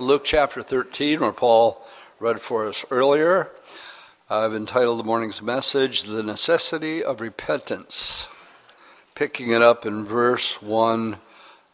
Luke 0.00 0.24
chapter 0.24 0.62
13, 0.62 1.20
where 1.20 1.30
Paul 1.30 1.86
read 2.20 2.40
for 2.40 2.66
us 2.66 2.86
earlier. 2.90 3.50
I've 4.30 4.54
entitled 4.54 4.98
the 4.98 5.04
morning's 5.04 5.42
message, 5.42 6.04
The 6.04 6.22
Necessity 6.22 7.04
of 7.04 7.20
Repentance, 7.20 8.26
picking 9.14 9.50
it 9.50 9.60
up 9.60 9.84
in 9.84 10.06
verse 10.06 10.62
1 10.62 11.18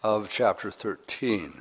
of 0.02 0.28
chapter 0.28 0.72
13. 0.72 1.60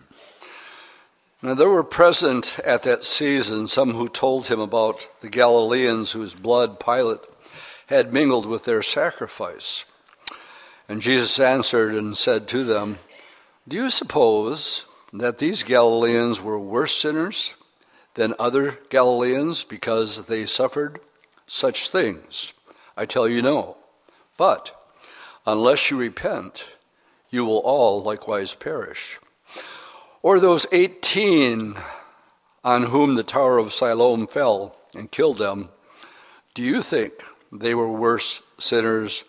Now, 1.44 1.54
there 1.54 1.70
were 1.70 1.84
present 1.84 2.58
at 2.66 2.82
that 2.82 3.04
season 3.04 3.68
some 3.68 3.94
who 3.94 4.10
told 4.10 4.48
him 4.48 4.60
about 4.60 5.08
the 5.22 5.30
Galileans 5.30 6.14
whose 6.14 6.34
blood 6.34 6.80
Pilate 6.80 7.20
had 7.90 8.12
mingled 8.12 8.48
with 8.48 8.66
their 8.66 8.82
sacrifice. 8.82 9.86
And 10.90 11.00
Jesus 11.00 11.40
answered 11.40 11.94
and 11.94 12.18
said 12.18 12.48
to 12.48 12.64
them, 12.64 12.98
Do 13.68 13.78
you 13.78 13.92
suppose 13.92 14.88
that 15.22 15.38
these 15.38 15.64
Galileans 15.64 16.42
were 16.42 16.60
worse 16.60 16.96
sinners 16.96 17.56
than 18.16 18.34
other 18.40 18.80
Galileans 18.90 19.64
because 19.64 20.28
they 20.28 20.46
suffered 20.46 21.00
such 21.46 21.90
things? 21.90 22.54
I 22.98 23.06
tell 23.06 23.28
you 23.28 23.42
no. 23.42 23.78
But 24.38 24.76
unless 25.46 25.92
you 25.92 25.98
repent, 25.98 26.66
you 27.30 27.46
will 27.46 27.60
all 27.60 28.02
likewise 28.02 28.54
perish. 28.54 29.20
Or 30.22 30.40
those 30.40 30.66
18 30.72 31.76
on 32.64 32.84
whom 32.84 33.16
the 33.16 33.24
Tower 33.24 33.58
of 33.58 33.74
Siloam 33.74 34.28
fell 34.28 34.76
and 34.96 35.12
killed 35.12 35.38
them, 35.38 35.70
do 36.54 36.64
you 36.64 36.82
think 36.82 37.14
they 37.52 37.76
were 37.76 37.92
worse 37.92 38.42
sinners 38.58 39.24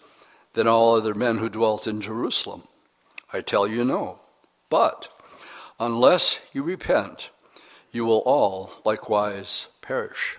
than 0.54 0.66
all 0.66 0.94
other 0.94 1.14
men 1.14 1.38
who 1.38 1.48
dwelt 1.48 1.86
in 1.86 2.00
Jerusalem? 2.00 2.62
I 3.32 3.40
tell 3.40 3.66
you 3.66 3.84
no. 3.84 4.20
But 4.70 5.08
Unless 5.78 6.40
you 6.54 6.62
repent, 6.62 7.28
you 7.92 8.06
will 8.06 8.22
all 8.24 8.72
likewise 8.86 9.68
perish. 9.82 10.38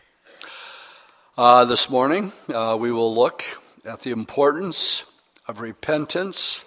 Uh, 1.38 1.64
this 1.64 1.92
morning, 1.92 2.32
uh, 2.52 2.76
we 2.80 2.92
will 2.92 3.14
look 3.14 3.44
at 3.86 4.00
the 4.00 4.10
importance 4.10 5.06
of 5.48 5.62
repentance 5.62 6.66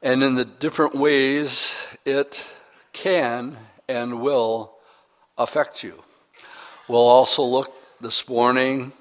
and 0.00 0.22
in 0.22 0.36
the 0.36 0.44
different 0.44 0.94
ways 0.94 1.96
it 2.04 2.48
can 2.92 3.56
and 3.88 4.20
will 4.20 4.74
affect 5.36 5.82
you. 5.82 6.04
We'll 6.86 7.08
also 7.08 7.42
look 7.42 7.72
this 8.00 8.28
morning 8.28 8.92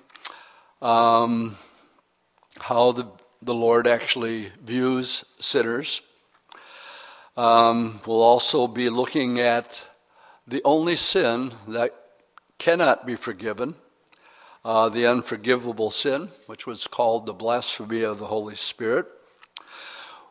um, 0.81 1.57
how 2.59 2.91
the, 2.91 3.05
the 3.43 3.53
Lord 3.53 3.85
actually 3.85 4.51
views 4.63 5.25
sinners 5.39 6.01
um, 7.37 8.01
we'll 8.07 8.23
also 8.23 8.67
be 8.67 8.89
looking 8.89 9.39
at 9.39 9.85
the 10.47 10.61
only 10.65 10.95
sin 10.95 11.51
that 11.67 11.93
cannot 12.57 13.05
be 13.05 13.15
forgiven, 13.15 13.75
uh, 14.65 14.89
the 14.89 15.05
unforgivable 15.05 15.91
sin, 15.91 16.29
which 16.47 16.65
was 16.65 16.87
called 16.87 17.25
the 17.25 17.33
blasphemy 17.33 18.01
of 18.01 18.17
the 18.17 18.25
Holy 18.25 18.55
Spirit. 18.55 19.05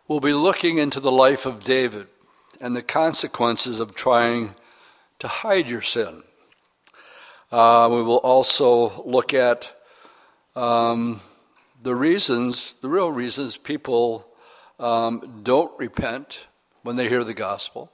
We'll 0.09 0.19
be 0.19 0.33
looking 0.33 0.79
into 0.79 0.99
the 0.99 1.13
life 1.13 1.47
of 1.47 1.63
David 1.63 2.09
and 2.61 2.75
the 2.75 2.83
consequences 2.83 3.79
of 3.79 3.95
trying 3.95 4.57
to 5.21 5.29
hide 5.29 5.71
your 5.71 5.83
sin. 5.83 6.25
Uh, 7.53 7.89
we 7.89 8.03
will 8.03 8.19
also 8.19 9.03
look 9.05 9.33
at 9.33 9.73
um, 10.57 11.21
the 11.81 11.95
reasons, 11.95 12.73
the 12.75 12.89
real 12.89 13.13
reasons 13.13 13.57
people 13.57 14.27
um, 14.81 15.41
don't 15.45 15.71
repent 15.79 16.47
when 16.87 16.95
they 16.95 17.09
hear 17.09 17.25
the 17.25 17.35
gospel, 17.35 17.91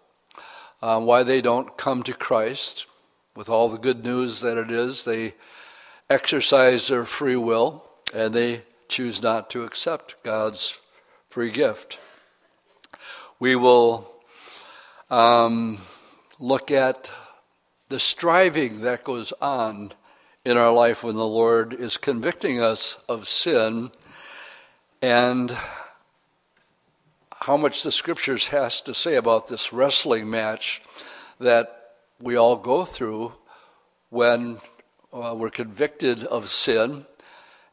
uh, 0.83 1.01
why 1.01 1.23
they 1.23 1.41
don't 1.41 1.79
come 1.79 2.03
to 2.03 2.13
Christ 2.13 2.87
with 3.35 3.49
all 3.49 3.71
the 3.71 3.79
good 3.79 4.05
news 4.05 4.41
that 4.41 4.59
it 4.59 4.71
is. 4.71 5.05
They 5.05 5.33
exercise 6.11 6.89
their 6.89 7.07
free 7.07 7.37
will 7.37 7.85
and 8.13 8.35
they 8.35 8.61
choose 8.89 9.23
not 9.23 9.49
to 9.49 9.65
accept 9.65 10.23
God's 10.23 10.79
free 11.27 11.51
gift. 11.51 11.99
We 13.41 13.57
will 13.57 14.13
um, 15.09 15.79
look 16.39 16.71
at 16.71 17.11
the 17.89 17.99
striving 17.99 18.83
that 18.83 19.05
goes 19.05 19.33
on 19.41 19.93
in 20.45 20.59
our 20.59 20.73
life 20.73 21.03
when 21.03 21.17
the 21.17 21.27
Lord 21.27 21.73
is 21.73 21.97
convicting 21.97 22.61
us 22.61 23.03
of 23.09 23.27
sin 23.27 23.91
and 25.01 25.57
how 27.43 27.57
much 27.57 27.83
the 27.83 27.91
scriptures 27.91 28.49
has 28.49 28.81
to 28.81 28.95
say 28.95 29.17
about 29.17 29.49
this 29.49 29.73
wrestling 29.73 30.31
match 30.31 30.81
that 31.41 31.95
we 32.21 32.37
all 32.37 32.57
go 32.57 32.85
through 32.85 33.33
when 34.11 34.61
uh, 35.13 35.35
we're 35.37 35.51
convicted 35.51 36.23
of 36.25 36.49
sin 36.49 37.05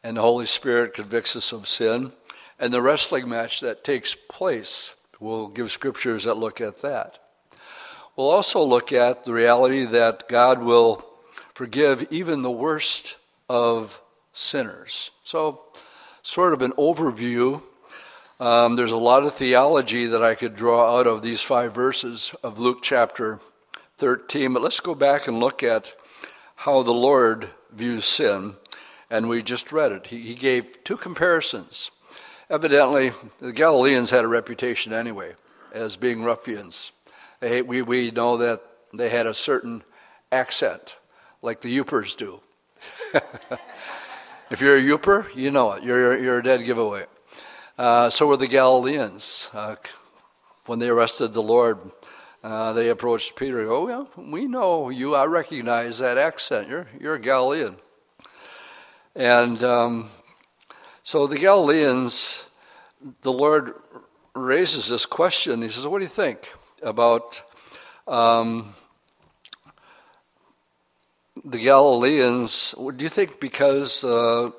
and 0.04 0.18
the 0.18 0.22
Holy 0.22 0.48
Spirit 0.48 0.94
convicts 0.94 1.36
us 1.36 1.52
of 1.52 1.68
sin, 1.68 2.14
and 2.58 2.74
the 2.74 2.82
wrestling 2.82 3.28
match 3.28 3.60
that 3.60 3.84
takes 3.84 4.16
place. 4.16 4.96
We'll 5.20 5.50
give 5.50 5.72
scriptures 5.72 6.24
that 6.24 6.36
look 6.36 6.62
at 6.62 6.82
that. 6.82 7.20
We'll 8.16 8.30
also 8.30 8.64
look 8.64 8.92
at 8.92 9.26
the 9.26 9.34
reality 9.34 9.86
that 9.86 10.30
God 10.30 10.64
will 10.64 11.06
forgive 11.54 12.08
even 12.10 12.42
the 12.42 12.52
worst 12.52 13.18
of 13.50 14.02
sinners. 14.32 15.12
So, 15.22 15.62
sort 16.22 16.54
of 16.54 16.62
an 16.62 16.72
overview 16.74 17.62
um, 18.40 18.76
there's 18.76 18.92
a 18.92 18.98
lot 18.98 19.24
of 19.24 19.34
theology 19.34 20.06
that 20.08 20.24
I 20.24 20.34
could 20.34 20.56
draw 20.56 20.98
out 20.98 21.08
of 21.08 21.22
these 21.22 21.42
five 21.42 21.74
verses 21.74 22.34
of 22.42 22.58
Luke 22.58 22.80
chapter 22.82 23.40
13, 23.98 24.54
but 24.54 24.62
let's 24.62 24.80
go 24.80 24.96
back 24.96 25.28
and 25.28 25.42
look 25.42 25.62
at 25.62 25.94
how 26.56 26.82
the 26.82 26.94
Lord 26.94 27.50
views 27.74 28.06
sin. 28.06 28.56
And 29.10 29.28
we 29.28 29.42
just 29.42 29.74
read 29.74 29.92
it. 29.92 30.08
He, 30.08 30.20
he 30.20 30.36
gave 30.36 30.84
two 30.86 30.96
comparisons. 30.96 31.92
Evidently, 32.50 33.12
the 33.40 33.52
Galileans 33.52 34.12
had 34.12 34.24
a 34.24 34.28
reputation 34.28 34.94
anyway 34.94 35.34
as 35.74 35.98
being 35.98 36.24
ruffians. 36.24 36.94
They, 37.42 37.62
we, 37.62 37.82
we 37.82 38.12
know 38.12 38.38
that 38.38 38.62
they 38.94 39.10
had 39.10 39.28
a 39.28 39.34
certain 39.34 39.84
accent, 40.32 40.96
like 41.42 41.60
the 41.62 41.76
Yoopers 41.76 42.16
do. 42.16 42.40
if 44.50 44.62
you're 44.62 44.78
a 44.78 44.82
Yooper, 44.82 45.34
you 45.36 45.52
know 45.52 45.74
it. 45.74 45.84
You're, 45.84 46.18
you're 46.18 46.40
a 46.40 46.44
dead 46.44 46.64
giveaway. 46.64 47.06
Uh, 47.80 48.10
so 48.10 48.28
were 48.28 48.36
the 48.36 48.46
Galileans. 48.46 49.50
Uh, 49.54 49.78
when 50.66 50.80
they 50.80 50.90
arrested 50.90 51.32
the 51.32 51.42
Lord, 51.42 51.80
uh, 52.44 52.74
they 52.74 52.90
approached 52.90 53.38
Peter. 53.38 53.62
And 53.62 53.70
oh, 53.70 53.88
yeah, 53.88 54.22
we 54.22 54.48
know 54.48 54.90
you. 54.90 55.16
I 55.16 55.24
recognize 55.24 56.00
that 56.00 56.18
accent. 56.18 56.68
You're, 56.68 56.88
you're 57.00 57.16
a 57.16 57.22
Galilean. 57.22 57.78
And 59.16 59.64
um, 59.64 60.10
so 61.04 61.26
the 61.26 61.38
Galileans, 61.38 62.50
the 63.22 63.32
Lord 63.32 63.76
raises 64.36 64.90
this 64.90 65.06
question. 65.06 65.62
He 65.62 65.70
says, 65.70 65.88
What 65.88 66.00
do 66.00 66.04
you 66.04 66.10
think 66.10 66.54
about 66.84 67.42
um, 68.06 68.74
the 71.46 71.60
Galileans? 71.60 72.76
Do 72.78 73.06
you 73.06 73.10
think 73.10 73.40
because 73.40 74.04
uh, 74.04 74.52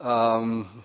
um, 0.00 0.84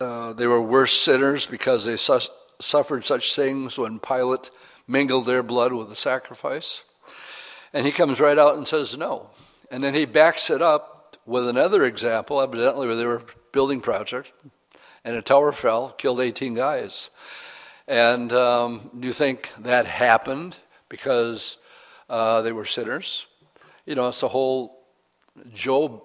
uh, 0.00 0.32
they 0.32 0.46
were 0.46 0.60
worse 0.60 0.92
sinners 0.92 1.46
because 1.46 1.84
they 1.84 1.96
su- 1.96 2.30
suffered 2.60 3.04
such 3.04 3.34
things 3.34 3.78
when 3.78 3.98
Pilate 3.98 4.50
mingled 4.86 5.26
their 5.26 5.42
blood 5.42 5.72
with 5.72 5.88
the 5.88 5.96
sacrifice. 5.96 6.84
And 7.72 7.86
he 7.86 7.92
comes 7.92 8.20
right 8.20 8.38
out 8.38 8.56
and 8.56 8.68
says 8.68 8.96
no. 8.96 9.30
And 9.70 9.82
then 9.82 9.94
he 9.94 10.04
backs 10.04 10.50
it 10.50 10.62
up 10.62 11.16
with 11.26 11.48
another 11.48 11.84
example, 11.84 12.40
evidently, 12.40 12.86
where 12.86 12.96
they 12.96 13.06
were 13.06 13.22
building 13.52 13.80
project, 13.80 14.32
and 15.04 15.16
a 15.16 15.22
tower 15.22 15.52
fell, 15.52 15.90
killed 15.90 16.20
18 16.20 16.54
guys. 16.54 17.10
And 17.86 18.32
um, 18.32 18.90
do 18.98 19.06
you 19.06 19.12
think 19.12 19.50
that 19.58 19.86
happened 19.86 20.58
because 20.88 21.58
uh, 22.08 22.42
they 22.42 22.52
were 22.52 22.64
sinners? 22.64 23.26
You 23.86 23.94
know, 23.94 24.08
it's 24.08 24.20
the 24.20 24.28
whole 24.28 24.84
Job 25.52 26.02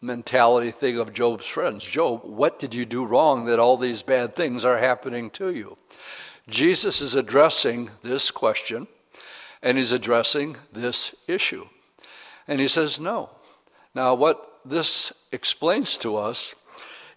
mentality 0.00 0.70
thing 0.70 0.98
of 0.98 1.12
Job's 1.12 1.46
friends. 1.46 1.84
Job, 1.84 2.22
what 2.24 2.58
did 2.58 2.74
you 2.74 2.84
do 2.84 3.04
wrong 3.04 3.44
that 3.44 3.58
all 3.58 3.76
these 3.76 4.02
bad 4.02 4.34
things 4.34 4.64
are 4.64 4.78
happening 4.78 5.30
to 5.30 5.50
you? 5.50 5.76
Jesus 6.48 7.00
is 7.00 7.14
addressing 7.14 7.90
this 8.02 8.30
question 8.30 8.86
and 9.62 9.76
he's 9.76 9.92
addressing 9.92 10.56
this 10.72 11.14
issue. 11.28 11.66
And 12.48 12.60
he 12.60 12.68
says, 12.68 12.98
no. 12.98 13.30
Now, 13.94 14.14
what 14.14 14.60
this 14.64 15.12
explains 15.32 15.98
to 15.98 16.16
us 16.16 16.54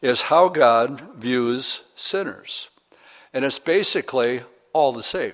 is 0.01 0.24
how 0.24 0.50
God 0.50 1.01
views 1.15 1.83
sinners. 1.95 2.69
And 3.33 3.45
it's 3.45 3.59
basically 3.59 4.41
all 4.74 4.91
the 4.91 5.03
same. 5.03 5.33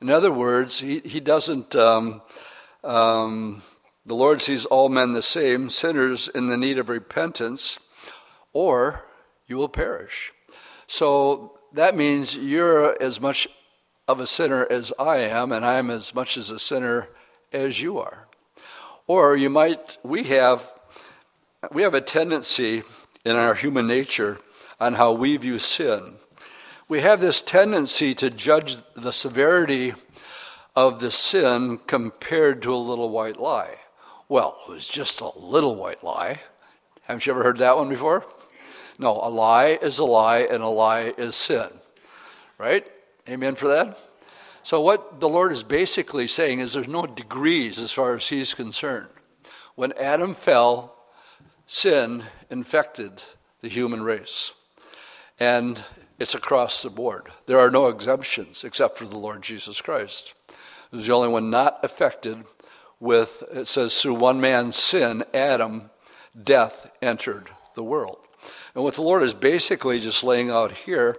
In 0.00 0.10
other 0.10 0.32
words, 0.32 0.80
he, 0.80 1.00
he 1.00 1.20
doesn't 1.20 1.76
um, 1.76 2.22
um, 2.82 3.62
the 4.06 4.14
Lord 4.14 4.40
sees 4.40 4.64
all 4.66 4.88
men 4.88 5.12
the 5.12 5.20
same, 5.20 5.68
sinners 5.68 6.28
in 6.28 6.46
the 6.46 6.56
need 6.56 6.78
of 6.78 6.88
repentance, 6.88 7.80
or 8.52 9.04
you 9.48 9.56
will 9.56 9.68
perish. 9.68 10.32
So 10.86 11.58
that 11.72 11.96
means 11.96 12.36
you're 12.36 13.00
as 13.02 13.20
much 13.20 13.48
of 14.06 14.20
a 14.20 14.26
sinner 14.26 14.64
as 14.70 14.92
I 14.96 15.18
am, 15.18 15.50
and 15.50 15.66
I 15.66 15.74
am 15.74 15.90
as 15.90 16.14
much 16.14 16.36
as 16.36 16.50
a 16.50 16.60
sinner 16.60 17.08
as 17.52 17.82
you 17.82 17.98
are. 17.98 18.28
Or 19.08 19.36
you 19.36 19.50
might, 19.50 19.98
we 20.04 20.22
have, 20.24 20.72
we 21.72 21.82
have 21.82 21.94
a 21.94 22.00
tendency 22.00 22.84
in 23.24 23.34
our 23.34 23.54
human 23.54 23.88
nature 23.88 24.38
on 24.78 24.94
how 24.94 25.12
we 25.12 25.36
view 25.36 25.58
sin. 25.58 26.18
We 26.88 27.00
have 27.00 27.20
this 27.20 27.42
tendency 27.42 28.14
to 28.14 28.30
judge 28.30 28.76
the 28.94 29.12
severity 29.12 29.94
of 30.76 31.00
the 31.00 31.10
sin 31.10 31.78
compared 31.88 32.62
to 32.62 32.72
a 32.72 32.76
little 32.76 33.10
white 33.10 33.40
lie. 33.40 33.78
Well, 34.28 34.58
it 34.66 34.70
was 34.70 34.88
just 34.88 35.20
a 35.20 35.38
little 35.38 35.76
white 35.76 36.02
lie. 36.02 36.40
Haven't 37.02 37.26
you 37.26 37.32
ever 37.32 37.44
heard 37.44 37.58
that 37.58 37.76
one 37.76 37.88
before? 37.88 38.24
No, 38.98 39.20
a 39.22 39.30
lie 39.30 39.78
is 39.80 39.98
a 39.98 40.04
lie, 40.04 40.38
and 40.38 40.62
a 40.62 40.68
lie 40.68 41.14
is 41.16 41.36
sin. 41.36 41.68
Right? 42.58 42.86
Amen 43.28 43.54
for 43.54 43.68
that? 43.68 43.98
So, 44.62 44.80
what 44.80 45.20
the 45.20 45.28
Lord 45.28 45.52
is 45.52 45.62
basically 45.62 46.26
saying 46.26 46.58
is 46.58 46.72
there's 46.72 46.88
no 46.88 47.06
degrees 47.06 47.78
as 47.78 47.92
far 47.92 48.16
as 48.16 48.28
He's 48.28 48.52
concerned. 48.52 49.08
When 49.76 49.92
Adam 49.92 50.34
fell, 50.34 50.96
sin 51.66 52.24
infected 52.50 53.22
the 53.60 53.68
human 53.68 54.02
race. 54.02 54.54
And 55.38 55.82
it's 56.18 56.34
across 56.34 56.82
the 56.82 56.90
board. 56.90 57.28
There 57.46 57.60
are 57.60 57.70
no 57.70 57.88
exemptions 57.88 58.64
except 58.64 58.96
for 58.96 59.04
the 59.04 59.18
Lord 59.18 59.42
Jesus 59.42 59.80
Christ. 59.80 60.34
He's 60.90 61.06
the 61.06 61.12
only 61.12 61.28
one 61.28 61.50
not 61.50 61.78
affected 61.84 62.44
with, 63.00 63.42
it 63.52 63.68
says, 63.68 64.00
through 64.00 64.14
one 64.14 64.40
man's 64.40 64.76
sin, 64.76 65.24
Adam, 65.34 65.90
death 66.40 66.92
entered 67.02 67.50
the 67.74 67.82
world. 67.82 68.18
And 68.74 68.84
what 68.84 68.94
the 68.94 69.02
Lord 69.02 69.22
is 69.22 69.34
basically 69.34 70.00
just 70.00 70.24
laying 70.24 70.50
out 70.50 70.72
here, 70.72 71.18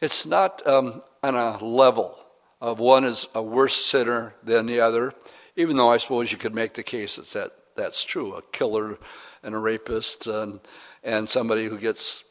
it's 0.00 0.26
not 0.26 0.66
um, 0.66 1.02
on 1.22 1.34
a 1.34 1.62
level 1.64 2.18
of 2.60 2.78
one 2.78 3.04
is 3.04 3.28
a 3.34 3.42
worse 3.42 3.74
sinner 3.74 4.34
than 4.42 4.66
the 4.66 4.80
other, 4.80 5.12
even 5.56 5.76
though 5.76 5.90
I 5.90 5.96
suppose 5.96 6.30
you 6.30 6.38
could 6.38 6.54
make 6.54 6.74
the 6.74 6.82
case 6.82 7.16
that, 7.16 7.26
that 7.26 7.52
that's 7.76 8.04
true. 8.04 8.34
A 8.34 8.42
killer 8.52 8.98
and 9.42 9.54
a 9.54 9.58
rapist 9.58 10.26
and, 10.26 10.60
and 11.02 11.28
somebody 11.28 11.66
who 11.66 11.78
gets 11.78 12.24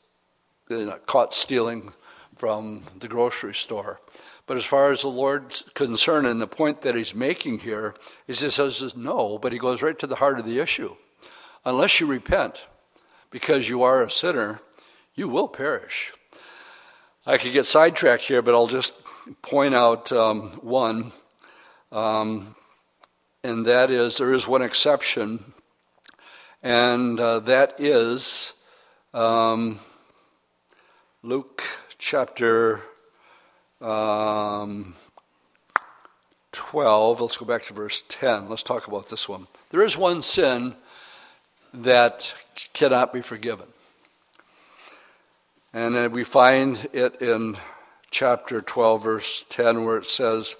you 0.69 0.85
know, 0.85 0.97
caught 1.06 1.33
stealing 1.33 1.94
from 2.35 2.83
the 3.00 3.07
grocery 3.07 3.56
store. 3.56 4.00
But 4.50 4.57
as 4.57 4.66
far 4.66 4.90
as 4.90 5.04
the 5.04 5.10
Lord's 5.10 5.62
concerned, 5.75 6.25
and 6.25 6.42
the 6.42 6.48
point 6.48 6.81
that 6.81 6.96
he's 6.96 7.13
making 7.13 7.60
here 7.60 7.94
is 8.28 8.40
he 8.40 8.50
says 8.50 8.96
no, 8.96 9.38
but 9.38 9.54
he 9.54 9.60
goes 9.60 9.84
right 9.84 10.00
to 10.00 10.07
the 10.07 10.16
heart 10.16 10.40
of 10.40 10.46
the 10.46 10.57
issue. 10.57 10.96
Unless 11.66 12.00
you 12.00 12.07
repent 12.07 12.63
because 13.30 13.69
you 13.69 13.84
are 13.84 14.01
a 14.01 14.10
sinner, 14.10 14.60
you 15.13 15.28
will 15.28 15.48
perish. 15.48 16.13
I 17.28 17.38
could 17.38 17.54
get 17.54 17.68
sidetracked 17.68 18.24
here, 18.24 18.42
but 18.42 18.56
I'll 18.56 18.66
just 18.66 18.96
point 19.44 19.75
out 19.75 20.12
um, 20.12 20.60
one, 20.63 21.12
um, 21.92 22.56
and 23.44 23.68
that 23.68 23.92
is 23.92 24.18
there 24.18 24.34
is 24.34 24.48
one 24.48 24.63
exception, 24.63 25.54
and 26.63 27.19
uh, 27.19 27.38
that 27.42 27.80
is 27.80 28.54
um, 29.13 29.80
Luke 31.22 31.62
chapter 32.00 32.81
um, 33.81 34.96
12. 36.52 37.22
Let's 37.22 37.38
go 37.38 37.46
back 37.46 37.64
to 37.64 37.74
verse 37.74 38.04
10. 38.08 38.50
Let's 38.50 38.64
talk 38.64 38.88
about 38.88 39.10
this 39.10 39.30
one. 39.30 39.48
There 39.70 39.84
is 39.84 39.98
one 39.98 40.22
sin 40.22 40.76
that 41.74 42.34
cannot 42.74 43.14
be 43.14 43.22
forgiven. 43.22 43.68
And 45.74 46.12
we 46.12 46.24
find 46.24 46.88
it 46.94 47.22
in 47.22 47.58
chapter 48.10 48.62
12, 48.62 49.04
verse 49.04 49.46
10, 49.50 49.86
where 49.86 49.98
it 49.98 50.06
says, 50.06 50.56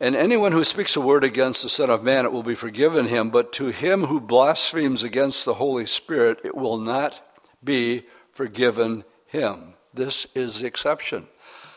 And 0.00 0.16
anyone 0.16 0.52
who 0.52 0.64
speaks 0.64 0.96
a 0.96 1.00
word 1.00 1.24
against 1.24 1.62
the 1.62 1.68
Son 1.68 1.90
of 1.90 2.02
Man, 2.02 2.24
it 2.24 2.32
will 2.32 2.42
be 2.42 2.54
forgiven 2.54 3.06
him, 3.06 3.28
but 3.28 3.52
to 3.54 3.66
him 3.66 4.04
who 4.04 4.20
blasphemes 4.20 5.02
against 5.02 5.44
the 5.44 5.54
Holy 5.54 5.84
Spirit, 5.84 6.40
it 6.42 6.56
will 6.56 6.78
not 6.78 7.20
be 7.62 8.04
forgiven 8.32 9.04
him. 9.26 9.74
This 9.92 10.26
is 10.34 10.60
the 10.60 10.66
exception. 10.66 11.28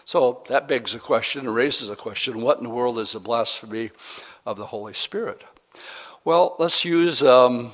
So 0.06 0.44
that 0.48 0.68
begs 0.68 0.94
a 0.94 1.00
question 1.00 1.46
and 1.46 1.56
raises 1.56 1.90
a 1.90 1.96
question 1.96 2.42
what 2.42 2.58
in 2.58 2.64
the 2.64 2.70
world 2.70 3.00
is 3.00 3.14
the 3.14 3.20
blasphemy 3.20 3.92
of 4.46 4.58
the 4.58 4.68
Holy 4.68 4.94
Spirit? 4.94 5.44
Well, 6.24 6.56
let's 6.60 6.86
use 6.86 7.24
um, 7.24 7.72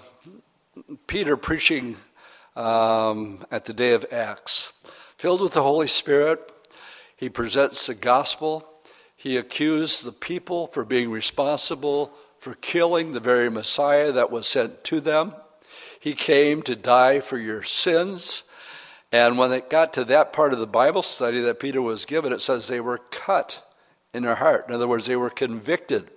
Peter 1.08 1.36
preaching 1.38 1.98
um, 2.56 3.46
at 3.52 3.66
the 3.66 3.74
day 3.74 3.94
of 3.94 4.06
Acts. 4.12 4.74
Filled 5.18 5.42
with 5.42 5.54
the 5.54 5.64
Holy 5.64 5.88
Spirit, 5.88 6.52
he 7.16 7.30
presents 7.30 7.88
the 7.88 7.96
gospel. 7.96 8.68
He 9.16 9.38
accused 9.38 10.06
the 10.06 10.12
people 10.12 10.68
for 10.68 10.86
being 10.86 11.10
responsible 11.10 12.14
for 12.40 12.56
killing 12.56 13.12
the 13.12 13.20
very 13.20 13.50
Messiah 13.50 14.12
that 14.12 14.32
was 14.32 14.48
sent 14.48 14.84
to 14.86 15.02
them. 15.02 15.34
He 16.00 16.14
came 16.14 16.62
to 16.64 16.76
die 16.76 17.20
for 17.20 17.38
your 17.38 17.64
sins. 17.64 18.44
And 19.12 19.38
when 19.38 19.52
it 19.52 19.70
got 19.70 19.94
to 19.94 20.04
that 20.06 20.34
part 20.34 20.54
of 20.54 20.60
the 20.60 20.68
Bible 20.68 21.02
study 21.02 21.40
that 21.42 21.60
Peter 21.60 21.82
was 21.82 22.06
given, 22.06 22.34
it 22.34 22.42
says 22.42 22.68
they 22.68 22.82
were 22.82 22.98
cut 22.98 23.64
in 24.14 24.24
their 24.24 24.36
heart. 24.36 24.66
In 24.68 24.74
other 24.76 24.88
words, 24.88 25.06
they 25.06 25.16
were 25.16 25.30
convicted. 25.30 26.10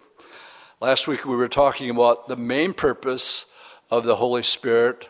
Last 0.81 1.07
week 1.07 1.25
we 1.25 1.37
were 1.37 1.49
talking 1.49 1.91
about 1.91 2.27
the 2.27 2.37
main 2.37 2.73
purpose 2.73 3.47
of 3.91 4.05
the 4.05 4.17
Holy 4.17 4.43
Spirit 4.43 5.09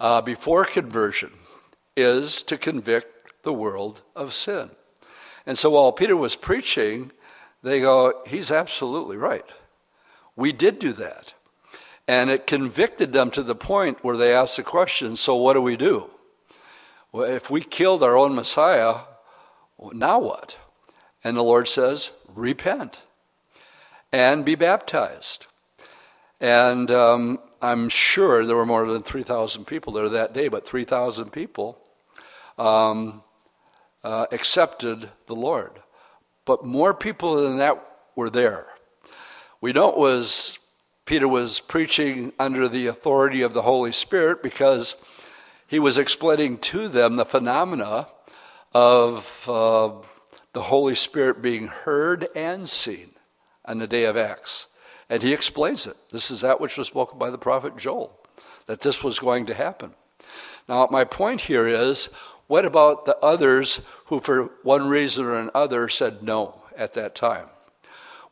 uh, 0.00 0.20
before 0.20 0.64
conversion 0.64 1.32
is 1.96 2.42
to 2.44 2.56
convict 2.56 3.42
the 3.42 3.52
world 3.52 4.02
of 4.16 4.32
sin. 4.32 4.70
And 5.44 5.58
so 5.58 5.70
while 5.70 5.92
Peter 5.92 6.16
was 6.16 6.36
preaching, 6.36 7.10
they 7.62 7.80
go, 7.80 8.22
he's 8.26 8.50
absolutely 8.50 9.16
right. 9.16 9.44
We 10.36 10.52
did 10.52 10.78
do 10.78 10.92
that. 10.94 11.34
And 12.08 12.30
it 12.30 12.46
convicted 12.46 13.12
them 13.12 13.30
to 13.32 13.42
the 13.42 13.54
point 13.54 14.02
where 14.02 14.16
they 14.16 14.34
asked 14.34 14.56
the 14.56 14.62
question 14.62 15.16
so 15.16 15.36
what 15.36 15.54
do 15.54 15.62
we 15.62 15.76
do? 15.76 16.10
Well, 17.12 17.30
if 17.30 17.50
we 17.50 17.60
killed 17.60 18.02
our 18.02 18.16
own 18.16 18.34
Messiah, 18.34 19.00
now 19.92 20.18
what? 20.18 20.58
And 21.22 21.36
the 21.36 21.42
Lord 21.42 21.68
says, 21.68 22.10
repent 22.26 23.02
and 24.10 24.44
be 24.44 24.54
baptized. 24.54 25.46
And 26.40 26.90
um, 26.90 27.38
I'm 27.60 27.90
sure 27.90 28.46
there 28.46 28.56
were 28.56 28.66
more 28.66 28.86
than 28.86 29.02
3,000 29.02 29.66
people 29.66 29.92
there 29.92 30.08
that 30.08 30.32
day, 30.32 30.48
but 30.48 30.66
3,000 30.66 31.30
people 31.30 31.78
um, 32.58 33.22
uh, 34.02 34.26
accepted 34.32 35.10
the 35.26 35.36
Lord. 35.36 35.80
But 36.46 36.64
more 36.64 36.94
people 36.94 37.36
than 37.36 37.58
that 37.58 37.84
were 38.16 38.30
there. 38.30 38.66
We 39.60 39.72
know 39.72 39.90
it 39.90 39.98
was 39.98 40.58
Peter 41.04 41.28
was 41.28 41.60
preaching 41.60 42.32
under 42.38 42.68
the 42.68 42.86
authority 42.86 43.42
of 43.42 43.52
the 43.52 43.62
Holy 43.62 43.92
Spirit 43.92 44.42
because 44.42 44.96
he 45.72 45.78
was 45.78 45.96
explaining 45.96 46.58
to 46.58 46.86
them 46.86 47.16
the 47.16 47.24
phenomena 47.24 48.06
of 48.74 49.48
uh, 49.48 49.90
the 50.52 50.64
Holy 50.64 50.94
Spirit 50.94 51.40
being 51.40 51.68
heard 51.68 52.28
and 52.36 52.68
seen 52.68 53.12
on 53.64 53.78
the 53.78 53.86
day 53.86 54.04
of 54.04 54.14
Acts. 54.14 54.66
And 55.08 55.22
he 55.22 55.32
explains 55.32 55.86
it. 55.86 55.96
This 56.10 56.30
is 56.30 56.42
that 56.42 56.60
which 56.60 56.76
was 56.76 56.88
spoken 56.88 57.18
by 57.18 57.30
the 57.30 57.38
prophet 57.38 57.78
Joel, 57.78 58.20
that 58.66 58.82
this 58.82 59.02
was 59.02 59.18
going 59.18 59.46
to 59.46 59.54
happen. 59.54 59.94
Now, 60.68 60.86
my 60.90 61.04
point 61.04 61.40
here 61.40 61.66
is 61.66 62.10
what 62.48 62.66
about 62.66 63.06
the 63.06 63.16
others 63.20 63.80
who, 64.08 64.20
for 64.20 64.50
one 64.62 64.90
reason 64.90 65.24
or 65.24 65.36
another, 65.36 65.88
said 65.88 66.22
no 66.22 66.64
at 66.76 66.92
that 66.92 67.14
time? 67.14 67.46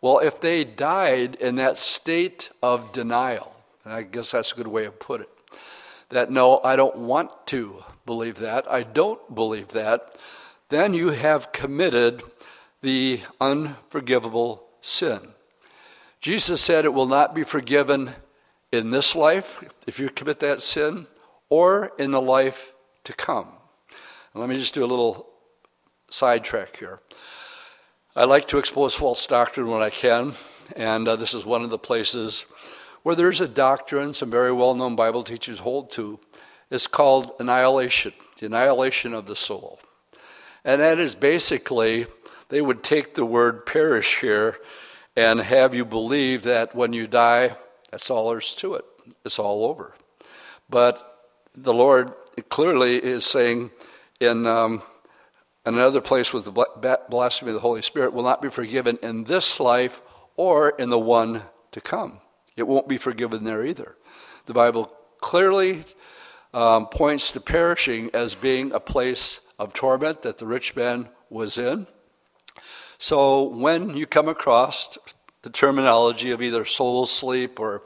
Well, 0.03 0.19
if 0.19 0.43
they 0.43 0.63
died 0.63 1.37
in 1.37 1.55
that 1.55 1.79
state 1.79 2.51
of 2.63 2.93
denial, 2.93 3.57
I 3.87 4.03
guess 4.03 4.33
that's 4.33 4.53
a 4.53 4.57
good 4.57 4.69
way 4.69 4.85
of 4.85 4.99
put 4.99 5.23
it, 5.23 5.31
that 6.11 6.31
no, 6.31 6.61
I 6.63 6.77
don't 6.77 6.99
want 6.99 7.31
to 7.47 7.83
believe 8.05 8.37
that, 8.39 8.71
I 8.71 8.83
don't 8.83 9.35
believe 9.35 9.69
that, 9.69 10.17
then 10.69 10.95
you 10.95 11.11
have 11.11 11.53
committed 11.53 12.23
the 12.83 13.21
unforgivable 13.41 14.65
sin. 14.81 15.21
Jesus 16.21 16.61
said 16.61 16.85
it 16.85 16.95
will 16.95 17.07
not 17.07 17.35
be 17.35 17.43
forgiven 17.43 18.15
in 18.73 18.91
this 18.91 19.15
life 19.17 19.65
if 19.87 19.99
you 19.99 20.09
commit 20.11 20.41
that 20.41 20.61
sin 20.61 21.07
or 21.49 21.93
in 21.99 22.11
the 22.11 22.21
life 22.21 22.75
to 23.05 23.13
come. 23.13 23.49
Let 24.35 24.49
me 24.49 24.57
just 24.57 24.75
do 24.75 24.85
a 24.85 24.87
little 24.87 25.27
sidetrack 26.09 26.77
here. 26.77 27.01
I 28.15 28.25
like 28.25 28.49
to 28.49 28.59
expose 28.59 28.95
false 28.95 29.27
doctrine 29.27 29.69
when 29.69 29.83
I 29.83 29.91
can, 29.91 30.35
and 30.77 31.09
uh, 31.09 31.17
this 31.17 31.35
is 31.35 31.45
one 31.45 31.63
of 31.63 31.71
the 31.71 31.79
places 31.79 32.47
where 33.03 33.15
there's 33.15 33.41
a 33.41 33.49
doctrine 33.49 34.15
some 34.15 34.31
very 34.31 34.53
well 34.53 34.75
known 34.75 34.97
Bible 34.97 35.23
teachers 35.23 35.61
hold 35.61 35.91
to. 35.93 36.19
It's 36.71 36.87
called 36.87 37.33
annihilation, 37.41 38.13
the 38.39 38.47
annihilation 38.47 39.13
of 39.15 39.27
the 39.27 39.37
soul. 39.37 39.81
And 40.65 40.81
that 40.81 40.99
is 40.99 41.15
basically, 41.15 42.07
they 42.49 42.61
would 42.61 42.83
take 42.83 43.15
the 43.15 43.25
word 43.25 43.67
perish 43.67 44.21
here 44.21 44.59
and 45.17 45.41
have 45.41 45.75
you 45.75 45.85
believe 45.85 46.43
that 46.45 46.75
when 46.75 46.93
you 46.93 47.07
die, 47.07 47.57
that's 47.91 48.11
all 48.11 48.31
there's 48.31 48.55
to 48.57 48.75
it. 48.75 48.85
It's 49.25 49.39
all 49.39 49.65
over. 49.65 49.95
But 50.69 51.29
the 51.55 51.75
Lord 51.75 52.13
clearly 52.49 52.97
is 52.97 53.25
saying 53.25 53.71
in 54.21 54.47
um, 54.47 54.83
another 55.67 56.01
place 56.01 56.33
with 56.33 56.45
the 56.45 56.99
blasphemy 57.09 57.51
of 57.51 57.55
the 57.55 57.61
Holy 57.61 57.83
Spirit 57.83 58.13
will 58.13 58.23
not 58.23 58.43
be 58.43 58.49
forgiven 58.49 58.99
in 59.03 59.25
this 59.25 59.59
life 59.59 60.01
or 60.37 60.71
in 60.71 60.91
the 60.91 60.99
one 60.99 61.43
to 61.73 61.81
come. 61.81 62.21
It 62.57 62.67
won't 62.67 62.89
be 62.89 62.97
forgiven 62.97 63.45
there 63.45 63.65
either. 63.65 63.97
The 64.47 64.55
Bible 64.55 64.93
clearly 65.21 65.85
um, 66.53 66.87
points 66.87 67.33
to 67.33 67.41
perishing 67.41 68.11
as 68.13 68.35
being 68.35 68.73
a 68.73 68.81
place 68.81 69.41
of 69.59 69.73
torment 69.73 70.23
that 70.23 70.39
the 70.39 70.47
rich 70.47 70.75
man 70.75 71.09
was 71.29 71.59
in. 71.59 71.87
So 72.99 73.45
when 73.45 73.97
you 73.97 74.07
come 74.07 74.29
across 74.29 74.99
the 75.43 75.51
terminology 75.51 76.31
of 76.33 76.43
either 76.43 76.65
soul 76.65 77.07
sleep 77.07 77.59
or 77.59 77.83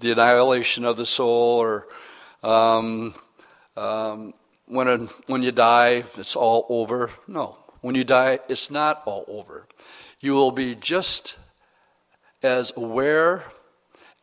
the 0.00 0.12
annihilation 0.12 0.84
of 0.84 0.96
the 0.96 1.06
soul 1.06 1.58
or 1.58 1.86
um, 2.42 3.14
um, 3.76 4.32
when, 4.66 4.88
a, 4.88 4.98
when 5.26 5.42
you 5.42 5.52
die, 5.52 6.04
it's 6.16 6.34
all 6.34 6.66
over. 6.68 7.10
No. 7.28 7.58
When 7.80 7.94
you 7.94 8.04
die, 8.04 8.40
it's 8.48 8.70
not 8.70 9.02
all 9.06 9.24
over. 9.28 9.68
You 10.20 10.32
will 10.32 10.50
be 10.50 10.74
just 10.74 11.38
as 12.42 12.72
aware 12.76 13.44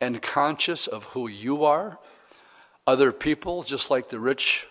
and 0.04 0.20
conscious 0.20 0.86
of 0.86 1.04
who 1.04 1.28
you 1.28 1.64
are, 1.64 1.98
other 2.86 3.10
people, 3.10 3.62
just 3.62 3.90
like 3.90 4.08
the 4.08 4.20
rich 4.20 4.66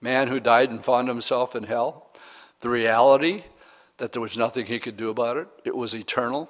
man 0.00 0.28
who 0.28 0.40
died 0.40 0.70
and 0.70 0.84
found 0.84 1.08
himself 1.08 1.54
in 1.54 1.64
hell, 1.64 2.10
the 2.60 2.70
reality 2.70 3.44
that 3.98 4.12
there 4.12 4.22
was 4.22 4.38
nothing 4.38 4.64
he 4.64 4.78
could 4.78 4.96
do 4.96 5.10
about 5.10 5.36
it, 5.36 5.46
it 5.64 5.76
was 5.76 5.94
eternal. 5.94 6.48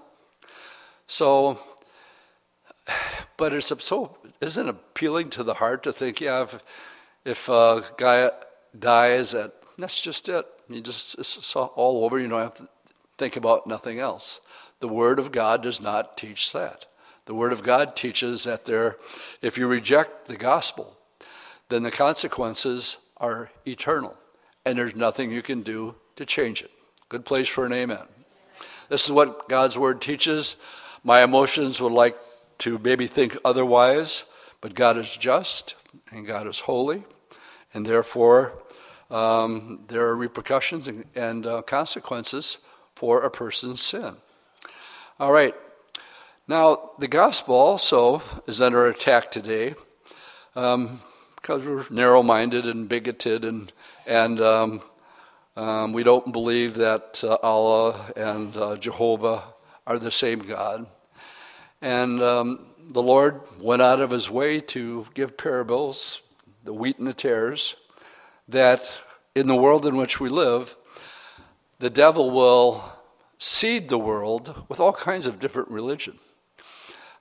So, 1.09 1.59
but 3.37 3.53
it's 3.53 3.73
so 3.85 4.17
isn't 4.41 4.69
appealing 4.69 5.31
to 5.31 5.43
the 5.43 5.55
heart 5.55 5.83
to 5.83 5.93
think, 5.93 6.21
yeah, 6.21 6.43
if, 6.43 6.63
if 7.25 7.49
a 7.49 7.83
guy 7.97 8.31
dies, 8.79 9.33
that 9.33 9.53
that's 9.77 10.01
just 10.01 10.29
it. 10.29 10.47
You 10.69 10.81
just 10.81 11.19
it's 11.19 11.57
all 11.57 12.05
over. 12.05 12.21
You 12.21 12.29
don't 12.29 12.41
have 12.41 12.55
to 12.55 12.69
think 13.19 13.37
about 13.37 13.67
nothing 13.67 13.99
else. 13.99 14.41
The 14.79 14.89
Word 14.89 15.19
of 15.19 15.33
God 15.33 15.63
does 15.63 15.81
not 15.81 16.17
teach 16.17 16.53
that. 16.53 16.87
The 17.27 17.35
Word 17.35 17.53
of 17.53 17.63
God 17.63 17.97
teaches 17.97 18.45
that 18.45 18.65
there, 18.65 18.97
if 19.43 19.59
you 19.59 19.67
reject 19.67 20.27
the 20.27 20.37
gospel, 20.37 20.97
then 21.69 21.83
the 21.83 21.91
consequences 21.91 22.99
are 23.19 23.51
eternal, 23.67 24.17
and 24.65 24.79
there's 24.79 24.97
nothing 24.97 25.31
you 25.31 25.43
can 25.43 25.63
do 25.63 25.95
to 26.17 26.25
change 26.25 26.63
it. 26.63 26.71
Good 27.09 27.25
place 27.25 27.49
for 27.49 27.67
an 27.67 27.73
amen. 27.73 28.07
This 28.89 29.05
is 29.05 29.13
what 29.13 29.49
God's 29.49 29.79
Word 29.79 30.01
teaches. 30.01 30.57
My 31.05 31.23
emotions 31.23 31.81
would 31.81 31.93
like 31.93 32.17
to 32.59 32.79
maybe 32.79 33.07
think 33.07 33.37
otherwise, 33.45 34.25
but 34.61 34.75
God 34.75 34.97
is 34.97 35.17
just 35.17 35.77
and 36.11 36.27
God 36.27 36.47
is 36.47 36.61
holy, 36.61 37.05
and 37.73 37.87
therefore 37.87 38.53
um, 39.11 39.81
there 39.89 40.07
are 40.07 40.17
repercussions 40.17 40.89
and, 40.89 41.05
and 41.15 41.47
uh, 41.47 41.63
consequences 41.63 42.59
for 42.95 43.23
a 43.23 43.31
person's 43.31 43.81
sin. 43.81 44.17
All 45.19 45.33
right. 45.33 45.55
Now, 46.51 46.91
the 46.99 47.07
gospel 47.07 47.55
also 47.55 48.21
is 48.49 48.61
under 48.61 48.89
attack 48.89 49.31
today 49.31 49.77
um, 50.57 51.01
because 51.37 51.65
we're 51.65 51.85
narrow 51.91 52.25
minded 52.25 52.67
and 52.67 52.89
bigoted, 52.89 53.45
and, 53.45 53.73
and 54.05 54.41
um, 54.41 54.83
um, 55.57 55.93
we 55.93 56.03
don't 56.03 56.33
believe 56.33 56.75
that 56.75 57.23
uh, 57.23 57.37
Allah 57.41 58.13
and 58.17 58.57
uh, 58.57 58.75
Jehovah 58.75 59.45
are 59.87 59.97
the 59.97 60.11
same 60.11 60.41
God. 60.41 60.89
And 61.81 62.21
um, 62.21 62.67
the 62.89 63.01
Lord 63.01 63.43
went 63.61 63.83
out 63.83 64.01
of 64.01 64.11
his 64.11 64.29
way 64.29 64.59
to 64.75 65.07
give 65.15 65.37
parables, 65.37 66.21
the 66.65 66.75
wheat 66.75 66.99
and 66.99 67.07
the 67.07 67.15
tares, 67.15 67.77
that 68.49 69.01
in 69.37 69.47
the 69.47 69.55
world 69.55 69.87
in 69.87 69.97
which 69.97 70.19
we 70.19 70.29
live, 70.29 70.75
the 71.79 71.91
devil 71.91 72.29
will 72.33 72.83
seed 73.39 73.89
the 73.89 74.01
world 74.01 74.65
with 74.69 74.81
all 74.81 74.93
kinds 74.93 75.29
of 75.29 75.39
different 75.39 75.71
religion. 75.71 76.19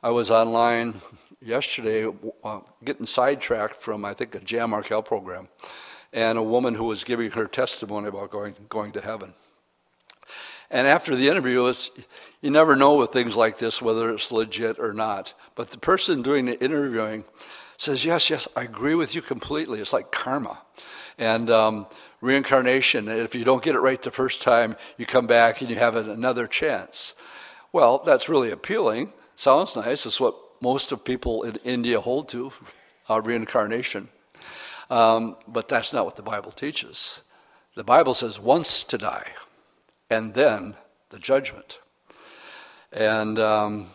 I 0.01 0.11
was 0.11 0.31
online 0.31 1.01
yesterday 1.41 2.09
uh, 2.41 2.61
getting 2.85 3.05
sidetracked 3.05 3.75
from, 3.75 4.05
I 4.05 4.13
think, 4.13 4.33
a 4.33 4.39
Jan 4.39 4.69
Markell 4.69 5.03
program, 5.03 5.49
and 6.13 6.37
a 6.37 6.43
woman 6.43 6.75
who 6.75 6.85
was 6.85 7.03
giving 7.03 7.31
her 7.31 7.47
testimony 7.47 8.07
about 8.07 8.29
going, 8.29 8.55
going 8.69 8.93
to 8.93 9.01
heaven. 9.01 9.33
And 10.71 10.87
after 10.87 11.17
the 11.17 11.27
interview, 11.27 11.63
was, 11.63 11.91
you 12.41 12.49
never 12.49 12.77
know 12.77 12.95
with 12.95 13.11
things 13.11 13.35
like 13.35 13.57
this 13.57 13.81
whether 13.81 14.09
it's 14.09 14.31
legit 14.31 14.79
or 14.79 14.93
not. 14.93 15.33
But 15.55 15.71
the 15.71 15.77
person 15.77 16.21
doing 16.21 16.45
the 16.45 16.63
interviewing 16.63 17.25
says, 17.75 18.05
Yes, 18.05 18.29
yes, 18.29 18.47
I 18.55 18.63
agree 18.63 18.95
with 18.95 19.15
you 19.15 19.21
completely. 19.21 19.81
It's 19.81 19.91
like 19.91 20.13
karma. 20.13 20.61
And 21.17 21.49
um, 21.49 21.87
reincarnation, 22.21 23.09
if 23.09 23.35
you 23.35 23.43
don't 23.43 23.63
get 23.63 23.75
it 23.75 23.79
right 23.79 24.01
the 24.01 24.11
first 24.11 24.41
time, 24.41 24.77
you 24.97 25.05
come 25.05 25.27
back 25.27 25.59
and 25.59 25.69
you 25.69 25.75
have 25.75 25.97
another 25.97 26.47
chance. 26.47 27.15
Well, 27.73 28.01
that's 28.05 28.29
really 28.29 28.51
appealing. 28.51 29.11
Sounds 29.39 29.77
nice. 29.77 30.05
It's 30.05 30.19
what 30.19 30.35
most 30.61 30.91
of 30.91 31.05
people 31.05 31.43
in 31.43 31.55
India 31.63 32.01
hold 32.01 32.27
to 32.27 32.51
uh, 33.09 33.21
reincarnation. 33.21 34.09
Um, 34.89 35.37
but 35.47 35.69
that's 35.69 35.93
not 35.93 36.03
what 36.03 36.17
the 36.17 36.21
Bible 36.21 36.51
teaches. 36.51 37.21
The 37.77 37.85
Bible 37.85 38.13
says 38.13 38.37
once 38.37 38.83
to 38.83 38.97
die, 38.97 39.27
and 40.09 40.33
then 40.33 40.73
the 41.09 41.19
judgment. 41.19 41.79
And 42.91 43.39
um, 43.39 43.91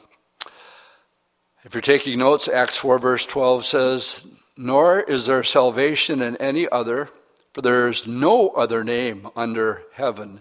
if 1.63 1.75
you're 1.75 1.83
taking 1.83 2.21
notes, 2.21 2.49
Acts 2.49 2.79
4, 2.79 2.99
verse 2.99 3.27
12 3.27 3.67
says, 3.67 4.27
Nor 4.57 5.01
is 5.01 5.27
there 5.27 5.43
salvation 5.43 6.23
in 6.23 6.39
any 6.39 6.71
other, 6.71 7.11
for 7.53 7.61
there 7.61 7.87
is 7.89 8.07
no 8.07 8.49
other 8.53 8.83
name 8.83 9.29
under 9.37 9.83
heaven 9.93 10.41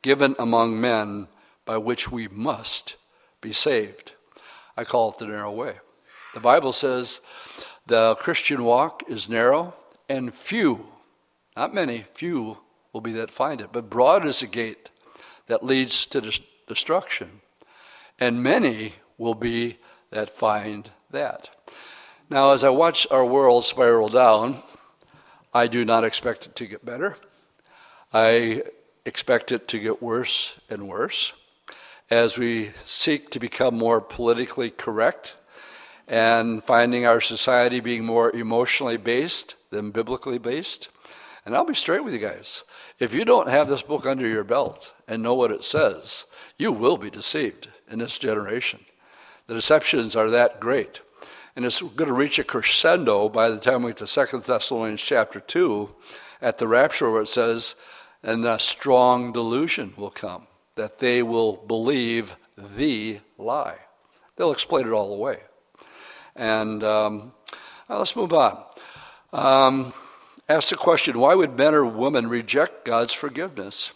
given 0.00 0.34
among 0.38 0.80
men 0.80 1.28
by 1.66 1.76
which 1.76 2.10
we 2.10 2.26
must 2.28 2.96
be 3.42 3.52
saved. 3.52 4.14
I 4.80 4.84
call 4.84 5.10
it 5.10 5.18
the 5.18 5.26
narrow 5.26 5.52
way. 5.52 5.74
The 6.32 6.40
Bible 6.40 6.72
says 6.72 7.20
the 7.84 8.14
Christian 8.14 8.64
walk 8.64 9.02
is 9.08 9.28
narrow, 9.28 9.74
and 10.08 10.34
few, 10.34 10.88
not 11.54 11.74
many, 11.74 12.06
few 12.14 12.56
will 12.90 13.02
be 13.02 13.12
that 13.12 13.30
find 13.30 13.60
it. 13.60 13.72
But 13.72 13.90
broad 13.90 14.24
is 14.24 14.40
the 14.40 14.46
gate 14.46 14.88
that 15.48 15.62
leads 15.62 16.06
to 16.06 16.40
destruction, 16.66 17.42
and 18.18 18.42
many 18.42 18.94
will 19.18 19.34
be 19.34 19.76
that 20.12 20.30
find 20.30 20.88
that. 21.10 21.50
Now, 22.30 22.52
as 22.52 22.64
I 22.64 22.70
watch 22.70 23.06
our 23.10 23.26
world 23.26 23.64
spiral 23.64 24.08
down, 24.08 24.62
I 25.52 25.66
do 25.66 25.84
not 25.84 26.04
expect 26.04 26.46
it 26.46 26.56
to 26.56 26.64
get 26.64 26.86
better. 26.86 27.18
I 28.14 28.62
expect 29.04 29.52
it 29.52 29.68
to 29.68 29.78
get 29.78 30.02
worse 30.02 30.58
and 30.70 30.88
worse 30.88 31.34
as 32.10 32.36
we 32.36 32.72
seek 32.84 33.30
to 33.30 33.38
become 33.38 33.76
more 33.76 34.00
politically 34.00 34.70
correct 34.70 35.36
and 36.08 36.64
finding 36.64 37.06
our 37.06 37.20
society 37.20 37.78
being 37.78 38.04
more 38.04 38.30
emotionally 38.32 38.96
based 38.96 39.54
than 39.70 39.92
biblically 39.92 40.38
based. 40.38 40.88
And 41.46 41.54
I'll 41.54 41.64
be 41.64 41.74
straight 41.74 42.04
with 42.04 42.12
you 42.12 42.18
guys. 42.18 42.64
If 42.98 43.14
you 43.14 43.24
don't 43.24 43.48
have 43.48 43.68
this 43.68 43.82
book 43.82 44.06
under 44.06 44.26
your 44.26 44.44
belt 44.44 44.92
and 45.06 45.22
know 45.22 45.34
what 45.34 45.52
it 45.52 45.62
says, 45.62 46.26
you 46.58 46.72
will 46.72 46.96
be 46.96 47.10
deceived 47.10 47.68
in 47.88 48.00
this 48.00 48.18
generation. 48.18 48.80
The 49.46 49.54
deceptions 49.54 50.16
are 50.16 50.30
that 50.30 50.60
great. 50.60 51.00
And 51.56 51.64
it's 51.64 51.80
going 51.80 52.08
to 52.08 52.12
reach 52.12 52.38
a 52.38 52.44
crescendo 52.44 53.28
by 53.28 53.48
the 53.48 53.58
time 53.58 53.82
we 53.82 53.90
get 53.90 53.98
to 53.98 54.06
Second 54.06 54.44
Thessalonians 54.44 55.00
chapter 55.00 55.40
2 55.40 55.90
at 56.42 56.58
the 56.58 56.68
rapture 56.68 57.10
where 57.10 57.22
it 57.22 57.28
says, 57.28 57.74
and 58.22 58.44
a 58.44 58.58
strong 58.58 59.32
delusion 59.32 59.94
will 59.96 60.10
come, 60.10 60.46
that 60.80 60.98
they 60.98 61.22
will 61.22 61.52
believe 61.52 62.34
the 62.56 63.20
lie. 63.36 63.76
They'll 64.36 64.50
explain 64.50 64.86
it 64.86 64.92
all 64.92 65.12
away. 65.12 65.40
And 66.34 66.82
um, 66.82 67.32
let's 67.86 68.16
move 68.16 68.32
on. 68.32 68.64
Um, 69.30 69.92
ask 70.48 70.70
the 70.70 70.76
question 70.76 71.20
why 71.20 71.34
would 71.34 71.58
men 71.58 71.74
or 71.74 71.84
women 71.84 72.30
reject 72.30 72.86
God's 72.86 73.12
forgiveness 73.12 73.92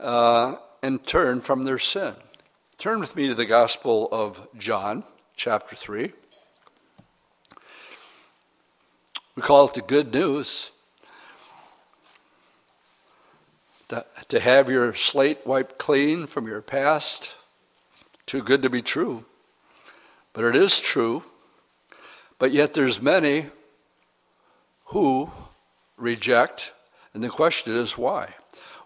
uh, 0.00 0.56
and 0.82 1.04
turn 1.06 1.42
from 1.42 1.64
their 1.64 1.76
sin? 1.76 2.14
Turn 2.78 3.00
with 3.00 3.14
me 3.14 3.28
to 3.28 3.34
the 3.34 3.44
Gospel 3.44 4.08
of 4.10 4.48
John, 4.56 5.04
chapter 5.36 5.76
3. 5.76 6.10
We 9.36 9.42
call 9.42 9.66
it 9.66 9.74
the 9.74 9.82
good 9.82 10.14
news. 10.14 10.72
To, 13.88 14.40
have 14.40 14.68
your 14.68 14.94
slate 14.94 15.46
wiped 15.46 15.78
clean 15.78 16.26
from 16.26 16.46
your 16.46 16.62
past, 16.62 17.36
too 18.26 18.42
good 18.42 18.62
to 18.62 18.70
be 18.70 18.82
true. 18.82 19.24
But 20.32 20.44
it 20.44 20.56
is 20.56 20.80
true. 20.80 21.24
But 22.38 22.50
yet 22.50 22.72
there's 22.72 23.00
many 23.00 23.46
who 24.86 25.30
reject, 25.96 26.72
and 27.12 27.22
the 27.22 27.28
question 27.28 27.76
is 27.76 27.96
why? 27.98 28.34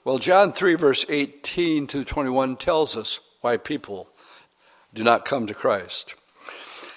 Well, 0.04 0.18
John 0.18 0.52
3, 0.52 0.74
verse 0.74 1.04
18 1.08 1.86
to 1.88 2.04
21 2.04 2.56
tells 2.56 2.96
us 2.96 3.20
why 3.40 3.56
people 3.56 4.08
do 4.94 5.04
not 5.04 5.24
come 5.24 5.46
to 5.46 5.54
Christ. 5.54 6.14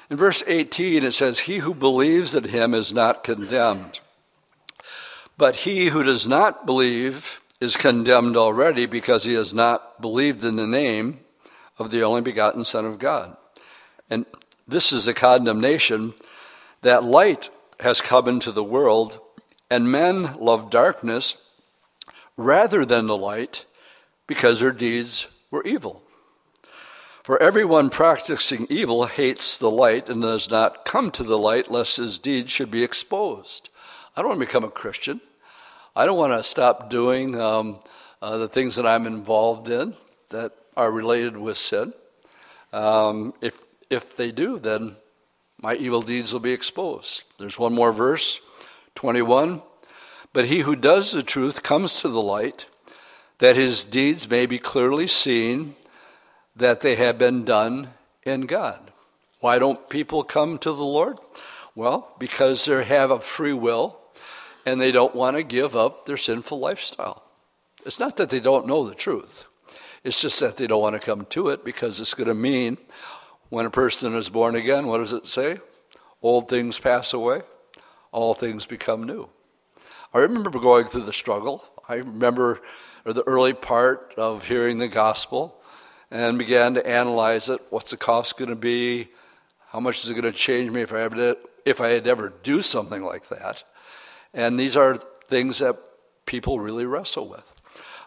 In 0.09 0.17
verse 0.17 0.43
18, 0.45 1.03
it 1.03 1.11
says, 1.11 1.39
He 1.39 1.59
who 1.59 1.73
believes 1.73 2.35
in 2.35 2.45
him 2.45 2.73
is 2.73 2.93
not 2.93 3.23
condemned. 3.23 3.99
But 5.37 5.57
he 5.57 5.87
who 5.87 6.03
does 6.03 6.27
not 6.27 6.65
believe 6.65 7.40
is 7.61 7.77
condemned 7.77 8.35
already 8.35 8.87
because 8.87 9.23
he 9.23 9.35
has 9.35 9.53
not 9.53 10.01
believed 10.01 10.43
in 10.43 10.55
the 10.55 10.67
name 10.67 11.19
of 11.77 11.91
the 11.91 12.01
only 12.01 12.21
begotten 12.21 12.65
Son 12.65 12.85
of 12.85 12.99
God. 12.99 13.37
And 14.09 14.25
this 14.67 14.91
is 14.91 15.07
a 15.07 15.13
condemnation 15.13 16.15
that 16.81 17.03
light 17.03 17.51
has 17.79 18.01
come 18.01 18.27
into 18.27 18.51
the 18.51 18.63
world, 18.63 19.19
and 19.69 19.91
men 19.91 20.35
love 20.39 20.71
darkness 20.71 21.47
rather 22.35 22.83
than 22.83 23.05
the 23.05 23.17
light 23.17 23.65
because 24.25 24.59
their 24.59 24.71
deeds 24.71 25.27
were 25.51 25.63
evil. 25.63 26.01
For 27.23 27.41
everyone 27.41 27.91
practicing 27.91 28.65
evil 28.69 29.05
hates 29.05 29.59
the 29.59 29.69
light 29.69 30.09
and 30.09 30.23
does 30.23 30.49
not 30.49 30.85
come 30.85 31.11
to 31.11 31.23
the 31.23 31.37
light 31.37 31.69
lest 31.69 31.97
his 31.97 32.17
deeds 32.17 32.51
should 32.51 32.71
be 32.71 32.83
exposed. 32.83 33.69
I 34.15 34.21
don't 34.21 34.29
want 34.29 34.41
to 34.41 34.47
become 34.47 34.63
a 34.63 34.69
Christian. 34.69 35.21
I 35.93 36.05
don't 36.05 36.17
want 36.17 36.31
to 36.31 36.41
stop 36.41 36.89
doing 36.89 37.39
um, 37.39 37.79
uh, 38.21 38.37
the 38.37 38.47
things 38.47 38.77
that 38.77 38.87
I'm 38.87 39.05
involved 39.05 39.67
in 39.67 39.93
that 40.29 40.53
are 40.77 40.89
related 40.89 41.35
with 41.35 41.57
sin. 41.57 41.93
Um, 42.71 43.33
if, 43.41 43.61
if 43.89 44.15
they 44.15 44.31
do, 44.31 44.57
then 44.57 44.95
my 45.61 45.75
evil 45.75 46.01
deeds 46.01 46.31
will 46.31 46.39
be 46.39 46.53
exposed. 46.53 47.25
There's 47.37 47.59
one 47.59 47.73
more 47.73 47.91
verse, 47.91 48.39
21. 48.95 49.61
But 50.31 50.45
he 50.45 50.59
who 50.59 50.77
does 50.77 51.11
the 51.11 51.21
truth 51.21 51.61
comes 51.61 51.99
to 51.99 52.07
the 52.07 52.21
light, 52.21 52.67
that 53.39 53.57
his 53.57 53.83
deeds 53.83 54.29
may 54.29 54.45
be 54.45 54.59
clearly 54.59 55.07
seen, 55.07 55.75
that 56.55 56.79
they 56.79 56.95
have 56.95 57.17
been 57.17 57.43
done 57.43 57.89
in 58.23 58.41
God. 58.45 58.91
Why 59.41 59.59
don't 59.59 59.89
people 59.89 60.23
come 60.23 60.57
to 60.59 60.71
the 60.71 60.85
Lord? 60.85 61.17
Well, 61.75 62.15
because 62.17 62.63
they 62.63 62.85
have 62.85 63.11
a 63.11 63.19
free 63.19 63.53
will 63.53 64.00
and 64.65 64.79
they 64.79 64.91
don't 64.91 65.15
want 65.15 65.37
to 65.37 65.43
give 65.43 65.75
up 65.75 66.05
their 66.05 66.17
sinful 66.17 66.59
lifestyle. 66.59 67.23
It's 67.85 67.99
not 67.99 68.17
that 68.17 68.29
they 68.29 68.39
don't 68.39 68.67
know 68.67 68.85
the 68.85 68.95
truth, 68.95 69.45
it's 70.03 70.21
just 70.21 70.39
that 70.39 70.57
they 70.57 70.67
don't 70.67 70.81
want 70.81 70.95
to 70.95 71.05
come 71.05 71.25
to 71.25 71.49
it 71.49 71.63
because 71.65 71.99
it's 71.99 72.13
going 72.13 72.27
to 72.27 72.35
mean 72.35 72.77
when 73.49 73.65
a 73.65 73.71
person 73.71 74.15
is 74.15 74.29
born 74.29 74.55
again, 74.55 74.87
what 74.87 74.99
does 74.99 75.13
it 75.13 75.27
say? 75.27 75.57
Old 76.21 76.47
things 76.47 76.79
pass 76.79 77.13
away, 77.13 77.41
all 78.11 78.33
things 78.33 78.65
become 78.65 79.03
new. 79.03 79.29
I 80.13 80.19
remember 80.19 80.49
going 80.51 80.85
through 80.85 81.03
the 81.03 81.13
struggle. 81.13 81.63
I 81.87 81.95
remember 81.95 82.61
the 83.05 83.23
early 83.23 83.53
part 83.53 84.13
of 84.17 84.47
hearing 84.47 84.77
the 84.77 84.87
gospel 84.87 85.61
and 86.11 86.37
began 86.37 86.73
to 86.75 86.85
analyze 86.85 87.49
it. 87.49 87.61
What's 87.69 87.91
the 87.91 87.97
cost 87.97 88.37
going 88.37 88.49
to 88.49 88.55
be? 88.55 89.09
How 89.69 89.79
much 89.79 90.03
is 90.03 90.09
it 90.09 90.13
going 90.13 90.31
to 90.31 90.37
change 90.37 90.69
me 90.69 90.81
if 90.81 90.93
I 90.93 91.01
ever, 91.01 91.35
if 91.65 91.79
I 91.79 91.89
had 91.89 92.07
ever 92.07 92.33
do 92.43 92.61
something 92.61 93.03
like 93.03 93.29
that? 93.29 93.63
And 94.33 94.59
these 94.59 94.77
are 94.77 94.95
things 94.95 95.59
that 95.59 95.77
people 96.25 96.59
really 96.59 96.85
wrestle 96.85 97.27
with. 97.27 97.53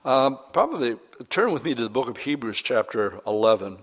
Um, 0.04 0.38
probably 0.52 0.97
turn 1.28 1.52
with 1.52 1.64
me 1.64 1.75
to 1.75 1.83
the 1.83 1.90
book 1.90 2.09
of 2.09 2.19
Hebrews, 2.19 2.61
chapter 2.62 3.21
11. 3.26 3.78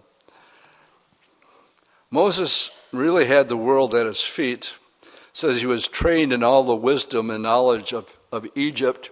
Moses 2.09 2.71
really 2.91 3.25
had 3.25 3.47
the 3.47 3.57
world 3.57 3.95
at 3.95 4.05
his 4.05 4.21
feet. 4.21 4.75
says 5.33 5.61
he 5.61 5.67
was 5.67 5.87
trained 5.87 6.33
in 6.33 6.43
all 6.43 6.63
the 6.63 6.75
wisdom 6.75 7.29
and 7.29 7.43
knowledge 7.43 7.93
of, 7.93 8.17
of 8.31 8.45
Egypt. 8.55 9.11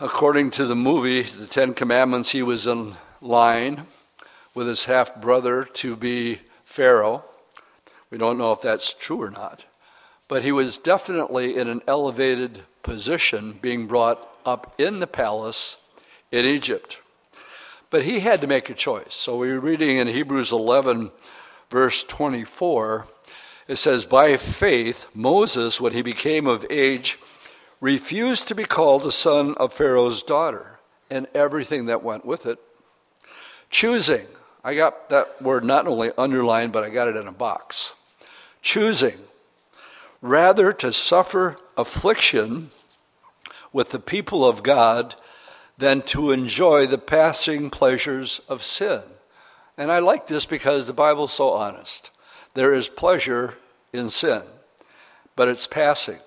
According 0.00 0.50
to 0.52 0.66
the 0.66 0.76
movie, 0.76 1.22
The 1.22 1.46
Ten 1.46 1.74
Commandments, 1.74 2.30
he 2.30 2.42
was 2.42 2.66
in 2.66 2.94
line 3.20 3.86
with 4.54 4.66
his 4.66 4.86
half 4.86 5.20
brother 5.20 5.64
to 5.64 5.96
be 5.96 6.40
Pharaoh. 6.64 7.24
We 8.10 8.18
don't 8.18 8.38
know 8.38 8.52
if 8.52 8.60
that's 8.60 8.92
true 8.92 9.22
or 9.22 9.30
not 9.30 9.64
but 10.28 10.42
he 10.42 10.52
was 10.52 10.78
definitely 10.78 11.56
in 11.56 11.68
an 11.68 11.80
elevated 11.88 12.64
position 12.82 13.58
being 13.60 13.86
brought 13.86 14.28
up 14.44 14.74
in 14.78 15.00
the 15.00 15.06
palace 15.06 15.78
in 16.30 16.44
Egypt. 16.44 17.00
But 17.90 18.02
he 18.02 18.20
had 18.20 18.42
to 18.42 18.46
make 18.46 18.68
a 18.68 18.74
choice. 18.74 19.14
So 19.14 19.38
we're 19.38 19.58
reading 19.58 19.96
in 19.96 20.08
Hebrews 20.08 20.52
11, 20.52 21.10
verse 21.70 22.04
24. 22.04 23.06
It 23.66 23.76
says, 23.76 24.04
By 24.04 24.36
faith, 24.36 25.06
Moses, 25.14 25.80
when 25.80 25.94
he 25.94 26.02
became 26.02 26.46
of 26.46 26.66
age, 26.68 27.18
refused 27.80 28.48
to 28.48 28.54
be 28.54 28.64
called 28.64 29.02
the 29.02 29.12
son 29.12 29.54
of 29.54 29.72
Pharaoh's 29.72 30.22
daughter, 30.22 30.78
and 31.10 31.26
everything 31.34 31.86
that 31.86 32.02
went 32.02 32.26
with 32.26 32.44
it. 32.44 32.58
Choosing, 33.70 34.26
I 34.62 34.74
got 34.74 35.08
that 35.08 35.40
word 35.40 35.64
not 35.64 35.86
only 35.86 36.10
underlined, 36.18 36.72
but 36.72 36.84
I 36.84 36.90
got 36.90 37.08
it 37.08 37.16
in 37.16 37.26
a 37.26 37.32
box. 37.32 37.94
Choosing 38.60 39.16
rather 40.20 40.72
to 40.72 40.92
suffer 40.92 41.56
affliction 41.76 42.70
with 43.72 43.90
the 43.90 43.98
people 44.00 44.44
of 44.44 44.62
God 44.62 45.14
than 45.76 46.02
to 46.02 46.32
enjoy 46.32 46.86
the 46.86 46.98
passing 46.98 47.70
pleasures 47.70 48.40
of 48.48 48.62
sin. 48.62 49.02
And 49.76 49.92
I 49.92 50.00
like 50.00 50.26
this 50.26 50.44
because 50.44 50.86
the 50.86 50.92
Bible's 50.92 51.32
so 51.32 51.52
honest. 51.52 52.10
There 52.54 52.72
is 52.72 52.88
pleasure 52.88 53.54
in 53.92 54.10
sin, 54.10 54.42
but 55.36 55.46
it's 55.46 55.68
passing. 55.68 56.18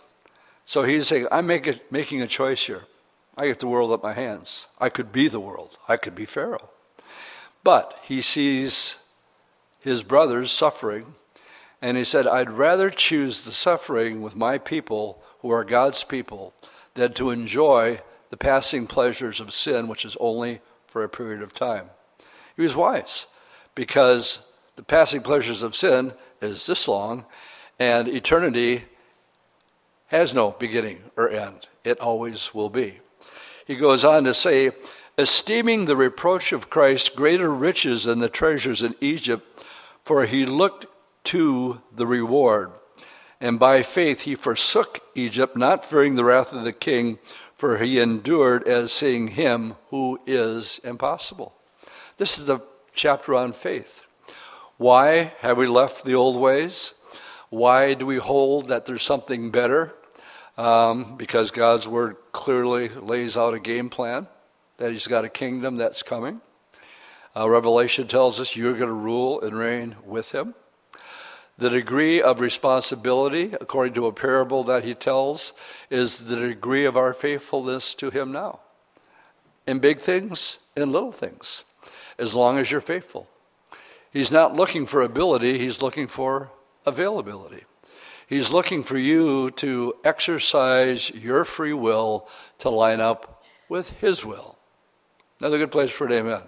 So 0.64 0.84
he's 0.84 1.08
saying, 1.08 1.28
I'm 1.32 1.48
make 1.48 1.92
making 1.92 2.22
a 2.22 2.28
choice 2.28 2.66
here. 2.66 2.86
I 3.38 3.48
get 3.48 3.60
the 3.60 3.68
world 3.68 3.92
at 3.92 4.04
my 4.04 4.14
hands. 4.14 4.68
I 4.80 4.90
could 4.90 5.12
be 5.12 5.28
the 5.28 5.40
world, 5.40 5.78
I 5.88 5.98
could 5.98 6.16
be 6.16 6.26
Pharaoh. 6.26 6.70
But 7.64 8.00
he 8.04 8.22
sees 8.22 8.98
his 9.80 10.04
brothers 10.04 10.52
suffering 10.52 11.16
and 11.82 11.98
he 11.98 12.04
said, 12.04 12.28
I'd 12.28 12.52
rather 12.52 12.90
choose 12.90 13.44
the 13.44 13.52
suffering 13.52 14.22
with 14.22 14.36
my 14.36 14.58
people, 14.58 15.22
who 15.40 15.50
are 15.50 15.64
God's 15.64 16.04
people, 16.04 16.54
than 16.94 17.14
to 17.14 17.32
enjoy 17.32 18.02
the 18.30 18.38
passing 18.38 18.86
pleasures 18.88 19.40
of 19.40 19.54
sin, 19.54 19.88
which 19.88 20.06
is 20.06 20.16
only 20.20 20.62
for 20.86 21.04
a 21.04 21.10
period 21.10 21.42
of 21.42 21.54
time. 21.54 21.90
He 22.56 22.62
was 22.62 22.76
wise 22.76 23.28
because 23.74 24.46
the 24.76 24.84
passing 24.84 25.22
pleasures 25.22 25.64
of 25.64 25.76
sin 25.76 26.14
is 26.42 26.66
this 26.66 26.88
long, 26.88 27.26
and 27.80 28.08
eternity 28.08 28.84
has 30.08 30.36
no 30.36 30.52
beginning 30.52 31.02
or 31.16 31.30
end. 31.30 31.68
It 31.84 32.00
always 32.00 32.54
will 32.54 32.70
be. 32.70 33.00
He 33.66 33.76
goes 33.76 34.04
on 34.04 34.26
to 34.26 34.34
say, 34.34 34.72
esteeming 35.18 35.86
the 35.86 35.96
reproach 35.96 36.52
of 36.52 36.70
Christ 36.70 37.16
greater 37.16 37.50
riches 37.50 38.04
than 38.04 38.20
the 38.20 38.30
treasures 38.30 38.84
in 38.84 38.96
Egypt, 39.02 39.66
for 40.04 40.26
he 40.26 40.46
looked 40.46 40.86
to 41.26 41.82
the 41.94 42.08
reward. 42.08 42.72
And 43.40 43.60
by 43.60 43.82
faith 43.82 44.22
he 44.22 44.36
forsook 44.36 45.00
Egypt, 45.16 45.58
not 45.58 45.84
fearing 45.84 46.16
the 46.16 46.24
wrath 46.24 46.54
of 46.54 46.64
the 46.64 46.74
king, 46.74 47.18
for 47.56 47.78
he 47.78 48.00
endured 48.00 48.68
as 48.68 48.92
seeing 48.92 49.30
him 49.30 49.76
who 49.90 50.20
is 50.26 50.80
impossible. 50.84 51.56
This 52.18 52.38
is 52.38 52.48
the 52.48 52.60
chapter 52.94 53.34
on 53.36 53.54
faith. 53.54 54.02
Why 54.78 55.34
have 55.40 55.58
we 55.58 55.68
left 55.68 56.06
the 56.06 56.16
old 56.16 56.40
ways? 56.40 56.94
Why 57.50 57.94
do 57.94 58.06
we 58.06 58.18
hold 58.18 58.70
that 58.70 58.86
there's 58.86 59.04
something 59.04 59.52
better? 59.52 59.94
Um, 60.58 61.18
because 61.18 61.52
God's 61.52 61.88
word 61.88 62.16
clearly 62.32 62.90
lays 62.90 63.38
out 63.38 63.54
a 63.54 63.60
game 63.60 63.90
plan, 63.90 64.28
that 64.78 64.92
He's 64.92 65.08
got 65.08 65.26
a 65.26 65.30
kingdom 65.30 65.76
that's 65.76 66.04
coming. 66.04 66.42
Uh, 67.36 67.50
Revelation 67.50 68.08
tells 68.08 68.40
us 68.40 68.56
you're 68.56 68.74
going 68.74 68.88
to 68.88 68.94
rule 68.94 69.42
and 69.42 69.58
reign 69.58 69.96
with 70.06 70.32
Him. 70.32 70.54
The 71.62 71.70
degree 71.70 72.20
of 72.20 72.40
responsibility, 72.40 73.54
according 73.62 73.94
to 73.94 74.08
a 74.08 74.12
parable 74.12 74.64
that 74.64 74.84
he 74.84 74.96
tells, 74.96 75.54
is 75.92 76.26
the 76.26 76.36
degree 76.36 76.86
of 76.86 76.98
our 76.98 77.14
faithfulness 77.14 77.94
to 77.96 78.10
him 78.10 78.32
now. 78.32 78.62
In 79.68 79.78
big 79.78 80.00
things, 80.00 80.58
in 80.76 80.92
little 80.92 81.12
things, 81.12 81.64
as 82.18 82.34
long 82.34 82.58
as 82.58 82.72
you're 82.72 82.82
faithful. 82.82 83.28
He's 84.12 84.32
not 84.32 84.56
looking 84.56 84.88
for 84.88 85.04
ability, 85.04 85.60
he's 85.60 85.84
looking 85.84 86.08
for 86.08 86.50
availability. 86.88 87.66
He's 88.26 88.52
looking 88.52 88.82
for 88.82 88.98
you 88.98 89.52
to 89.52 89.94
exercise 90.04 91.12
your 91.12 91.46
free 91.46 91.74
will 91.74 92.28
to 92.58 92.72
line 92.72 93.02
up 93.02 93.44
with 93.70 93.92
his 94.00 94.26
will. 94.26 94.58
Another 95.40 95.60
good 95.60 95.72
place 95.72 95.92
for 95.92 96.08
an 96.08 96.14
amen. 96.14 96.42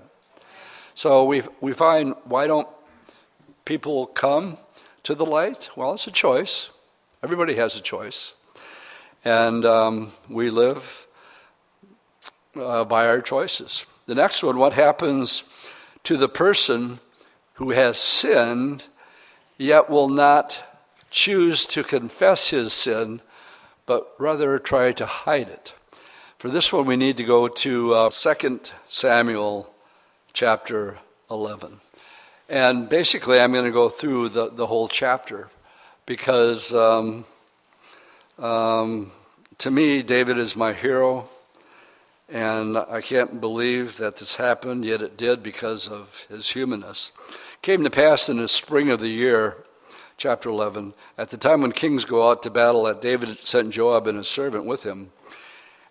So 0.95 1.23
we, 1.25 1.43
we 1.61 1.71
find 1.73 2.15
why 2.23 2.47
don't 2.47 2.67
people 3.63 4.07
come 4.07 4.57
to 5.03 5.15
the 5.15 5.25
light? 5.25 5.69
Well, 5.75 5.93
it's 5.93 6.07
a 6.07 6.11
choice. 6.11 6.71
Everybody 7.21 7.55
has 7.55 7.75
a 7.75 7.81
choice. 7.81 8.33
And 9.23 9.65
um, 9.65 10.11
we 10.29 10.49
live 10.49 11.05
uh, 12.55 12.83
by 12.85 13.07
our 13.07 13.21
choices. 13.21 13.85
The 14.05 14.15
next 14.15 14.43
one 14.43 14.57
what 14.57 14.73
happens 14.73 15.45
to 16.03 16.17
the 16.17 16.29
person 16.29 16.99
who 17.53 17.71
has 17.71 17.97
sinned 17.97 18.87
yet 19.57 19.89
will 19.89 20.09
not 20.09 20.61
choose 21.09 21.65
to 21.67 21.83
confess 21.83 22.49
his 22.49 22.73
sin, 22.73 23.21
but 23.85 24.13
rather 24.17 24.57
try 24.57 24.91
to 24.91 25.05
hide 25.05 25.47
it? 25.47 25.73
For 26.37 26.49
this 26.49 26.73
one, 26.73 26.85
we 26.85 26.97
need 26.97 27.15
to 27.17 27.23
go 27.23 27.47
to 27.47 27.93
uh, 27.93 28.09
2 28.09 28.59
Samuel 28.87 29.73
chapter 30.33 30.97
11. 31.31 31.79
And 32.53 32.87
basically, 32.87 33.39
I'm 33.39 33.51
going 33.51 33.65
to 33.65 33.71
go 33.71 33.89
through 33.89 34.29
the, 34.29 34.47
the 34.47 34.67
whole 34.67 34.87
chapter 34.87 35.49
because 36.05 36.71
um, 36.71 37.25
um, 38.37 39.11
to 39.57 39.71
me, 39.71 40.03
David 40.03 40.37
is 40.37 40.55
my 40.55 40.71
hero. 40.71 41.27
And 42.29 42.77
I 42.77 43.01
can't 43.01 43.41
believe 43.41 43.97
that 43.97 44.17
this 44.17 44.35
happened, 44.35 44.85
yet 44.85 45.01
it 45.01 45.17
did 45.17 45.41
because 45.41 45.87
of 45.87 46.27
his 46.29 46.51
humanness. 46.51 47.11
Came 47.63 47.83
to 47.85 47.89
pass 47.89 48.29
in 48.29 48.37
the 48.37 48.47
spring 48.47 48.91
of 48.91 48.99
the 48.99 49.09
year, 49.09 49.57
chapter 50.17 50.47
11, 50.49 50.93
at 51.17 51.31
the 51.31 51.37
time 51.37 51.61
when 51.61 51.71
kings 51.71 52.05
go 52.05 52.29
out 52.29 52.43
to 52.43 52.51
battle, 52.51 52.83
that 52.83 53.01
David 53.01 53.39
sent 53.43 53.71
Joab 53.71 54.05
and 54.05 54.19
his 54.19 54.27
servant 54.27 54.65
with 54.65 54.83
him, 54.83 55.09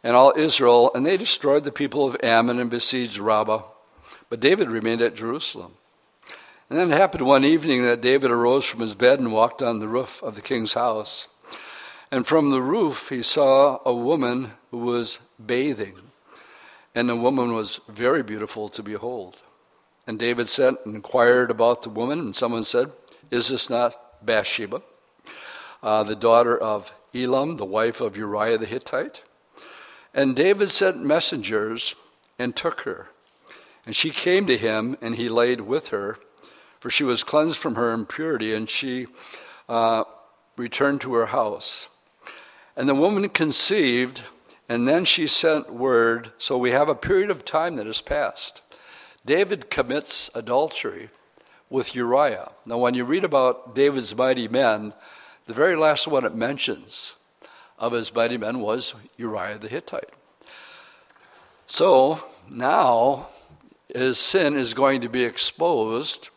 and 0.04 0.14
all 0.14 0.32
Israel, 0.36 0.92
and 0.94 1.04
they 1.04 1.16
destroyed 1.16 1.64
the 1.64 1.72
people 1.72 2.06
of 2.06 2.16
Ammon 2.22 2.60
and 2.60 2.70
besieged 2.70 3.18
Rabbah. 3.18 3.62
But 4.30 4.38
David 4.38 4.70
remained 4.70 5.02
at 5.02 5.16
Jerusalem. 5.16 5.72
And 6.72 6.80
then 6.80 6.90
it 6.90 6.96
happened 6.96 7.26
one 7.26 7.44
evening 7.44 7.82
that 7.82 8.00
David 8.00 8.30
arose 8.30 8.64
from 8.64 8.80
his 8.80 8.94
bed 8.94 9.18
and 9.18 9.30
walked 9.30 9.60
on 9.60 9.78
the 9.78 9.88
roof 9.88 10.22
of 10.22 10.36
the 10.36 10.40
king's 10.40 10.72
house. 10.72 11.28
And 12.10 12.26
from 12.26 12.48
the 12.48 12.62
roof 12.62 13.10
he 13.10 13.20
saw 13.20 13.80
a 13.84 13.92
woman 13.92 14.52
who 14.70 14.78
was 14.78 15.20
bathing. 15.44 15.96
And 16.94 17.10
the 17.10 17.14
woman 17.14 17.52
was 17.52 17.80
very 17.90 18.22
beautiful 18.22 18.70
to 18.70 18.82
behold. 18.82 19.42
And 20.06 20.18
David 20.18 20.48
sent 20.48 20.78
and 20.86 20.96
inquired 20.96 21.50
about 21.50 21.82
the 21.82 21.90
woman, 21.90 22.18
and 22.18 22.34
someone 22.34 22.64
said, 22.64 22.90
Is 23.30 23.48
this 23.48 23.68
not 23.68 24.24
Bathsheba, 24.24 24.80
uh, 25.82 26.04
the 26.04 26.16
daughter 26.16 26.56
of 26.56 26.94
Elam, 27.14 27.58
the 27.58 27.66
wife 27.66 28.00
of 28.00 28.16
Uriah 28.16 28.56
the 28.56 28.64
Hittite? 28.64 29.22
And 30.14 30.34
David 30.34 30.70
sent 30.70 31.04
messengers 31.04 31.94
and 32.38 32.56
took 32.56 32.80
her. 32.84 33.10
And 33.84 33.94
she 33.94 34.08
came 34.08 34.46
to 34.46 34.56
him, 34.56 34.96
and 35.02 35.16
he 35.16 35.28
laid 35.28 35.60
with 35.60 35.88
her 35.88 36.16
for 36.82 36.90
she 36.90 37.04
was 37.04 37.22
cleansed 37.22 37.58
from 37.58 37.76
her 37.76 37.92
impurity, 37.92 38.52
and 38.52 38.68
she 38.68 39.06
uh, 39.68 40.02
returned 40.56 41.00
to 41.00 41.14
her 41.14 41.26
house. 41.26 41.88
And 42.76 42.88
the 42.88 42.94
woman 42.96 43.28
conceived, 43.28 44.24
and 44.68 44.88
then 44.88 45.04
she 45.04 45.28
sent 45.28 45.72
word. 45.72 46.32
So 46.38 46.58
we 46.58 46.72
have 46.72 46.88
a 46.88 46.96
period 46.96 47.30
of 47.30 47.44
time 47.44 47.76
that 47.76 47.86
has 47.86 48.00
passed. 48.00 48.62
David 49.24 49.70
commits 49.70 50.28
adultery 50.34 51.10
with 51.70 51.94
Uriah. 51.94 52.50
Now, 52.66 52.78
when 52.78 52.94
you 52.94 53.04
read 53.04 53.22
about 53.22 53.76
David's 53.76 54.16
mighty 54.16 54.48
men, 54.48 54.92
the 55.46 55.54
very 55.54 55.76
last 55.76 56.08
one 56.08 56.24
it 56.24 56.34
mentions 56.34 57.14
of 57.78 57.92
his 57.92 58.12
mighty 58.12 58.38
men 58.38 58.58
was 58.58 58.96
Uriah 59.16 59.58
the 59.58 59.68
Hittite. 59.68 60.10
So 61.64 62.24
now 62.50 63.28
his 63.86 64.18
sin 64.18 64.56
is 64.56 64.74
going 64.74 65.00
to 65.02 65.08
be 65.08 65.22
exposed 65.22 66.30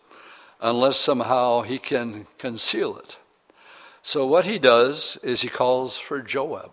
unless 0.62 0.98
somehow 0.98 1.62
he 1.62 1.78
can 1.78 2.28
conceal 2.38 2.98
it. 2.98 3.18
So, 4.02 4.26
what 4.26 4.46
he 4.46 4.60
does 4.60 5.18
is 5.24 5.42
he 5.42 5.50
calls 5.50 5.98
for 5.98 6.22
Joab. 6.22 6.72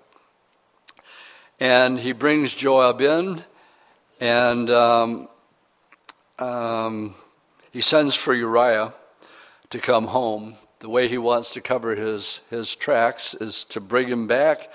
And 1.59 1.99
he 1.99 2.12
brings 2.12 2.55
Joab 2.55 3.01
in, 3.01 3.45
and 4.21 4.71
um, 4.71 5.29
um, 6.38 7.14
he 7.71 7.81
sends 7.81 8.14
for 8.14 8.35
Uriah 8.35 8.92
to 9.71 9.79
come 9.79 10.09
home. 10.09 10.57
The 10.81 10.88
way 10.88 11.09
he 11.09 11.18
wants 11.18 11.53
to 11.53 11.61
cover 11.61 11.95
his, 11.95 12.40
his 12.51 12.75
tracks 12.75 13.35
is 13.35 13.64
to 13.66 13.81
bring 13.81 14.09
him 14.09 14.27
back. 14.27 14.71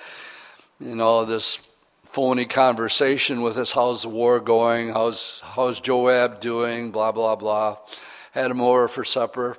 You 0.80 0.96
know, 0.96 1.26
this 1.26 1.68
phony 2.04 2.46
conversation 2.46 3.42
with 3.42 3.58
us 3.58 3.74
how's 3.74 4.04
the 4.04 4.10
war 4.10 4.40
going? 4.40 4.90
How's, 4.90 5.42
how's 5.42 5.80
Joab 5.80 6.40
doing? 6.40 6.92
Blah, 6.92 7.12
blah, 7.12 7.36
blah 7.36 7.78
had 8.38 8.52
him 8.52 8.62
over 8.62 8.88
for 8.88 9.04
supper. 9.04 9.58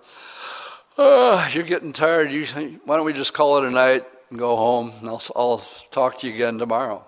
Uh, 0.97 1.49
you're 1.53 1.65
getting 1.65 1.93
tired. 1.93 2.33
You, 2.33 2.45
why 2.85 2.97
don't 2.97 3.05
we 3.05 3.13
just 3.13 3.35
call 3.35 3.59
it 3.59 3.65
a 3.65 3.71
night 3.71 4.05
and 4.31 4.39
go 4.39 4.55
home? 4.57 4.93
And 5.01 5.09
I'll, 5.09 5.23
I'll 5.35 5.59
talk 5.91 6.19
to 6.19 6.29
you 6.29 6.35
again 6.35 6.59
tomorrow. 6.59 7.05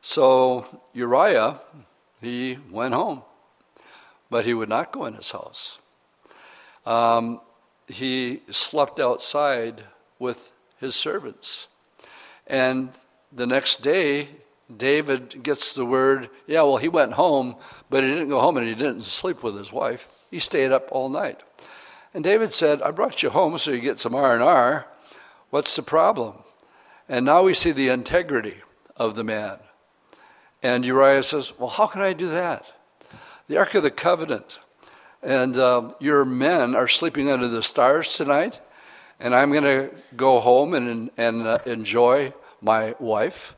So 0.00 0.66
Uriah, 0.94 1.60
he 2.20 2.58
went 2.70 2.94
home, 2.94 3.22
but 4.30 4.44
he 4.44 4.54
would 4.54 4.68
not 4.68 4.92
go 4.92 5.04
in 5.06 5.14
his 5.14 5.30
house. 5.32 5.80
Um, 6.86 7.40
he 7.88 8.42
slept 8.50 9.00
outside 9.00 9.82
with 10.20 10.52
his 10.78 10.94
servants. 10.94 11.66
And 12.46 12.90
the 13.32 13.46
next 13.46 13.82
day, 13.82 14.28
David 14.74 15.42
gets 15.42 15.74
the 15.74 15.86
word, 15.86 16.28
yeah, 16.46 16.62
well, 16.62 16.76
he 16.76 16.88
went 16.88 17.14
home, 17.14 17.56
but 17.88 18.04
he 18.04 18.10
didn't 18.10 18.28
go 18.28 18.40
home 18.40 18.56
and 18.56 18.66
he 18.66 18.74
didn't 18.74 19.02
sleep 19.02 19.42
with 19.42 19.56
his 19.56 19.72
wife. 19.72 20.08
He 20.30 20.38
stayed 20.38 20.72
up 20.72 20.88
all 20.90 21.08
night. 21.08 21.42
And 22.12 22.22
David 22.22 22.52
said, 22.52 22.82
I 22.82 22.90
brought 22.90 23.22
you 23.22 23.30
home 23.30 23.56
so 23.58 23.70
you 23.70 23.80
get 23.80 24.00
some 24.00 24.14
R&R. 24.14 24.86
What's 25.50 25.74
the 25.74 25.82
problem? 25.82 26.34
And 27.08 27.24
now 27.24 27.42
we 27.42 27.54
see 27.54 27.72
the 27.72 27.88
integrity 27.88 28.56
of 28.96 29.14
the 29.14 29.24
man. 29.24 29.58
And 30.62 30.84
Uriah 30.84 31.22
says, 31.22 31.58
Well, 31.58 31.68
how 31.68 31.86
can 31.86 32.02
I 32.02 32.12
do 32.12 32.28
that? 32.28 32.72
The 33.46 33.56
Ark 33.56 33.74
of 33.74 33.82
the 33.82 33.90
Covenant. 33.90 34.58
And 35.22 35.58
um, 35.58 35.94
your 35.98 36.24
men 36.24 36.74
are 36.76 36.88
sleeping 36.88 37.30
under 37.30 37.48
the 37.48 37.62
stars 37.62 38.16
tonight, 38.16 38.60
and 39.18 39.34
I'm 39.34 39.50
going 39.50 39.64
to 39.64 39.90
go 40.16 40.38
home 40.38 40.74
and, 40.74 41.10
and 41.16 41.46
uh, 41.46 41.58
enjoy 41.66 42.32
my 42.60 42.94
wife. 43.00 43.56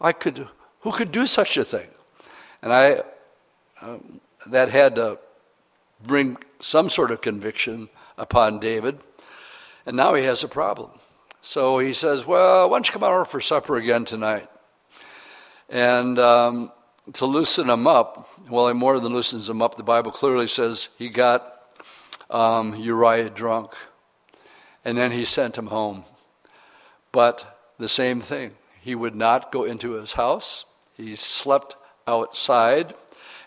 I 0.00 0.12
could, 0.12 0.48
who 0.80 0.92
could 0.92 1.12
do 1.12 1.26
such 1.26 1.56
a 1.56 1.64
thing? 1.64 1.88
And 2.62 2.72
I, 2.72 3.02
um, 3.80 4.20
that 4.46 4.68
had 4.68 4.96
to 4.96 5.18
bring 6.04 6.38
some 6.60 6.88
sort 6.88 7.10
of 7.10 7.20
conviction 7.20 7.88
upon 8.16 8.60
David. 8.60 8.98
And 9.86 9.96
now 9.96 10.14
he 10.14 10.24
has 10.24 10.44
a 10.44 10.48
problem. 10.48 10.90
So 11.40 11.78
he 11.78 11.92
says, 11.92 12.26
Well, 12.26 12.68
why 12.68 12.76
don't 12.76 12.86
you 12.86 12.92
come 12.92 13.04
over 13.04 13.24
for 13.24 13.40
supper 13.40 13.76
again 13.76 14.04
tonight? 14.04 14.48
And 15.68 16.18
um, 16.18 16.72
to 17.14 17.26
loosen 17.26 17.70
him 17.70 17.86
up, 17.86 18.28
well, 18.50 18.68
he 18.68 18.74
more 18.74 18.98
than 18.98 19.12
loosens 19.12 19.48
him 19.48 19.62
up, 19.62 19.76
the 19.76 19.82
Bible 19.82 20.10
clearly 20.10 20.48
says 20.48 20.88
he 20.98 21.08
got 21.08 21.62
um, 22.30 22.74
Uriah 22.76 23.30
drunk. 23.30 23.72
And 24.84 24.96
then 24.96 25.12
he 25.12 25.24
sent 25.24 25.58
him 25.58 25.66
home. 25.66 26.04
But 27.12 27.58
the 27.78 27.88
same 27.88 28.20
thing. 28.20 28.52
He 28.88 28.94
would 28.94 29.14
not 29.14 29.52
go 29.52 29.64
into 29.64 29.92
his 29.92 30.14
house, 30.14 30.64
he 30.96 31.14
slept 31.14 31.76
outside. 32.06 32.94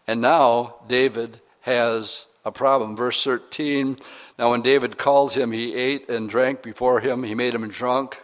And 0.06 0.22
now 0.22 0.76
David 0.88 1.42
has 1.62 2.28
a 2.46 2.52
problem. 2.52 2.96
Verse 2.96 3.24
13 3.24 3.98
Now, 4.38 4.52
when 4.52 4.62
David 4.62 5.00
called 5.00 5.34
him, 5.34 5.52
he 5.52 5.74
ate 5.74 6.08
and 6.12 6.30
drank 6.30 6.62
before 6.62 7.00
him, 7.00 7.24
he 7.24 7.34
made 7.34 7.56
him 7.56 7.68
drunk. 7.70 8.22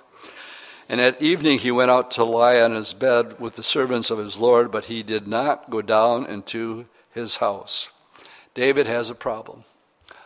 And 0.88 1.02
at 1.02 1.20
evening 1.20 1.58
he 1.58 1.72
went 1.72 1.90
out 1.90 2.12
to 2.12 2.24
lie 2.24 2.62
on 2.62 2.76
his 2.76 2.94
bed 2.94 3.40
with 3.40 3.56
the 3.56 3.64
servants 3.64 4.12
of 4.12 4.20
his 4.20 4.38
Lord, 4.38 4.70
but 4.70 4.86
he 4.86 5.02
did 5.02 5.28
not 5.28 5.72
go 5.72 5.82
down 5.82 6.28
into 6.28 6.86
his 7.10 7.38
house. 7.38 7.90
David 8.54 8.86
has 8.86 9.10
a 9.10 9.16
problem. 9.16 9.64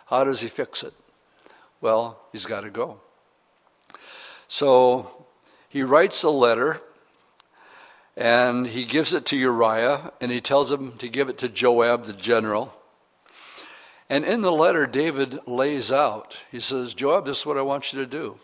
How 0.07 0.25
does 0.25 0.41
he 0.41 0.49
fix 0.49 0.83
it? 0.83 0.93
Well, 1.79 2.19
he's 2.33 2.45
got 2.45 2.65
to 2.65 2.69
go. 2.69 2.99
So 4.49 5.20
he 5.71 5.83
writes 5.83 6.21
a 6.23 6.29
letter 6.29 6.81
and 8.17 8.67
he 8.67 8.83
gives 8.83 9.13
it 9.13 9.25
to 9.27 9.37
Uriah 9.37 10.11
and 10.19 10.29
he 10.29 10.41
tells 10.41 10.69
him 10.69 10.97
to 10.97 11.07
give 11.07 11.29
it 11.29 11.37
to 11.37 11.47
Joab, 11.47 12.03
the 12.03 12.13
general. 12.13 12.73
And 14.09 14.25
in 14.25 14.41
the 14.41 14.51
letter, 14.51 14.85
David 14.85 15.39
lays 15.47 15.89
out, 15.89 16.43
he 16.51 16.59
says, 16.59 16.93
Joab, 16.93 17.25
this 17.25 17.39
is 17.39 17.45
what 17.45 17.57
I 17.57 17.61
want 17.61 17.93
you 17.93 17.99
to 17.99 18.05
do. 18.05 18.37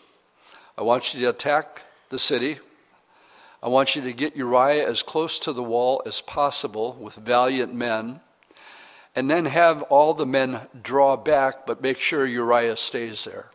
I 0.78 0.84
want 0.84 1.13
you 1.13 1.20
to 1.20 1.30
attack 1.30 1.82
the 2.08 2.18
city. 2.18 2.60
I 3.62 3.68
want 3.68 3.98
you 3.98 4.02
to 4.04 4.13
get 4.13 4.38
Uriah 4.38 4.88
as 4.88 5.04
close 5.04 5.38
to 5.40 5.52
the 5.52 5.62
wall 5.62 6.02
as 6.06 6.22
possible 6.22 6.94
with 6.98 7.16
valiant 7.16 7.74
men, 7.74 8.22
and 9.18 9.30
then 9.30 9.48
have 9.48 9.82
all 9.84 10.13
the 10.13 10.26
men 10.26 10.62
draw 10.82 11.18
back, 11.18 11.66
but 11.66 11.82
make 11.82 11.98
sure 11.98 12.26
Uriah 12.26 12.78
stays 12.78 13.26
there. 13.26 13.50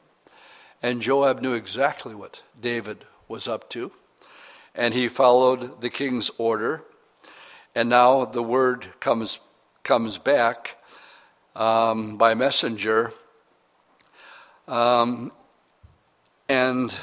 And 0.83 1.01
Joab 1.01 1.41
knew 1.41 1.55
exactly 1.55 2.15
what 2.15 2.43
David 2.61 3.07
was 3.33 3.49
up 3.49 3.71
to, 3.71 3.91
and 4.75 4.93
he 4.93 5.09
followed 5.09 5.81
the 5.81 5.89
king's 5.89 6.31
order. 6.37 6.83
And 7.75 7.89
now 7.89 8.27
the 8.27 8.43
word 8.43 8.89
comes, 9.01 9.39
comes 9.83 10.19
back 10.19 10.77
um, 11.57 12.19
by 12.19 12.35
messenger. 12.35 13.15
Um, 14.69 15.33
and 16.47 16.95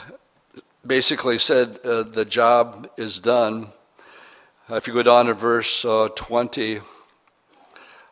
basically 0.85 1.39
said 1.39 1.79
uh, 1.83 2.03
the 2.03 2.25
job 2.25 2.87
is 2.95 3.19
done. 3.19 3.69
Uh, 4.69 4.75
if 4.75 4.85
you 4.85 4.93
go 4.93 5.01
down 5.01 5.25
to 5.25 5.33
verse 5.33 5.83
uh, 5.83 6.09
20, 6.15 6.81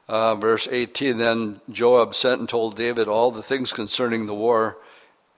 uh, 0.07 0.33
verse 0.33 0.67
18, 0.67 1.19
then 1.19 1.61
Joab 1.69 2.15
sent 2.15 2.39
and 2.39 2.49
told 2.49 2.75
David 2.75 3.07
all 3.07 3.29
the 3.29 3.43
things 3.43 3.71
concerning 3.71 4.25
the 4.25 4.33
war 4.33 4.79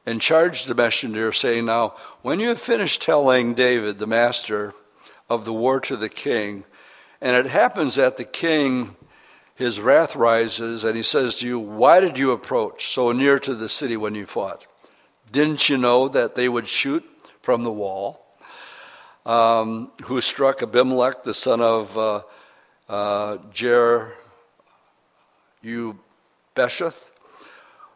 and 0.10 0.22
charged 0.22 0.68
the 0.68 0.76
messenger, 0.76 1.32
saying, 1.32 1.66
Now, 1.66 1.96
when 2.22 2.40
you 2.40 2.50
have 2.50 2.62
finished 2.62 3.02
telling 3.02 3.54
David, 3.54 4.00
the 4.00 4.08
master, 4.08 4.74
of 5.30 5.46
the 5.46 5.54
war 5.54 5.80
to 5.82 5.96
the 5.96 6.10
king, 6.10 6.64
and 7.22 7.36
it 7.36 7.46
happens 7.46 7.96
that 7.96 8.18
the 8.18 8.26
king 8.26 8.96
his 9.54 9.82
wrath 9.82 10.16
rises 10.16 10.86
and 10.86 10.96
he 10.96 11.04
says 11.04 11.36
to 11.36 11.48
you, 11.48 11.60
Why 11.60 12.00
did 12.00 12.18
you 12.18 12.32
approach 12.32 12.88
so 12.88 13.12
near 13.12 13.38
to 13.40 13.54
the 13.54 13.70
city 13.70 13.98
when 13.98 14.16
you 14.16 14.26
fought? 14.26 14.66
Didn't 15.32 15.70
you 15.70 15.78
know 15.78 16.08
that 16.08 16.36
they 16.36 16.50
would 16.50 16.68
shoot 16.68 17.04
from 17.42 17.64
the 17.64 17.72
wall? 17.72 18.30
um, 19.30 19.92
who 20.06 20.22
struck 20.22 20.64
Abimelech, 20.64 21.24
the 21.24 21.34
son 21.36 21.62
of 21.62 21.98
uh, 21.98 22.22
uh, 22.90 23.38
Jer. 23.54 24.14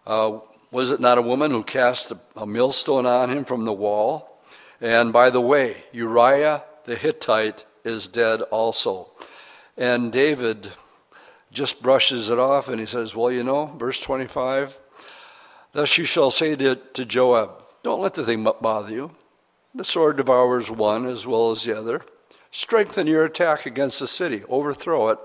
Uh, 0.06 0.40
was 0.74 0.90
it 0.90 1.00
not 1.00 1.20
a 1.20 1.22
woman 1.22 1.52
who 1.52 1.64
cast 1.64 2.12
a, 2.36 2.46
millstone 2.48 3.06
on 3.06 3.30
him 3.30 3.46
from 3.46 3.64
the 3.64 3.72
wall? 3.72 4.42
And 4.82 5.14
by 5.14 5.30
the 5.30 5.40
way, 5.40 5.84
Uriah 5.92 6.64
the 6.86 6.96
Hittite 6.96 7.64
is 7.86 8.08
dead 8.08 8.42
also. 8.42 9.12
And 9.78 10.12
David 10.12 10.72
just 11.52 11.84
brushes 11.84 12.30
it 12.30 12.40
off 12.40 12.68
and 12.68 12.80
he 12.80 12.88
says, 12.88 13.16
Well, 13.16 13.32
you 13.32 13.44
know, 13.44 13.68
verse 13.78 14.02
25, 14.02 14.80
thus 15.74 15.98
you 15.98 16.06
shall 16.06 16.32
say 16.32 16.56
to, 16.56 16.76
to 16.76 17.06
Joab, 17.06 17.64
Don't 17.84 18.02
let 18.02 18.16
the 18.16 18.26
thing 18.26 18.44
bother 18.44 18.92
you. 18.92 19.12
The 19.76 19.84
sword 19.84 20.18
devours 20.18 20.70
one 20.72 21.06
as 21.06 21.26
well 21.26 21.52
as 21.52 21.64
the 21.64 21.78
other. 21.78 22.02
Strengthen 22.52 23.08
your 23.08 23.26
attack 23.26 23.66
against 23.66 24.00
the 24.00 24.08
city, 24.08 24.44
overthrow 24.50 25.10
it, 25.10 25.20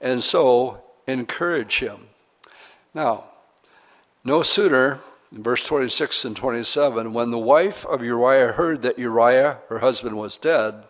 and 0.00 0.22
so 0.22 0.82
encourage 1.06 1.78
him. 1.80 2.08
Now, 2.94 3.29
no 4.24 4.42
sooner, 4.42 5.00
verse 5.32 5.66
26 5.66 6.24
and 6.24 6.36
27, 6.36 7.12
when 7.12 7.30
the 7.30 7.38
wife 7.38 7.86
of 7.86 8.02
Uriah 8.02 8.52
heard 8.52 8.82
that 8.82 8.98
Uriah, 8.98 9.58
her 9.68 9.78
husband, 9.78 10.16
was 10.16 10.38
dead, 10.38 10.84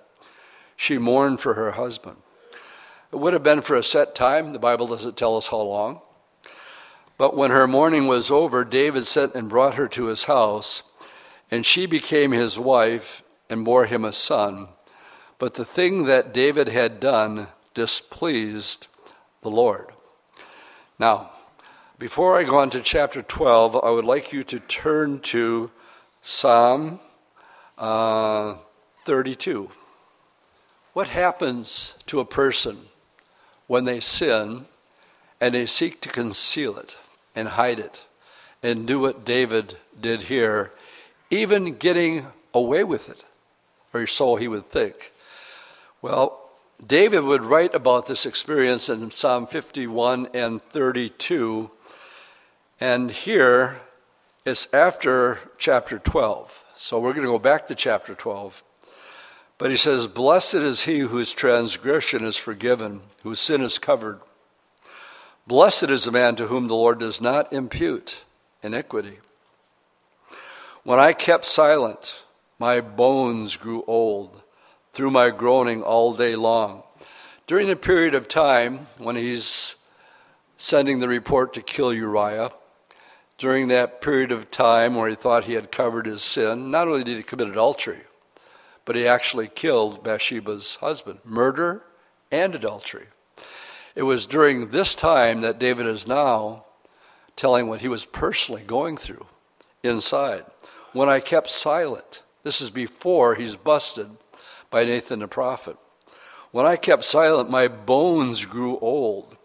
she 0.77 0.99
mourned 0.99 1.41
for 1.41 1.55
her 1.55 1.73
husband. 1.73 2.17
It 3.13 3.17
would 3.17 3.33
have 3.33 3.43
been 3.43 3.61
for 3.61 3.77
a 3.77 3.83
set 3.83 4.15
time. 4.15 4.53
The 4.53 4.59
Bible 4.59 4.87
doesn't 4.87 5.17
tell 5.17 5.37
us 5.37 5.49
how 5.49 5.61
long. 5.61 6.01
But 7.19 7.37
when 7.37 7.51
her 7.51 7.67
mourning 7.67 8.07
was 8.07 8.31
over, 8.31 8.65
David 8.65 9.05
sent 9.05 9.35
and 9.35 9.49
brought 9.49 9.75
her 9.75 9.89
to 9.89 10.07
his 10.07 10.25
house, 10.25 10.85
and 11.51 11.67
she 11.67 11.85
became 11.85 12.31
his 12.31 12.59
wife 12.59 13.23
and 13.51 13.65
bore 13.65 13.87
him 13.87 14.05
a 14.05 14.13
son. 14.13 14.69
But 15.39 15.55
the 15.55 15.65
thing 15.65 16.05
that 16.05 16.33
David 16.33 16.69
had 16.69 17.01
done 17.01 17.49
displeased 17.75 18.87
the 19.43 19.51
Lord. 19.51 19.89
Now, 20.99 21.30
before 22.01 22.39
I 22.39 22.45
go 22.45 22.59
on 22.59 22.71
to 22.71 22.81
chapter 22.81 23.21
12, 23.21 23.77
I 23.85 23.91
would 23.91 24.07
like 24.07 24.33
you 24.33 24.43
to 24.45 24.59
turn 24.59 25.21
to 25.21 25.71
Psalm 26.23 26.99
uh, 27.77 28.55
32. 29.05 29.71
What 30.95 31.09
happens 31.09 31.99
to 32.07 32.19
a 32.19 32.25
person 32.25 32.87
when 33.67 33.85
they 33.85 34.01
sin 34.01 34.65
and 35.43 35.55
they 35.55 35.67
seek 35.67 36.01
to 36.01 36.09
conceal 36.09 36.79
it 36.79 36.97
and 37.37 37.49
hide 37.49 37.79
it 37.79 38.07
and 38.63 38.87
do 38.87 38.99
what 38.99 39.27
David 39.27 39.77
did 40.01 40.23
here, 40.23 40.73
even 41.31 41.77
getting 41.77 42.29
away 42.55 42.83
with 42.83 43.11
it, 43.11 43.25
or 43.93 44.07
so 44.07 44.37
he 44.37 44.49
would 44.49 44.71
think. 44.71 45.13
Well, 46.01 46.49
David 46.83 47.25
would 47.25 47.43
write 47.43 47.75
about 47.75 48.07
this 48.07 48.25
experience 48.25 48.89
in 48.89 49.11
Psalm 49.11 49.47
51 49.47 50.29
and 50.33 50.63
32, 50.63 51.71
and 52.81 53.11
here 53.11 53.81
it's 54.45 54.73
after 54.73 55.39
chapter 55.59 55.99
12. 55.99 56.65
So 56.75 56.99
we're 56.99 57.13
going 57.13 57.27
to 57.27 57.33
go 57.33 57.39
back 57.39 57.67
to 57.67 57.75
chapter 57.75 58.15
12. 58.15 58.65
But 59.59 59.71
he 59.71 59.77
says, 59.77 60.07
Blessed 60.07 60.55
is 60.55 60.85
he 60.85 61.01
whose 61.01 61.33
transgression 61.33 62.25
is 62.25 62.39
forgiven, 62.39 63.03
whose 63.23 63.39
sin 63.39 63.61
is 63.61 63.79
covered. 63.79 64.21
Blessed 65.47 65.91
is 65.91 66.05
the 66.05 66.11
man 66.11 66.37
to 66.37 66.47
whom 66.47 66.69
the 66.69 66.75
Lord 66.75 67.01
does 67.01 67.21
not 67.21 67.53
impute 67.53 68.25
iniquity. 68.63 69.19
When 70.83 70.99
I 70.99 71.13
kept 71.13 71.45
silent, 71.45 72.25
my 72.59 72.81
bones 72.81 73.57
grew 73.57 73.85
old 73.87 74.43
through 74.95 75.11
my 75.11 75.29
groaning 75.29 75.83
all 75.83 76.15
day 76.15 76.35
long. 76.37 76.83
During 77.47 77.69
the 77.69 77.77
period 77.77 78.15
of 78.15 78.29
time 78.29 78.87
when 78.97 79.17
he's 79.17 79.77
sending 80.57 80.99
the 80.99 81.09
report 81.09 81.53
to 81.55 81.63
kill 81.63 81.93
Uriah, 81.93 82.53
during 83.41 83.69
that 83.69 84.03
period 84.03 84.31
of 84.31 84.51
time 84.51 84.95
where 84.95 85.09
he 85.09 85.15
thought 85.15 85.45
he 85.45 85.55
had 85.55 85.73
covered 85.73 86.05
his 86.05 86.23
sin, 86.23 86.71
not 86.71 86.87
only 86.87 87.03
did 87.03 87.17
he 87.17 87.23
commit 87.23 87.49
adultery, 87.49 88.01
but 88.85 88.95
he 88.95 89.09
actually 89.09 89.49
killed 89.49 90.05
Bathsheba's 90.05 90.77
husband. 90.77 91.21
Murder 91.25 91.83
and 92.31 92.55
adultery. 92.55 93.07
It 93.95 94.03
was 94.03 94.27
during 94.27 94.69
this 94.69 94.95
time 94.95 95.41
that 95.41 95.59
David 95.59 95.87
is 95.87 96.07
now 96.07 96.67
telling 97.35 97.67
what 97.67 97.81
he 97.81 97.89
was 97.89 98.05
personally 98.05 98.63
going 98.63 98.99
through 98.99 99.25
inside. 99.83 100.45
When 100.93 101.09
I 101.09 101.21
kept 101.21 101.49
silent, 101.49 102.23
this 102.43 102.61
is 102.61 102.69
before 102.69 103.37
he's 103.37 103.57
busted 103.57 104.11
by 104.69 104.85
Nathan 104.85 105.21
the 105.21 105.29
prophet. 105.29 105.79
When 106.51 106.67
I 106.67 106.77
kept 106.77 107.05
silent, 107.05 107.49
my 107.49 107.69
bones 107.69 108.45
grew 108.45 108.79
old 108.81 109.39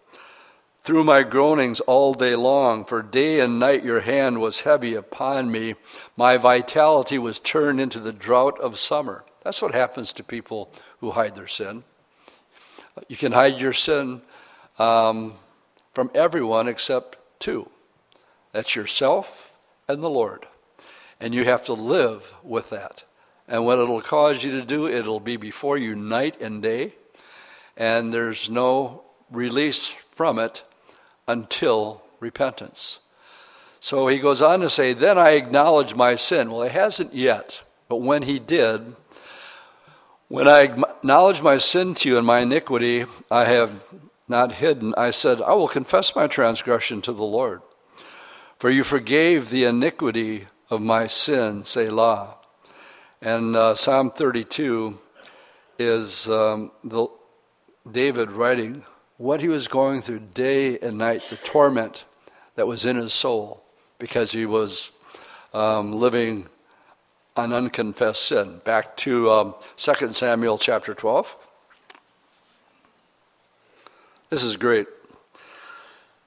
through 0.85 1.03
my 1.03 1.23
groanings 1.23 1.79
all 1.79 2.13
day 2.13 2.35
long, 2.35 2.85
for 2.85 3.01
day 3.01 3.39
and 3.39 3.59
night 3.59 3.83
your 3.83 4.01
hand 4.01 4.39
was 4.39 4.61
heavy 4.61 4.93
upon 4.93 5.51
me. 5.51 5.73
My 6.15 6.37
vitality 6.37 7.17
was 7.17 7.39
turned 7.39 7.81
into 7.81 7.99
the 7.99 8.13
drought 8.13 8.59
of 8.59 8.77
summer. 8.77 9.25
That's 9.43 9.63
what 9.63 9.73
happens 9.73 10.13
to 10.13 10.23
people 10.23 10.71
who 10.99 11.09
hide 11.09 11.33
their 11.33 11.47
sin. 11.47 11.83
You 13.07 13.17
can 13.17 13.31
hide 13.31 13.59
your 13.59 13.73
sin 13.73 14.21
um, 14.77 15.33
from 15.95 16.11
everyone 16.13 16.67
except 16.67 17.17
two 17.39 17.67
that's 18.51 18.75
yourself 18.75 19.57
and 19.87 20.03
the 20.03 20.09
Lord. 20.09 20.45
And 21.19 21.33
you 21.33 21.45
have 21.45 21.63
to 21.63 21.73
live 21.73 22.31
with 22.43 22.69
that. 22.69 23.05
And 23.47 23.65
what 23.65 23.79
it'll 23.79 24.01
cause 24.01 24.43
you 24.43 24.51
to 24.51 24.65
do, 24.65 24.87
it'll 24.87 25.19
be 25.19 25.35
before 25.35 25.79
you 25.79 25.95
night 25.95 26.39
and 26.39 26.61
day. 26.61 26.93
And 27.75 28.13
there's 28.13 28.51
no 28.51 29.03
release 29.31 29.89
from 29.89 30.37
it 30.37 30.63
until 31.27 32.03
repentance. 32.19 32.99
So 33.79 34.07
he 34.07 34.19
goes 34.19 34.41
on 34.41 34.61
to 34.61 34.69
say, 34.69 34.93
Then 34.93 35.17
I 35.17 35.31
acknowledge 35.31 35.95
my 35.95 36.15
sin. 36.15 36.51
Well, 36.51 36.63
he 36.63 36.69
hasn't 36.69 37.13
yet, 37.13 37.61
but 37.87 37.97
when 37.97 38.23
he 38.23 38.39
did, 38.39 38.95
when 40.27 40.47
I 40.47 40.61
acknowledge 40.61 41.41
my 41.41 41.57
sin 41.57 41.93
to 41.95 42.09
you 42.09 42.17
and 42.17 42.25
my 42.25 42.39
iniquity, 42.39 43.05
I 43.29 43.45
have 43.45 43.85
not 44.27 44.53
hidden. 44.53 44.93
I 44.97 45.11
said, 45.11 45.39
I 45.41 45.53
will 45.53 45.67
confess 45.67 46.15
my 46.15 46.25
transgression 46.27 47.01
to 47.01 47.13
the 47.13 47.23
Lord. 47.23 47.61
For 48.57 48.69
you 48.69 48.83
forgave 48.83 49.49
the 49.49 49.65
iniquity 49.65 50.47
of 50.69 50.81
my 50.81 51.05
sin, 51.05 51.63
Selah. 51.63 52.37
And 53.21 53.55
uh, 53.55 53.75
Psalm 53.75 54.09
32 54.09 54.97
is 55.77 56.29
um, 56.29 56.71
the, 56.83 57.07
David 57.89 58.31
writing 58.31 58.85
what 59.17 59.41
he 59.41 59.47
was 59.47 59.67
going 59.67 60.01
through 60.01 60.19
day 60.19 60.77
and 60.79 60.97
night, 60.97 61.21
the 61.29 61.37
torment 61.37 62.05
that 62.55 62.67
was 62.67 62.85
in 62.85 62.95
his 62.95 63.13
soul 63.13 63.63
because 63.99 64.31
he 64.31 64.45
was 64.45 64.91
um, 65.53 65.93
living 65.93 66.47
an 67.37 67.53
unconfessed 67.53 68.23
sin. 68.23 68.61
Back 68.63 68.97
to 68.97 69.31
um, 69.31 69.55
2 69.77 70.13
Samuel 70.13 70.57
chapter 70.57 70.93
12. 70.93 71.37
This 74.29 74.43
is 74.43 74.57
great. 74.57 74.87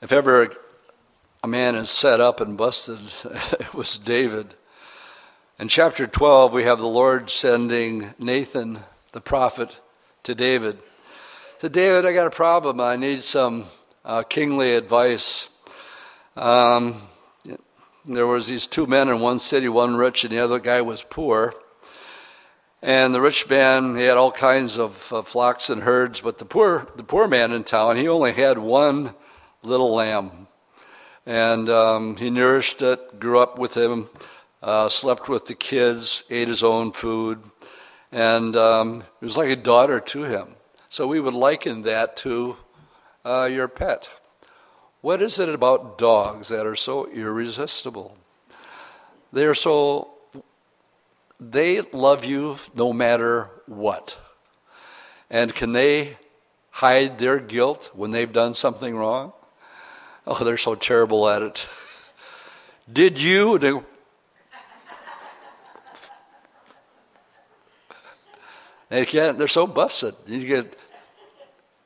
If 0.00 0.12
ever 0.12 0.54
a 1.42 1.48
man 1.48 1.74
is 1.74 1.90
set 1.90 2.20
up 2.20 2.40
and 2.40 2.56
busted, 2.56 3.00
it 3.60 3.74
was 3.74 3.98
David. 3.98 4.54
In 5.58 5.68
chapter 5.68 6.06
12, 6.06 6.52
we 6.52 6.62
have 6.62 6.78
the 6.78 6.86
Lord 6.86 7.30
sending 7.30 8.14
Nathan, 8.18 8.80
the 9.12 9.20
prophet, 9.20 9.80
to 10.22 10.34
David 10.34 10.78
said, 11.58 11.72
David, 11.72 12.06
I 12.06 12.12
got 12.12 12.28
a 12.28 12.30
problem. 12.30 12.80
I 12.80 12.94
need 12.94 13.24
some 13.24 13.64
uh, 14.04 14.22
kingly 14.22 14.76
advice. 14.76 15.48
Um, 16.36 17.02
there 18.04 18.28
was 18.28 18.46
these 18.46 18.68
two 18.68 18.86
men 18.86 19.08
in 19.08 19.18
one 19.18 19.40
city, 19.40 19.68
one 19.68 19.96
rich 19.96 20.22
and 20.22 20.32
the 20.32 20.38
other 20.38 20.60
guy 20.60 20.82
was 20.82 21.02
poor. 21.02 21.52
And 22.80 23.12
the 23.12 23.20
rich 23.20 23.50
man, 23.50 23.96
he 23.96 24.04
had 24.04 24.16
all 24.16 24.30
kinds 24.30 24.78
of 24.78 25.12
uh, 25.12 25.20
flocks 25.20 25.68
and 25.68 25.82
herds, 25.82 26.20
but 26.20 26.38
the 26.38 26.44
poor, 26.44 26.86
the 26.94 27.02
poor 27.02 27.26
man 27.26 27.52
in 27.52 27.64
town, 27.64 27.96
he 27.96 28.06
only 28.06 28.34
had 28.34 28.58
one 28.58 29.14
little 29.64 29.92
lamb. 29.92 30.46
And 31.26 31.68
um, 31.68 32.16
he 32.18 32.30
nourished 32.30 32.82
it, 32.82 33.18
grew 33.18 33.40
up 33.40 33.58
with 33.58 33.76
him, 33.76 34.08
uh, 34.62 34.88
slept 34.88 35.28
with 35.28 35.46
the 35.46 35.56
kids, 35.56 36.22
ate 36.30 36.46
his 36.46 36.62
own 36.62 36.92
food, 36.92 37.42
and 38.12 38.54
um, 38.54 39.02
it 39.20 39.24
was 39.24 39.36
like 39.36 39.50
a 39.50 39.56
daughter 39.56 39.98
to 39.98 40.22
him. 40.22 40.54
So 40.88 41.06
we 41.06 41.20
would 41.20 41.34
liken 41.34 41.82
that 41.82 42.16
to 42.18 42.56
uh, 43.24 43.48
your 43.50 43.68
pet. 43.68 44.08
What 45.00 45.20
is 45.20 45.38
it 45.38 45.48
about 45.48 45.98
dogs 45.98 46.48
that 46.48 46.66
are 46.66 46.76
so 46.76 47.06
irresistible? 47.06 48.16
They 49.32 49.44
are 49.44 49.54
so, 49.54 50.08
they 51.38 51.82
love 51.82 52.24
you 52.24 52.56
no 52.74 52.92
matter 52.92 53.50
what. 53.66 54.18
And 55.30 55.54
can 55.54 55.72
they 55.72 56.16
hide 56.70 57.18
their 57.18 57.38
guilt 57.38 57.90
when 57.94 58.10
they've 58.10 58.32
done 58.32 58.54
something 58.54 58.96
wrong? 58.96 59.32
Oh, 60.26 60.42
they're 60.42 60.56
so 60.56 60.74
terrible 60.74 61.28
at 61.28 61.42
it. 61.42 61.68
Did 62.92 63.20
you? 63.20 63.58
They 68.88 69.04
can't. 69.04 69.36
They're 69.36 69.48
so 69.48 69.66
busted. 69.66 70.14
You 70.26 70.46
get. 70.46 70.77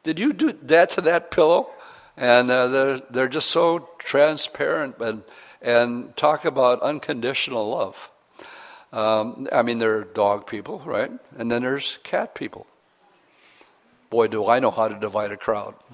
Did 0.03 0.19
you 0.19 0.33
do 0.33 0.53
that 0.53 0.91
to 0.91 1.01
that 1.03 1.31
pillow? 1.31 1.71
And 2.17 2.51
uh, 2.51 2.69
they're 2.69 3.01
they're 3.11 3.29
just 3.29 3.51
so 3.51 3.91
transparent 3.99 4.99
and 4.99 5.23
and 5.61 6.17
talk 6.17 6.45
about 6.45 6.83
unconditional 6.83 7.71
love. 7.71 8.11
Um, 8.93 9.49
I 9.51 9.63
mean, 9.63 9.79
there 9.79 9.97
are 9.97 10.05
dog 10.05 10.47
people, 10.47 10.83
right? 10.85 11.11
And 11.39 11.51
then 11.51 11.63
there's 11.63 11.99
cat 12.03 12.35
people. 12.35 12.67
Boy, 14.11 14.29
do 14.29 14.47
I 14.47 14.59
know 14.59 14.71
how 14.71 14.89
to 14.89 14.95
divide 14.95 15.33
a 15.33 15.39
crowd. 15.39 15.75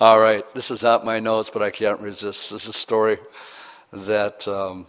All 0.00 0.18
right, 0.18 0.42
this 0.54 0.72
is 0.72 0.82
not 0.82 1.04
my 1.04 1.20
notes, 1.20 1.50
but 1.50 1.62
I 1.62 1.70
can't 1.70 2.00
resist. 2.00 2.50
This 2.50 2.64
is 2.64 2.70
a 2.70 2.72
story 2.72 3.18
that 3.92 4.48
um, 4.48 4.88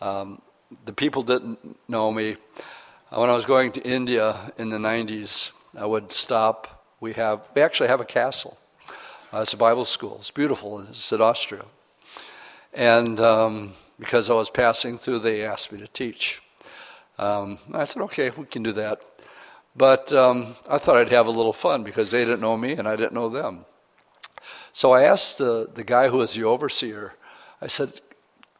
um, 0.00 0.40
the 0.86 0.94
people 0.94 1.20
didn't 1.20 1.78
know 1.88 2.10
me. 2.10 2.36
When 3.14 3.28
I 3.28 3.34
was 3.34 3.44
going 3.44 3.72
to 3.72 3.82
India 3.82 4.54
in 4.56 4.70
the 4.70 4.78
90s, 4.78 5.52
I 5.78 5.84
would 5.84 6.10
stop. 6.12 6.86
We 6.98 7.12
have 7.12 7.46
we 7.54 7.60
actually 7.60 7.90
have 7.90 8.00
a 8.00 8.06
castle. 8.06 8.56
Uh, 9.30 9.40
it's 9.40 9.52
a 9.52 9.58
Bible 9.58 9.84
school. 9.84 10.16
It's 10.16 10.30
beautiful. 10.30 10.78
It's 10.88 11.12
in 11.12 11.20
Austria. 11.20 11.66
And 12.72 13.20
um, 13.20 13.74
because 14.00 14.30
I 14.30 14.32
was 14.32 14.48
passing 14.48 14.96
through, 14.96 15.18
they 15.18 15.44
asked 15.44 15.72
me 15.72 15.78
to 15.80 15.88
teach. 15.88 16.40
Um, 17.18 17.58
I 17.74 17.84
said, 17.84 18.00
okay, 18.04 18.30
we 18.30 18.46
can 18.46 18.62
do 18.62 18.72
that. 18.72 19.02
But 19.76 20.10
um, 20.14 20.56
I 20.66 20.78
thought 20.78 20.96
I'd 20.96 21.10
have 21.10 21.26
a 21.26 21.30
little 21.30 21.52
fun 21.52 21.84
because 21.84 22.12
they 22.12 22.24
didn't 22.24 22.40
know 22.40 22.56
me 22.56 22.72
and 22.72 22.88
I 22.88 22.96
didn't 22.96 23.12
know 23.12 23.28
them. 23.28 23.66
So 24.72 24.92
I 24.92 25.02
asked 25.02 25.36
the, 25.36 25.68
the 25.74 25.84
guy 25.84 26.08
who 26.08 26.16
was 26.16 26.32
the 26.32 26.44
overseer, 26.44 27.12
I 27.60 27.66
said, 27.66 28.00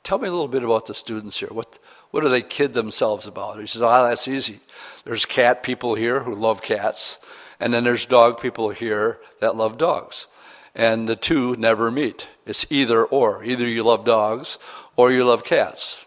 tell 0.03 0.19
me 0.19 0.29
a 0.29 0.31
little 0.31 0.47
bit 0.47 0.63
about 0.63 0.85
the 0.85 0.95
students 0.95 1.39
here. 1.41 1.49
What, 1.49 1.79
what 2.13 2.21
do 2.21 2.29
they 2.29 2.43
kid 2.43 2.75
themselves 2.75 3.27
about? 3.27 3.59
He 3.59 3.67
says, 3.67 3.83
ah, 3.83 4.03
oh, 4.03 4.09
that's 4.09 4.29
easy. 4.29 4.61
There's 5.05 5.25
cat 5.25 5.63
people 5.63 5.95
here 5.95 6.23
who 6.23 6.35
love 6.35 6.61
cats, 6.61 7.19
and 7.59 7.73
then 7.73 7.85
there's 7.85 8.05
dog 8.05 8.39
people 8.39 8.69
here 8.69 9.19
that 9.41 9.57
love 9.57 9.79
dogs. 9.79 10.27
And 10.75 11.09
the 11.09 11.17
two 11.17 11.57
never 11.57 11.91
meet. 11.91 12.29
It's 12.47 12.71
either 12.71 13.05
or. 13.05 13.43
Either 13.43 13.67
you 13.67 13.83
love 13.83 14.05
dogs 14.05 14.59
or 14.95 15.11
you 15.11 15.25
love 15.25 15.43
cats. 15.43 16.05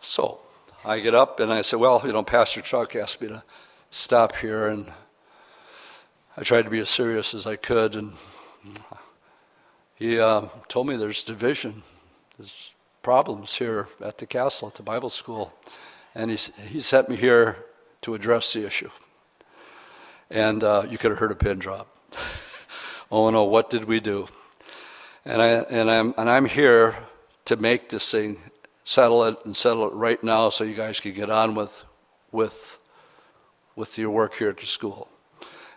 So 0.00 0.38
I 0.84 1.00
get 1.00 1.14
up 1.14 1.40
and 1.40 1.52
I 1.52 1.62
say, 1.62 1.76
Well, 1.76 2.02
you 2.04 2.12
know, 2.12 2.22
Pastor 2.22 2.60
Chuck 2.60 2.94
asked 2.94 3.20
me 3.20 3.28
to 3.28 3.42
stop 3.90 4.36
here, 4.36 4.68
and 4.68 4.90
I 6.36 6.42
tried 6.42 6.62
to 6.62 6.70
be 6.70 6.78
as 6.78 6.88
serious 6.88 7.34
as 7.34 7.46
I 7.46 7.56
could. 7.56 7.96
And 7.96 8.14
he 9.94 10.20
uh, 10.20 10.42
told 10.68 10.86
me 10.86 10.96
there's 10.96 11.24
division, 11.24 11.82
there's 12.38 12.74
problems 13.06 13.54
here 13.58 13.86
at 14.02 14.18
the 14.18 14.26
castle, 14.26 14.66
at 14.66 14.74
the 14.74 14.82
Bible 14.82 15.08
school. 15.08 15.52
And 16.12 16.28
he, 16.28 16.36
he 16.68 16.80
sent 16.80 17.08
me 17.08 17.14
here 17.14 17.56
to 18.00 18.14
address 18.14 18.52
the 18.52 18.66
issue. 18.66 18.90
And 20.28 20.64
uh, 20.64 20.86
you 20.90 20.98
could 20.98 21.12
have 21.12 21.20
heard 21.20 21.30
a 21.30 21.36
pin 21.36 21.60
drop. 21.60 21.86
oh 23.12 23.30
no, 23.30 23.44
what 23.44 23.70
did 23.70 23.84
we 23.84 24.00
do? 24.00 24.26
And, 25.24 25.40
I, 25.40 25.48
and, 25.70 25.88
I'm, 25.88 26.14
and 26.18 26.28
I'm 26.28 26.46
here 26.46 26.96
to 27.44 27.54
make 27.54 27.90
this 27.90 28.10
thing, 28.10 28.38
settle 28.82 29.22
it 29.22 29.36
and 29.44 29.54
settle 29.54 29.86
it 29.86 29.94
right 29.94 30.20
now 30.24 30.48
so 30.48 30.64
you 30.64 30.74
guys 30.74 30.98
can 30.98 31.12
get 31.12 31.30
on 31.30 31.54
with, 31.54 31.84
with, 32.32 32.76
with 33.76 33.96
your 33.98 34.10
work 34.10 34.34
here 34.34 34.48
at 34.48 34.58
the 34.58 34.66
school. 34.66 35.08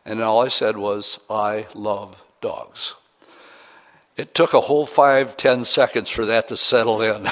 And 0.03 0.19
all 0.19 0.41
I 0.43 0.47
said 0.47 0.77
was, 0.77 1.19
I 1.29 1.67
love 1.75 2.23
dogs. 2.41 2.95
It 4.19 4.35
took 4.35 4.53
a 4.53 4.59
whole 4.59 4.85
five, 4.85 5.37
ten 5.37 5.63
seconds 5.63 6.09
for 6.09 6.25
that 6.25 6.49
to 6.49 6.57
settle 6.57 7.01
in. 7.01 7.25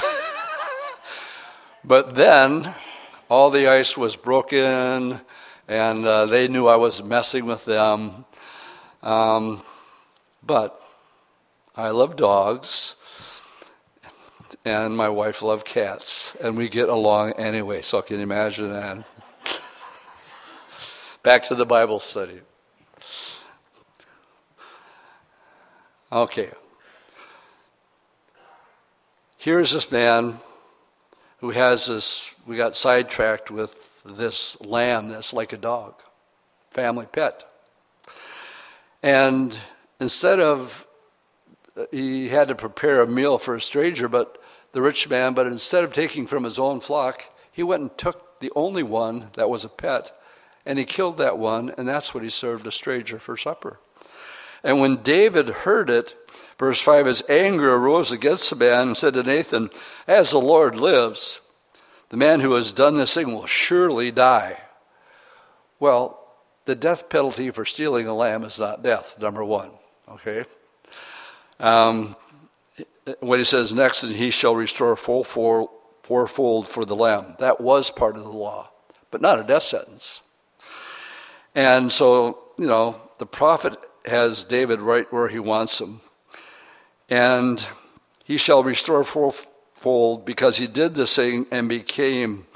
but 1.84 2.14
then 2.14 2.74
all 3.28 3.50
the 3.50 3.68
ice 3.68 3.94
was 3.94 4.16
broken, 4.16 5.20
and 5.68 6.06
uh, 6.06 6.24
they 6.24 6.48
knew 6.48 6.66
I 6.66 6.76
was 6.76 7.02
messing 7.02 7.44
with 7.44 7.66
them. 7.66 8.24
Um, 9.02 9.62
but 10.42 10.80
I 11.76 11.90
love 11.90 12.16
dogs, 12.16 12.96
and 14.64 14.96
my 14.96 15.10
wife 15.10 15.42
loved 15.42 15.66
cats, 15.66 16.34
and 16.40 16.56
we 16.56 16.70
get 16.70 16.88
along 16.88 17.32
anyway. 17.32 17.82
So 17.82 17.98
I 17.98 18.00
can 18.00 18.18
imagine 18.18 18.72
that? 18.72 19.04
Back 21.22 21.44
to 21.48 21.54
the 21.54 21.66
Bible 21.66 21.98
study. 21.98 22.40
Okay. 26.10 26.50
Here's 29.40 29.72
this 29.72 29.92
man 29.92 30.38
who 31.38 31.50
has 31.50 31.86
this, 31.86 32.34
we 32.44 32.56
got 32.56 32.74
sidetracked 32.74 33.52
with 33.52 34.02
this 34.04 34.60
lamb 34.60 35.10
that's 35.10 35.32
like 35.32 35.52
a 35.52 35.56
dog, 35.56 35.94
family 36.72 37.06
pet. 37.06 37.44
And 39.00 39.56
instead 40.00 40.40
of, 40.40 40.88
uh, 41.76 41.84
he 41.92 42.30
had 42.30 42.48
to 42.48 42.56
prepare 42.56 43.00
a 43.00 43.06
meal 43.06 43.38
for 43.38 43.54
a 43.54 43.60
stranger, 43.60 44.08
but 44.08 44.42
the 44.72 44.82
rich 44.82 45.08
man, 45.08 45.34
but 45.34 45.46
instead 45.46 45.84
of 45.84 45.92
taking 45.92 46.26
from 46.26 46.42
his 46.42 46.58
own 46.58 46.80
flock, 46.80 47.30
he 47.52 47.62
went 47.62 47.82
and 47.82 47.96
took 47.96 48.40
the 48.40 48.50
only 48.56 48.82
one 48.82 49.28
that 49.34 49.48
was 49.48 49.64
a 49.64 49.68
pet, 49.68 50.10
and 50.66 50.80
he 50.80 50.84
killed 50.84 51.16
that 51.18 51.38
one, 51.38 51.72
and 51.78 51.86
that's 51.86 52.12
what 52.12 52.24
he 52.24 52.28
served 52.28 52.66
a 52.66 52.72
stranger 52.72 53.20
for 53.20 53.36
supper. 53.36 53.78
And 54.64 54.80
when 54.80 54.96
David 54.96 55.48
heard 55.48 55.90
it, 55.90 56.16
verse 56.58 56.80
5 56.80 57.06
his 57.06 57.22
anger 57.28 57.74
arose 57.74 58.12
against 58.12 58.50
the 58.50 58.56
man 58.56 58.88
and 58.88 58.96
said 58.96 59.14
to 59.14 59.22
Nathan, 59.22 59.70
As 60.06 60.30
the 60.30 60.38
Lord 60.38 60.76
lives, 60.76 61.40
the 62.10 62.16
man 62.16 62.40
who 62.40 62.52
has 62.52 62.72
done 62.72 62.96
this 62.96 63.14
thing 63.14 63.34
will 63.34 63.46
surely 63.46 64.10
die. 64.10 64.60
Well, 65.80 66.18
the 66.64 66.74
death 66.74 67.08
penalty 67.08 67.50
for 67.50 67.64
stealing 67.64 68.06
a 68.06 68.14
lamb 68.14 68.44
is 68.44 68.58
not 68.58 68.82
death, 68.82 69.20
number 69.20 69.44
one. 69.44 69.70
Okay? 70.08 70.44
Um, 71.60 72.16
what 73.20 73.38
he 73.38 73.44
says 73.44 73.74
next, 73.74 74.02
and 74.02 74.14
he 74.14 74.30
shall 74.30 74.54
restore 74.54 74.96
four, 74.96 75.70
fourfold 76.02 76.66
for 76.66 76.84
the 76.84 76.96
lamb. 76.96 77.36
That 77.38 77.60
was 77.60 77.90
part 77.90 78.16
of 78.16 78.24
the 78.24 78.30
law, 78.30 78.70
but 79.10 79.20
not 79.20 79.38
a 79.38 79.44
death 79.44 79.62
sentence. 79.62 80.22
And 81.54 81.90
so, 81.90 82.38
you 82.58 82.66
know, 82.66 83.00
the 83.18 83.26
prophet 83.26 83.76
has 84.06 84.44
David 84.44 84.80
right 84.80 85.10
where 85.12 85.28
he 85.28 85.38
wants 85.38 85.80
him. 85.80 86.00
And 87.08 87.66
he 88.24 88.36
shall 88.36 88.62
restore 88.62 89.04
fourfold 89.04 90.24
because 90.24 90.58
he 90.58 90.66
did 90.66 90.94
this 90.94 91.16
thing 91.16 91.46
and 91.50 91.68
became, 91.68 92.46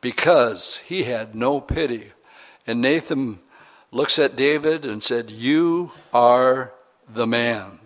because 0.00 0.78
he 0.78 1.04
had 1.04 1.34
no 1.34 1.60
pity. 1.60 2.12
And 2.66 2.80
Nathan 2.80 3.40
looks 3.90 4.18
at 4.18 4.36
David 4.36 4.84
and 4.84 5.02
said, 5.02 5.30
You 5.30 5.92
are 6.12 6.72
the 7.08 7.26
man. 7.26 7.80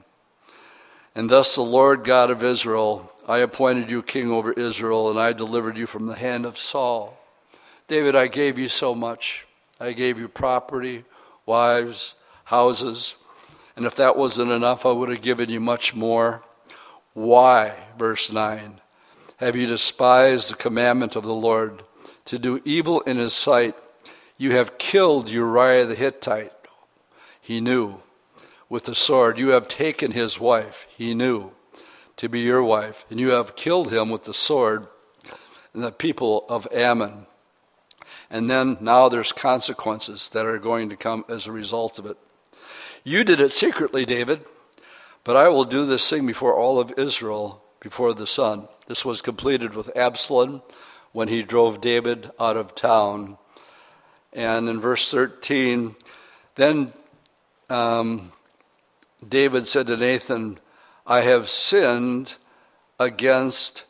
And 1.15 1.29
thus 1.29 1.55
the 1.55 1.63
Lord 1.63 2.05
God 2.05 2.31
of 2.31 2.43
Israel, 2.43 3.13
I 3.27 3.39
appointed 3.39 3.91
you 3.91 4.03
king 4.03 4.31
over 4.31 4.53
Israel, 4.53 5.11
and 5.11 5.19
I 5.19 5.33
delivered 5.33 5.77
you 5.77 5.87
from 5.87 6.07
the 6.07 6.17
hand 6.17 6.45
of 6.45 6.59
Saul. 6.59 7.19
David, 7.87 8.17
I 8.17 8.27
gave 8.27 8.59
you 8.59 8.69
so 8.69 8.95
much. 8.95 9.47
I 9.79 9.93
gave 9.93 10.19
you 10.19 10.29
property, 10.29 11.05
wives, 11.45 12.15
houses. 12.45 13.17
And 13.77 13.87
if 13.87 13.95
that 13.97 14.17
wasn't 14.17 14.51
enough, 14.51 14.85
I 14.85 14.93
would 14.93 15.09
have 15.09 15.23
given 15.23 15.51
you 15.51 15.61
much 15.61 15.95
more. 15.95 16.43
Why, 17.15 17.75
verse 17.99 18.33
9, 18.33 18.81
have 19.39 19.57
you 19.57 19.67
despised 19.67 20.51
the 20.51 20.57
commandment 20.57 21.17
of 21.17 21.25
the 21.25 21.35
Lord 21.35 21.83
to 22.27 22.39
do 22.39 22.63
evil 22.65 23.01
in 23.03 23.19
his 23.19 23.35
sight? 23.35 23.75
You 24.37 24.53
have 24.53 24.79
killed 24.79 25.31
Uriah 25.31 25.87
the 25.87 25.95
Hittite. 25.95 26.53
He 27.41 27.61
knew. 27.61 28.01
With 28.69 28.85
the 28.85 28.95
sword, 28.95 29.39
you 29.39 29.49
have 29.49 29.69
taken 29.69 30.13
his 30.13 30.41
wife. 30.41 30.87
He 30.97 31.15
knew 31.15 31.53
to 32.17 32.29
be 32.29 32.41
your 32.41 32.63
wife. 32.63 33.05
And 33.11 33.21
you 33.21 33.31
have 33.31 33.57
killed 33.57 33.93
him 33.93 34.09
with 34.09 34.23
the 34.23 34.33
sword 34.33 34.87
and 35.75 35.83
the 35.83 35.93
people 35.93 36.47
of 36.49 36.67
Ammon. 36.73 37.27
And 38.31 38.49
then 38.49 38.79
now 38.81 39.09
there's 39.09 39.33
consequences 39.33 40.29
that 40.31 40.47
are 40.47 40.59
going 40.59 40.89
to 40.89 40.97
come 40.97 41.25
as 41.29 41.47
a 41.47 41.53
result 41.53 41.99
of 41.99 42.07
it. 42.07 42.17
You 43.05 43.25
did 43.25 43.41
it 43.41 43.51
secretly, 43.51 44.05
David, 44.05 44.43
but 45.25 45.37
I 45.37 45.49
will 45.49 45.65
do 45.65 45.85
this 45.85 46.09
thing 46.09 46.27
before 46.27 46.55
all 46.55 46.79
of 46.79 46.95
Israel, 46.97 47.63
before 47.81 48.15
the 48.15 48.27
sun. 48.27 48.69
This 48.87 49.05
was 49.05 49.21
completed 49.21 49.75
with 49.75 49.97
Absalom 49.97 50.63
when 51.11 51.29
he 51.29 51.43
drove 51.43 51.81
David 51.81 52.31
out 52.39 52.57
of 52.57 52.75
town. 52.75 53.39
And 54.33 54.69
in 54.69 54.79
verse 54.79 55.11
13, 55.11 55.97
then 56.55 56.93
um, 57.69 58.33
David 59.27 59.67
said 59.67 59.89
to 59.89 59.97
Nathan, 59.97 60.61
I 61.05 61.23
have 61.23 61.49
sinned 61.49 62.37
against 63.01 63.85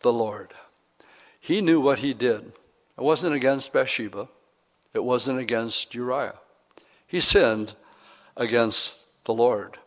the 0.00 0.12
Lord. 0.12 0.52
He 1.38 1.60
knew 1.60 1.80
what 1.80 2.00
he 2.00 2.12
did. 2.12 2.52
It 2.96 3.02
wasn't 3.02 3.34
against 3.34 3.72
Bathsheba, 3.72 4.28
it 4.92 5.04
wasn't 5.04 5.38
against 5.38 5.94
Uriah. 5.94 6.38
He 7.06 7.20
sinned 7.20 7.74
against 8.36 9.00
the 9.24 9.34
Lord. 9.34 9.78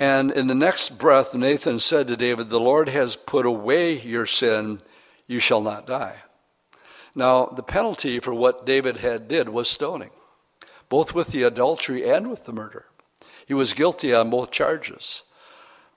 And 0.00 0.32
in 0.32 0.48
the 0.48 0.54
next 0.54 0.98
breath, 0.98 1.34
Nathan 1.34 1.78
said 1.78 2.08
to 2.08 2.16
David, 2.16 2.48
The 2.48 2.60
Lord 2.60 2.88
has 2.88 3.16
put 3.16 3.46
away 3.46 3.98
your 4.00 4.26
sin, 4.26 4.80
you 5.26 5.38
shall 5.38 5.60
not 5.60 5.86
die. 5.86 6.16
Now, 7.14 7.46
the 7.46 7.62
penalty 7.62 8.18
for 8.18 8.34
what 8.34 8.66
David 8.66 8.98
had 8.98 9.28
did 9.28 9.48
was 9.48 9.70
stoning, 9.70 10.10
both 10.88 11.14
with 11.14 11.28
the 11.28 11.44
adultery 11.44 12.08
and 12.08 12.28
with 12.28 12.44
the 12.44 12.52
murder. 12.52 12.86
He 13.46 13.54
was 13.54 13.74
guilty 13.74 14.12
on 14.12 14.30
both 14.30 14.50
charges. 14.50 15.22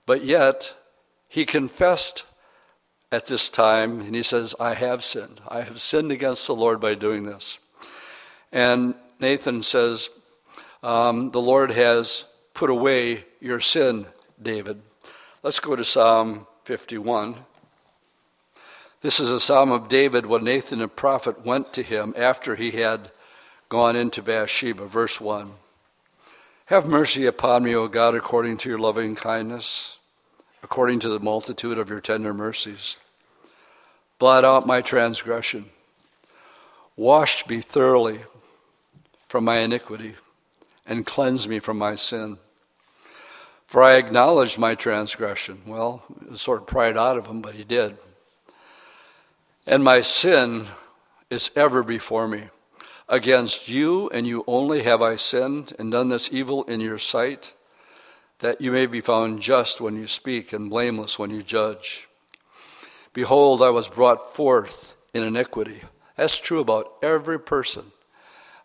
But 0.06 0.24
yet, 0.24 0.74
he 1.28 1.44
confessed 1.44 2.24
at 3.10 3.26
this 3.26 3.50
time, 3.50 4.00
and 4.00 4.14
he 4.14 4.22
says, 4.22 4.54
I 4.60 4.74
have 4.74 5.02
sinned. 5.02 5.40
I 5.48 5.62
have 5.62 5.80
sinned 5.80 6.12
against 6.12 6.46
the 6.46 6.54
Lord 6.54 6.80
by 6.80 6.94
doing 6.94 7.24
this. 7.24 7.58
And 8.52 8.94
Nathan 9.18 9.62
says, 9.62 10.10
um, 10.82 11.30
The 11.30 11.40
Lord 11.40 11.70
has 11.72 12.24
put 12.54 12.70
away 12.70 13.24
your 13.40 13.60
sin, 13.60 14.06
David. 14.40 14.80
Let's 15.42 15.60
go 15.60 15.76
to 15.76 15.84
Psalm 15.84 16.46
51. 16.64 17.36
This 19.00 19.20
is 19.20 19.30
a 19.30 19.38
psalm 19.38 19.70
of 19.70 19.88
David 19.88 20.26
when 20.26 20.42
Nathan 20.42 20.80
the 20.80 20.88
prophet 20.88 21.46
went 21.46 21.72
to 21.74 21.82
him 21.82 22.12
after 22.16 22.56
he 22.56 22.72
had 22.72 23.12
gone 23.68 23.94
into 23.94 24.22
Bathsheba. 24.22 24.86
Verse 24.86 25.20
1 25.20 25.52
Have 26.66 26.84
mercy 26.84 27.24
upon 27.24 27.62
me, 27.62 27.74
O 27.76 27.86
God, 27.86 28.16
according 28.16 28.56
to 28.58 28.68
your 28.68 28.78
loving 28.78 29.14
kindness, 29.14 29.98
according 30.64 30.98
to 31.00 31.08
the 31.08 31.20
multitude 31.20 31.78
of 31.78 31.88
your 31.88 32.00
tender 32.00 32.34
mercies. 32.34 32.98
Blot 34.18 34.44
out 34.44 34.66
my 34.66 34.80
transgression. 34.80 35.66
Wash 36.96 37.46
me 37.46 37.60
thoroughly 37.60 38.22
from 39.28 39.44
my 39.44 39.58
iniquity 39.58 40.16
and 40.88 41.06
cleanse 41.06 41.46
me 41.46 41.60
from 41.60 41.78
my 41.78 41.94
sin. 41.94 42.38
For 43.66 43.82
I 43.82 43.96
acknowledged 43.96 44.58
my 44.58 44.74
transgression. 44.74 45.62
Well, 45.66 46.02
it 46.30 46.38
sort 46.38 46.62
of 46.62 46.66
pried 46.66 46.96
out 46.96 47.18
of 47.18 47.26
him, 47.26 47.42
but 47.42 47.54
he 47.54 47.64
did. 47.64 47.98
And 49.66 49.84
my 49.84 50.00
sin 50.00 50.66
is 51.28 51.50
ever 51.54 51.82
before 51.82 52.26
me. 52.26 52.44
Against 53.10 53.68
you 53.68 54.08
and 54.08 54.26
you 54.26 54.42
only 54.46 54.82
have 54.82 55.02
I 55.02 55.16
sinned 55.16 55.74
and 55.78 55.92
done 55.92 56.08
this 56.08 56.32
evil 56.32 56.64
in 56.64 56.80
your 56.80 56.98
sight, 56.98 57.52
that 58.38 58.60
you 58.60 58.72
may 58.72 58.86
be 58.86 59.02
found 59.02 59.40
just 59.40 59.80
when 59.80 59.96
you 59.96 60.06
speak 60.06 60.54
and 60.54 60.70
blameless 60.70 61.18
when 61.18 61.30
you 61.30 61.42
judge. 61.42 62.08
Behold, 63.12 63.62
I 63.62 63.70
was 63.70 63.88
brought 63.88 64.34
forth 64.34 64.96
in 65.12 65.22
iniquity. 65.22 65.82
That's 66.16 66.38
true 66.38 66.60
about 66.60 66.94
every 67.02 67.38
person. 67.38 67.92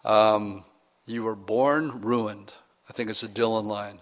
Um, 0.05 0.63
you 1.05 1.23
were 1.23 1.35
born 1.35 2.01
ruined. 2.01 2.51
I 2.89 2.93
think 2.93 3.09
it's 3.09 3.23
a 3.23 3.27
Dylan 3.27 3.65
line. 3.65 3.99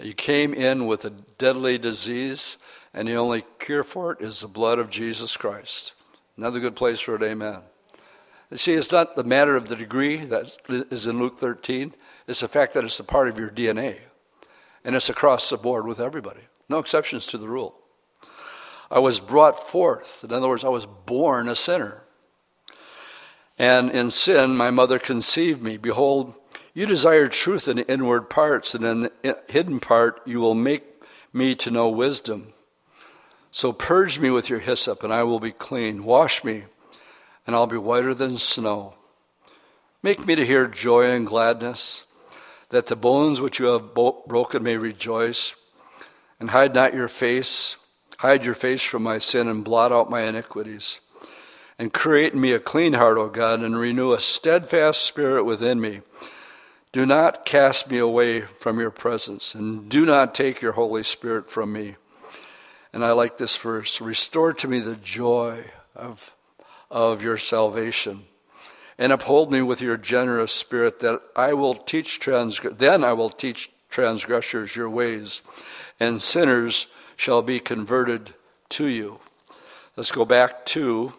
You 0.00 0.14
came 0.14 0.54
in 0.54 0.86
with 0.86 1.04
a 1.04 1.10
deadly 1.10 1.76
disease, 1.78 2.58
and 2.94 3.08
the 3.08 3.14
only 3.14 3.44
cure 3.58 3.82
for 3.82 4.12
it 4.12 4.20
is 4.20 4.40
the 4.40 4.48
blood 4.48 4.78
of 4.78 4.90
Jesus 4.90 5.36
Christ. 5.36 5.94
Another 6.36 6.60
good 6.60 6.76
place 6.76 7.00
for 7.00 7.16
it, 7.16 7.22
amen. 7.22 7.60
You 8.50 8.56
see, 8.56 8.74
it's 8.74 8.92
not 8.92 9.16
the 9.16 9.24
matter 9.24 9.56
of 9.56 9.68
the 9.68 9.76
degree 9.76 10.18
that 10.18 10.56
is 10.68 11.06
in 11.06 11.18
Luke 11.18 11.38
13, 11.38 11.94
it's 12.26 12.40
the 12.40 12.48
fact 12.48 12.74
that 12.74 12.84
it's 12.84 13.00
a 13.00 13.04
part 13.04 13.28
of 13.28 13.38
your 13.38 13.50
DNA. 13.50 13.98
And 14.84 14.94
it's 14.94 15.10
across 15.10 15.50
the 15.50 15.56
board 15.56 15.86
with 15.86 16.00
everybody, 16.00 16.42
no 16.68 16.78
exceptions 16.78 17.26
to 17.28 17.38
the 17.38 17.48
rule. 17.48 17.74
I 18.90 19.00
was 19.00 19.20
brought 19.20 19.68
forth. 19.68 20.24
In 20.24 20.32
other 20.32 20.48
words, 20.48 20.64
I 20.64 20.68
was 20.68 20.86
born 20.86 21.48
a 21.48 21.54
sinner. 21.54 22.04
And 23.58 23.90
in 23.90 24.10
sin, 24.10 24.56
my 24.56 24.70
mother 24.70 24.98
conceived 24.98 25.60
me. 25.60 25.76
Behold, 25.76 26.34
you 26.74 26.86
desire 26.86 27.26
truth 27.26 27.66
in 27.66 27.78
the 27.78 27.90
inward 27.90 28.30
parts, 28.30 28.74
and 28.74 28.84
in 28.84 29.00
the 29.00 29.38
hidden 29.48 29.80
part, 29.80 30.20
you 30.24 30.38
will 30.38 30.54
make 30.54 30.84
me 31.32 31.56
to 31.56 31.70
know 31.72 31.88
wisdom. 31.88 32.52
So 33.50 33.72
purge 33.72 34.20
me 34.20 34.30
with 34.30 34.48
your 34.48 34.60
hyssop, 34.60 35.02
and 35.02 35.12
I 35.12 35.24
will 35.24 35.40
be 35.40 35.50
clean. 35.50 36.04
Wash 36.04 36.44
me, 36.44 36.64
and 37.46 37.56
I'll 37.56 37.66
be 37.66 37.76
whiter 37.76 38.14
than 38.14 38.36
snow. 38.36 38.94
Make 40.02 40.24
me 40.24 40.36
to 40.36 40.46
hear 40.46 40.68
joy 40.68 41.10
and 41.10 41.26
gladness, 41.26 42.04
that 42.68 42.86
the 42.86 42.94
bones 42.94 43.40
which 43.40 43.58
you 43.58 43.66
have 43.66 43.92
broken 43.92 44.62
may 44.62 44.76
rejoice. 44.76 45.56
And 46.38 46.50
hide 46.50 46.74
not 46.74 46.94
your 46.94 47.08
face, 47.08 47.76
hide 48.18 48.44
your 48.44 48.54
face 48.54 48.82
from 48.82 49.02
my 49.02 49.18
sin, 49.18 49.48
and 49.48 49.64
blot 49.64 49.90
out 49.90 50.10
my 50.10 50.22
iniquities. 50.22 51.00
And 51.78 51.92
create 51.92 52.32
in 52.32 52.40
me 52.40 52.52
a 52.52 52.58
clean 52.58 52.94
heart, 52.94 53.18
O 53.18 53.28
God, 53.28 53.60
and 53.60 53.78
renew 53.78 54.12
a 54.12 54.18
steadfast 54.18 55.02
spirit 55.02 55.44
within 55.44 55.80
me. 55.80 56.00
Do 56.90 57.06
not 57.06 57.44
cast 57.44 57.90
me 57.90 57.98
away 57.98 58.40
from 58.40 58.80
your 58.80 58.90
presence, 58.90 59.54
and 59.54 59.88
do 59.88 60.06
not 60.06 60.34
take 60.34 60.60
your 60.60 60.72
Holy 60.72 61.02
Spirit 61.02 61.48
from 61.48 61.72
me. 61.72 61.96
And 62.92 63.04
I 63.04 63.12
like 63.12 63.36
this 63.36 63.56
verse 63.56 64.00
Restore 64.00 64.54
to 64.54 64.68
me 64.68 64.80
the 64.80 64.96
joy 64.96 65.64
of, 65.94 66.34
of 66.90 67.22
your 67.22 67.36
salvation, 67.36 68.24
and 68.98 69.12
uphold 69.12 69.52
me 69.52 69.62
with 69.62 69.82
your 69.82 69.96
generous 69.96 70.50
spirit, 70.50 71.00
that 71.00 71.20
I 71.36 71.52
will 71.52 71.74
teach 71.74 72.18
transg- 72.18 72.78
then 72.78 73.04
I 73.04 73.12
will 73.12 73.30
teach 73.30 73.70
transgressors 73.90 74.74
your 74.74 74.90
ways, 74.90 75.42
and 76.00 76.22
sinners 76.22 76.88
shall 77.16 77.42
be 77.42 77.60
converted 77.60 78.34
to 78.70 78.86
you. 78.86 79.20
Let's 79.94 80.12
go 80.12 80.24
back 80.24 80.64
to 80.66 81.12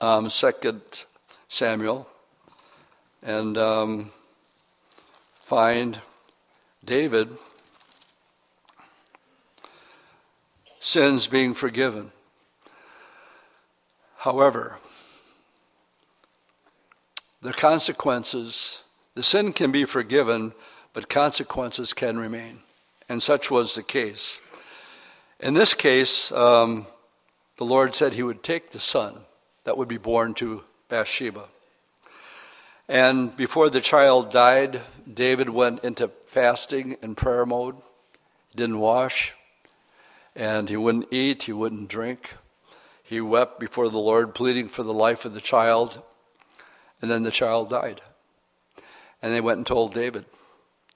um, 0.00 0.28
2 0.28 0.80
Samuel 1.48 2.08
and 3.22 3.56
um, 3.56 4.10
find 5.34 6.00
David 6.84 7.28
sins 10.80 11.26
being 11.26 11.54
forgiven. 11.54 12.12
However, 14.18 14.78
the 17.40 17.52
consequences, 17.52 18.82
the 19.14 19.22
sin 19.22 19.52
can 19.52 19.70
be 19.70 19.84
forgiven, 19.84 20.52
but 20.92 21.08
consequences 21.08 21.92
can 21.92 22.18
remain. 22.18 22.60
And 23.08 23.22
such 23.22 23.50
was 23.50 23.74
the 23.74 23.82
case. 23.82 24.40
In 25.40 25.54
this 25.54 25.74
case, 25.74 26.32
um, 26.32 26.86
the 27.58 27.64
Lord 27.64 27.94
said 27.94 28.14
he 28.14 28.22
would 28.22 28.42
take 28.42 28.70
the 28.70 28.80
son 28.80 29.20
that 29.64 29.76
would 29.76 29.88
be 29.88 29.98
born 29.98 30.34
to 30.34 30.62
Bathsheba. 30.88 31.48
And 32.88 33.34
before 33.34 33.70
the 33.70 33.80
child 33.80 34.30
died, 34.30 34.82
David 35.12 35.48
went 35.48 35.82
into 35.84 36.08
fasting 36.26 36.96
and 37.02 37.16
prayer 37.16 37.46
mode. 37.46 37.76
He 38.50 38.56
didn't 38.56 38.78
wash, 38.78 39.34
and 40.36 40.68
he 40.68 40.76
wouldn't 40.76 41.12
eat, 41.12 41.44
he 41.44 41.52
wouldn't 41.52 41.88
drink. 41.88 42.34
He 43.02 43.20
wept 43.20 43.58
before 43.58 43.88
the 43.88 43.98
Lord, 43.98 44.34
pleading 44.34 44.68
for 44.68 44.82
the 44.82 44.92
life 44.92 45.24
of 45.24 45.34
the 45.34 45.40
child. 45.40 46.02
And 47.00 47.10
then 47.10 47.22
the 47.22 47.30
child 47.30 47.70
died. 47.70 48.00
And 49.22 49.32
they 49.32 49.40
went 49.40 49.58
and 49.58 49.66
told 49.66 49.94
David. 49.94 50.26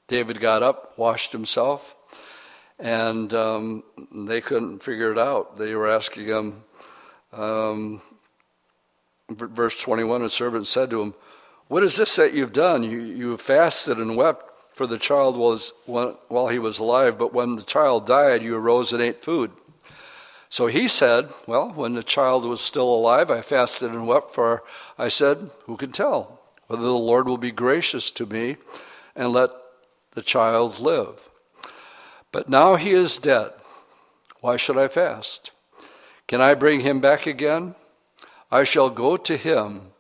David 0.09 0.41
got 0.41 0.63
up, 0.63 0.97
washed 0.97 1.33
himself, 1.33 1.95
and 2.79 3.33
um, 3.35 3.85
they 4.11 4.41
couldn't 4.41 4.83
figure 4.83 5.13
it 5.13 5.19
out. 5.19 5.59
They 5.59 5.75
were 5.75 5.89
asking 5.89 6.27
him, 6.27 6.65
um, 7.33 8.01
verse 9.29 9.81
21, 9.81 10.23
a 10.23 10.29
servant 10.29 10.67
said 10.67 10.91
to 10.91 11.03
him, 11.03 11.15
What 11.69 11.83
is 11.83 11.97
this 11.97 12.17
that 12.17 12.35
you've 12.35 12.53
done? 12.53 12.83
You, 12.83 13.01
you 13.01 13.37
fasted 13.37 13.99
and 13.99 14.17
wept 14.17 14.49
for 14.79 14.87
the 14.87 14.97
child 14.97 15.37
was 15.37 15.73
while 15.87 16.47
he 16.47 16.59
was 16.61 16.79
alive, 16.79 17.19
but 17.19 17.35
when 17.35 17.57
the 17.57 17.63
child 17.63 18.07
died, 18.07 18.45
you 18.45 18.57
arose 18.57 18.93
and 18.93 19.03
ate 19.03 19.25
food. 19.25 19.51
So 20.49 20.69
he 20.69 20.87
said, 20.87 21.29
Well, 21.49 21.71
when 21.71 21.95
the 21.95 22.03
child 22.03 22.45
was 22.45 22.61
still 22.61 22.89
alive, 22.89 23.29
I 23.29 23.41
fasted 23.41 23.91
and 23.91 24.07
wept, 24.07 24.31
for 24.31 24.63
I 24.97 25.09
said, 25.09 25.51
Who 25.65 25.77
can 25.77 25.91
tell 25.91 26.41
whether 26.69 26.83
the 26.83 26.93
Lord 26.93 27.29
will 27.29 27.39
be 27.39 27.51
gracious 27.51 28.13
to 28.13 28.25
me 28.25 28.57
and 29.17 29.33
let 29.33 29.51
the 30.15 30.23
child 30.23 30.79
live? 30.79 31.29
But 32.31 32.49
now 32.49 32.77
he 32.77 32.93
is 32.93 33.19
dead. 33.19 33.51
Why 34.41 34.57
should 34.57 34.79
I 34.79 34.87
fast? 34.87 35.51
Can 36.29 36.41
I 36.41 36.55
bring 36.55 36.81
him 36.81 37.01
back 37.01 37.27
again? 37.27 37.75
I 38.51 38.65
shall 38.65 38.91
go 38.91 39.17
to 39.17 39.37
him. 39.37 39.93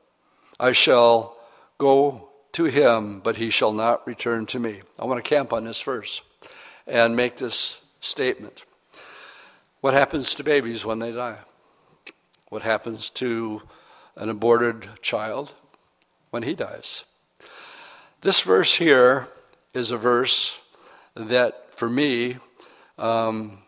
I 0.58 0.72
shall 0.72 1.36
go 1.76 2.30
to 2.52 2.64
him, 2.64 3.20
but 3.20 3.36
he 3.36 3.50
shall 3.50 3.72
not 3.72 4.06
return 4.06 4.46
to 4.46 4.58
me. 4.58 4.80
I 4.98 5.04
want 5.04 5.22
to 5.22 5.28
camp 5.28 5.52
on 5.52 5.64
this 5.64 5.82
verse 5.82 6.22
and 6.86 7.14
make 7.14 7.36
this 7.36 7.80
statement. 8.00 8.64
What 9.80 9.94
happens 9.94 10.34
to 10.34 10.42
babies 10.42 10.84
when 10.84 10.98
they 10.98 11.12
die? 11.12 11.38
What 12.48 12.62
happens 12.62 13.10
to 13.10 13.62
an 14.16 14.30
aborted 14.30 14.88
child 15.02 15.54
when 16.30 16.42
he 16.42 16.54
dies? 16.54 17.04
This 18.22 18.40
verse 18.40 18.74
here 18.74 19.28
is 19.74 19.90
a 19.90 19.96
verse 19.96 20.58
that, 21.14 21.70
for 21.70 21.88
me, 21.88 22.38
um, 22.96 23.58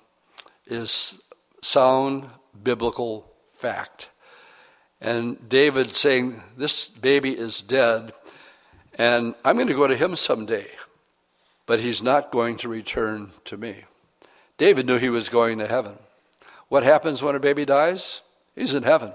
is 0.66 1.20
sound 1.62 2.26
biblical 2.60 3.30
fact. 3.52 4.08
And 5.00 5.48
David 5.48 5.90
saying, 5.90 6.42
This 6.56 6.88
baby 6.88 7.36
is 7.36 7.62
dead, 7.62 8.12
and 8.98 9.34
I'm 9.44 9.56
going 9.56 9.68
to 9.68 9.74
go 9.74 9.86
to 9.86 9.96
him 9.96 10.14
someday, 10.16 10.66
but 11.66 11.80
he's 11.80 12.02
not 12.02 12.30
going 12.30 12.56
to 12.58 12.68
return 12.68 13.32
to 13.46 13.56
me. 13.56 13.84
David 14.58 14.86
knew 14.86 14.98
he 14.98 15.08
was 15.08 15.30
going 15.30 15.58
to 15.58 15.66
heaven. 15.66 15.96
What 16.68 16.82
happens 16.82 17.22
when 17.22 17.34
a 17.34 17.40
baby 17.40 17.64
dies? 17.64 18.22
He's 18.54 18.74
in 18.74 18.82
heaven. 18.82 19.12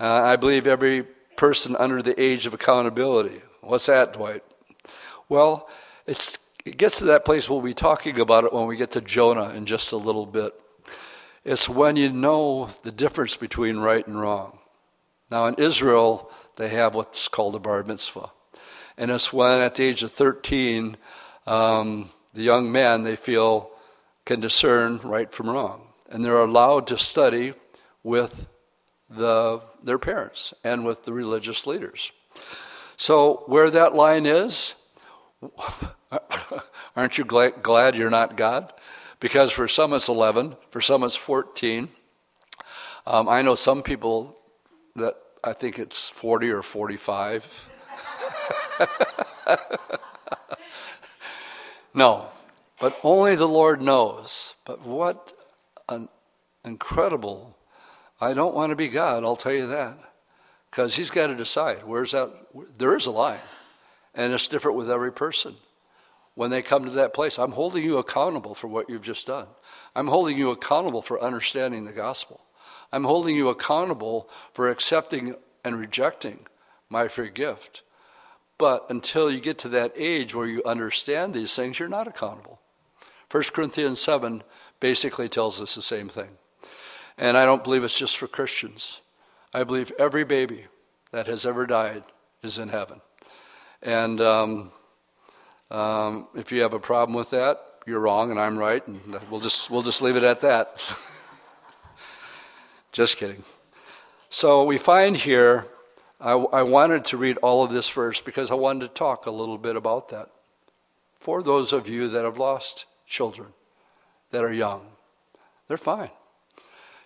Uh, 0.00 0.22
I 0.22 0.36
believe 0.36 0.66
every 0.66 1.04
person 1.36 1.76
under 1.76 2.02
the 2.02 2.20
age 2.20 2.46
of 2.46 2.54
accountability. 2.54 3.42
What's 3.60 3.86
that, 3.86 4.12
Dwight? 4.12 4.42
Well, 5.28 5.68
it 6.06 6.38
gets 6.76 6.98
to 6.98 7.04
that 7.06 7.24
place 7.24 7.48
we'll 7.48 7.60
be 7.60 7.74
talking 7.74 8.18
about 8.18 8.44
it 8.44 8.52
when 8.52 8.66
we 8.66 8.76
get 8.76 8.90
to 8.92 9.00
Jonah 9.00 9.50
in 9.50 9.66
just 9.66 9.92
a 9.92 9.96
little 9.96 10.26
bit. 10.26 10.52
It's 11.44 11.68
when 11.68 11.96
you 11.96 12.10
know 12.10 12.70
the 12.82 12.92
difference 12.92 13.36
between 13.36 13.78
right 13.78 14.06
and 14.06 14.20
wrong. 14.20 14.58
Now, 15.30 15.46
in 15.46 15.54
Israel, 15.54 16.30
they 16.56 16.68
have 16.68 16.94
what's 16.94 17.28
called 17.28 17.54
a 17.56 17.58
bar 17.58 17.82
mitzvah. 17.82 18.30
And 18.96 19.10
it's 19.10 19.32
when, 19.32 19.60
at 19.60 19.74
the 19.74 19.84
age 19.84 20.02
of 20.02 20.12
13, 20.12 20.96
um, 21.46 22.10
the 22.32 22.42
young 22.42 22.70
men 22.70 23.02
they 23.02 23.16
feel 23.16 23.70
can 24.24 24.40
discern 24.40 24.98
right 24.98 25.32
from 25.32 25.50
wrong. 25.50 25.88
And 26.08 26.24
they're 26.24 26.38
allowed 26.38 26.86
to 26.88 26.98
study 26.98 27.54
with 28.02 28.46
the, 29.10 29.60
their 29.82 29.98
parents 29.98 30.54
and 30.62 30.84
with 30.84 31.04
the 31.04 31.12
religious 31.12 31.66
leaders. 31.66 32.12
So, 32.96 33.42
where 33.46 33.70
that 33.70 33.94
line 33.94 34.26
is, 34.26 34.74
aren't 36.96 37.18
you 37.18 37.24
glad, 37.24 37.62
glad 37.62 37.96
you're 37.96 38.10
not 38.10 38.36
God? 38.36 38.72
Because 39.18 39.50
for 39.50 39.66
some 39.66 39.92
it's 39.92 40.08
11, 40.08 40.56
for 40.68 40.80
some 40.80 41.02
it's 41.02 41.16
14. 41.16 41.88
Um, 43.06 43.28
I 43.28 43.42
know 43.42 43.54
some 43.54 43.82
people 43.82 44.36
that 44.96 45.14
I 45.42 45.52
think 45.52 45.78
it's 45.78 46.08
40 46.08 46.50
or 46.50 46.62
45. 46.62 47.70
no, 51.94 52.26
but 52.80 52.98
only 53.02 53.34
the 53.36 53.48
Lord 53.48 53.82
knows. 53.82 54.54
But 54.64 54.80
what 54.82 55.32
an 55.88 56.08
incredible. 56.64 57.56
I 58.20 58.34
don't 58.34 58.54
want 58.54 58.70
to 58.70 58.76
be 58.76 58.88
God, 58.88 59.24
I'll 59.24 59.36
tell 59.36 59.52
you 59.52 59.66
that. 59.68 59.98
Because 60.70 60.96
He's 60.96 61.10
got 61.10 61.26
to 61.28 61.34
decide. 61.34 61.84
Where's 61.84 62.12
that? 62.12 62.32
There 62.78 62.96
is 62.96 63.06
a 63.06 63.10
line. 63.10 63.38
And 64.14 64.32
it's 64.32 64.48
different 64.48 64.78
with 64.78 64.90
every 64.90 65.12
person. 65.12 65.56
When 66.34 66.50
they 66.50 66.62
come 66.62 66.84
to 66.84 66.90
that 66.90 67.14
place, 67.14 67.38
I'm 67.38 67.52
holding 67.52 67.84
you 67.84 67.98
accountable 67.98 68.54
for 68.54 68.66
what 68.66 68.88
you've 68.88 69.02
just 69.02 69.26
done. 69.26 69.46
I'm 69.94 70.08
holding 70.08 70.36
you 70.36 70.50
accountable 70.50 71.02
for 71.02 71.22
understanding 71.22 71.84
the 71.84 71.92
gospel. 71.92 72.40
I'm 72.92 73.04
holding 73.04 73.36
you 73.36 73.48
accountable 73.48 74.28
for 74.52 74.68
accepting 74.68 75.34
and 75.64 75.78
rejecting 75.78 76.46
my 76.88 77.08
free 77.08 77.30
gift. 77.30 77.82
But 78.58 78.86
until 78.88 79.30
you 79.30 79.40
get 79.40 79.58
to 79.58 79.68
that 79.70 79.92
age 79.96 80.34
where 80.34 80.46
you 80.46 80.62
understand 80.64 81.34
these 81.34 81.54
things, 81.54 81.78
you're 81.78 81.88
not 81.88 82.06
accountable. 82.06 82.60
1 83.30 83.42
Corinthians 83.52 84.00
7 84.00 84.42
basically 84.78 85.28
tells 85.28 85.60
us 85.60 85.74
the 85.74 85.82
same 85.82 86.08
thing. 86.08 86.30
And 87.18 87.36
I 87.36 87.46
don't 87.46 87.64
believe 87.64 87.84
it's 87.84 87.98
just 87.98 88.16
for 88.16 88.28
Christians. 88.28 89.00
I 89.52 89.64
believe 89.64 89.92
every 89.98 90.24
baby 90.24 90.66
that 91.10 91.26
has 91.26 91.46
ever 91.46 91.66
died 91.66 92.04
is 92.42 92.58
in 92.58 92.68
heaven. 92.68 93.00
And 93.82 94.20
um, 94.20 94.72
um, 95.70 96.28
if 96.34 96.52
you 96.52 96.62
have 96.62 96.74
a 96.74 96.80
problem 96.80 97.14
with 97.14 97.30
that, 97.30 97.60
you're 97.86 98.00
wrong 98.00 98.30
and 98.30 98.40
I'm 98.40 98.56
right, 98.56 98.86
and 98.86 99.00
we'll 99.30 99.40
just, 99.40 99.70
we'll 99.70 99.82
just 99.82 100.00
leave 100.00 100.16
it 100.16 100.22
at 100.22 100.40
that. 100.40 100.96
just 102.94 103.16
kidding. 103.16 103.42
So 104.30 104.62
we 104.62 104.78
find 104.78 105.16
here 105.16 105.66
I, 106.20 106.32
I 106.32 106.62
wanted 106.62 107.04
to 107.06 107.16
read 107.16 107.38
all 107.38 107.64
of 107.64 107.72
this 107.72 107.88
first 107.88 108.24
because 108.24 108.50
I 108.52 108.54
wanted 108.54 108.86
to 108.86 108.94
talk 108.94 109.26
a 109.26 109.32
little 109.32 109.58
bit 109.58 109.74
about 109.74 110.10
that. 110.10 110.30
For 111.18 111.42
those 111.42 111.72
of 111.72 111.88
you 111.88 112.06
that 112.08 112.24
have 112.24 112.38
lost 112.38 112.86
children 113.06 113.48
that 114.30 114.44
are 114.44 114.52
young, 114.52 114.86
they're 115.66 115.76
fine. 115.76 116.10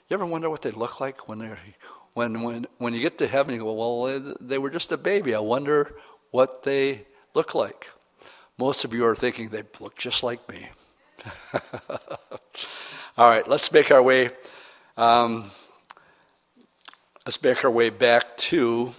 You 0.09 0.15
ever 0.15 0.27
wonder 0.27 0.51
what 0.51 0.61
they 0.63 0.71
look 0.71 1.01
like 1.01 1.27
when 1.27 1.39
they're 1.39 1.59
when 2.13 2.43
when 2.43 2.67
when 2.77 2.93
you 2.93 3.01
get 3.01 3.17
to 3.19 3.27
heaven? 3.27 3.55
You 3.55 3.61
go, 3.61 3.73
well, 3.73 4.35
they, 4.41 4.59
were 4.59 4.71
just 4.71 4.93
a 4.93 4.97
baby. 4.99 5.35
I 5.35 5.41
wonder 5.41 5.95
what 6.33 6.65
they 6.65 7.07
look 7.35 7.55
like. 7.55 7.89
Most 8.59 8.85
of 8.85 8.93
you 8.93 9.07
are 9.07 9.15
thinking 9.15 9.49
they 9.49 9.63
look 9.81 9.97
just 9.97 10.23
like 10.23 10.47
me. 10.51 10.69
All 13.17 13.29
right, 13.29 13.47
let's 13.49 13.73
make 13.73 13.91
our 13.91 14.03
way. 14.03 14.31
Um, 14.97 15.51
let's 17.29 17.43
make 17.43 17.63
our 17.63 17.71
way 17.71 17.91
back 17.91 18.39
to 18.39 18.91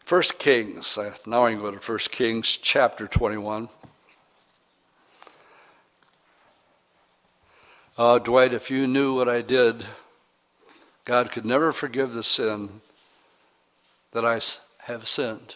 First 0.00 0.40
Kings. 0.40 0.98
Uh, 0.98 1.14
now 1.24 1.46
I 1.46 1.52
can 1.52 1.60
go 1.60 1.70
to 1.70 1.78
First 1.78 2.10
Kings 2.10 2.56
chapter 2.56 3.06
21. 3.06 3.68
Uh, 7.96 8.18
Dwight, 8.18 8.52
if 8.52 8.72
you 8.72 8.88
knew 8.88 9.14
what 9.14 9.28
I 9.28 9.40
did, 9.40 9.84
God 11.04 11.30
could 11.30 11.46
never 11.46 11.70
forgive 11.70 12.12
the 12.12 12.24
sin 12.24 12.80
that 14.10 14.24
I 14.24 14.40
have 14.86 15.06
sinned. 15.06 15.54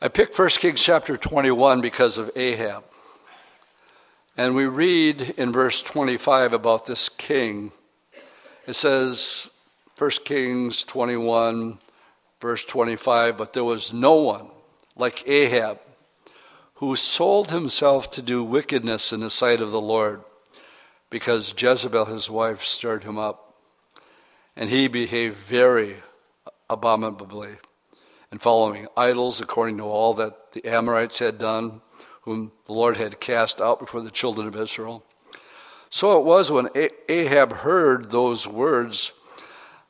I 0.00 0.08
picked 0.08 0.38
1 0.38 0.48
Kings 0.48 0.82
chapter 0.82 1.18
21 1.18 1.82
because 1.82 2.16
of 2.16 2.30
Ahab. 2.34 2.84
And 4.38 4.54
we 4.54 4.64
read 4.64 5.34
in 5.36 5.52
verse 5.52 5.82
25 5.82 6.54
about 6.54 6.86
this 6.86 7.10
king. 7.10 7.72
It 8.70 8.76
says, 8.76 9.50
1 9.98 10.10
Kings 10.24 10.84
21, 10.84 11.80
Verse 12.40 12.64
25 12.64 13.36
But 13.36 13.52
there 13.52 13.64
was 13.64 13.92
no 13.92 14.14
one 14.14 14.46
like 14.94 15.26
Ahab 15.26 15.80
who 16.74 16.94
sold 16.94 17.50
himself 17.50 18.12
to 18.12 18.22
do 18.22 18.44
wickedness 18.44 19.12
in 19.12 19.18
the 19.18 19.28
sight 19.28 19.60
of 19.60 19.72
the 19.72 19.80
Lord 19.80 20.22
because 21.10 21.52
Jezebel, 21.60 22.04
his 22.04 22.30
wife, 22.30 22.62
stirred 22.62 23.02
him 23.02 23.18
up. 23.18 23.56
And 24.54 24.70
he 24.70 24.86
behaved 24.86 25.36
very 25.36 25.96
abominably 26.68 27.56
in 28.30 28.38
following 28.38 28.86
idols 28.96 29.40
according 29.40 29.78
to 29.78 29.84
all 29.84 30.14
that 30.14 30.52
the 30.52 30.64
Amorites 30.64 31.18
had 31.18 31.38
done, 31.38 31.80
whom 32.22 32.52
the 32.66 32.72
Lord 32.72 32.98
had 32.98 33.18
cast 33.18 33.60
out 33.60 33.80
before 33.80 34.00
the 34.00 34.12
children 34.12 34.46
of 34.46 34.54
Israel. 34.54 35.04
So 35.90 36.18
it 36.18 36.24
was 36.24 36.52
when 36.52 36.68
Ahab 37.08 37.52
heard 37.52 38.10
those 38.10 38.46
words 38.46 39.12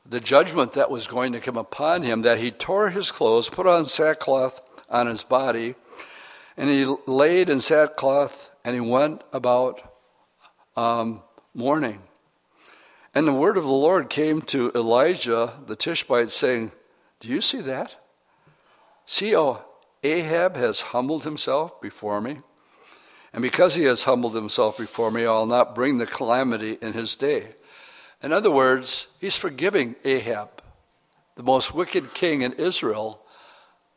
the 0.03 0.19
judgment 0.19 0.73
that 0.73 0.91
was 0.91 1.07
going 1.07 1.31
to 1.31 1.39
come 1.39 1.55
upon 1.55 2.01
him 2.01 2.23
that 2.23 2.39
he 2.39 2.51
tore 2.51 2.89
his 2.89 3.11
clothes, 3.11 3.49
put 3.49 3.67
on 3.67 3.85
sackcloth 3.85 4.61
on 4.89 5.07
his 5.07 5.23
body, 5.23 5.75
and 6.57 6.69
he 6.69 6.85
laid 7.05 7.49
in 7.49 7.61
sackcloth 7.61 8.49
and 8.65 8.73
he 8.73 8.81
went 8.81 9.23
about 9.31 9.81
um, 10.75 11.21
mourning. 11.53 12.01
And 13.13 13.27
the 13.27 13.33
word 13.33 13.55
of 13.55 13.63
the 13.63 13.71
Lord 13.71 14.09
came 14.09 14.41
to 14.43 14.71
Elijah 14.73 15.53
the 15.65 15.75
Tishbite, 15.75 16.29
saying, 16.29 16.71
Do 17.19 17.27
you 17.27 17.41
see 17.41 17.61
that? 17.61 17.95
See 19.05 19.31
how 19.31 19.65
Ahab 20.03 20.55
has 20.55 20.81
humbled 20.81 21.23
himself 21.23 21.79
before 21.81 22.21
me? 22.21 22.39
And 23.33 23.41
because 23.41 23.75
he 23.75 23.85
has 23.85 24.03
humbled 24.03 24.35
himself 24.35 24.77
before 24.77 25.11
me, 25.11 25.25
I'll 25.25 25.45
not 25.45 25.75
bring 25.75 25.97
the 25.97 26.05
calamity 26.05 26.77
in 26.81 26.93
his 26.93 27.15
day. 27.15 27.55
In 28.21 28.31
other 28.31 28.51
words, 28.51 29.07
he's 29.19 29.37
forgiving 29.37 29.95
Ahab, 30.03 30.61
the 31.35 31.43
most 31.43 31.73
wicked 31.73 32.13
king 32.13 32.41
in 32.41 32.53
Israel, 32.53 33.21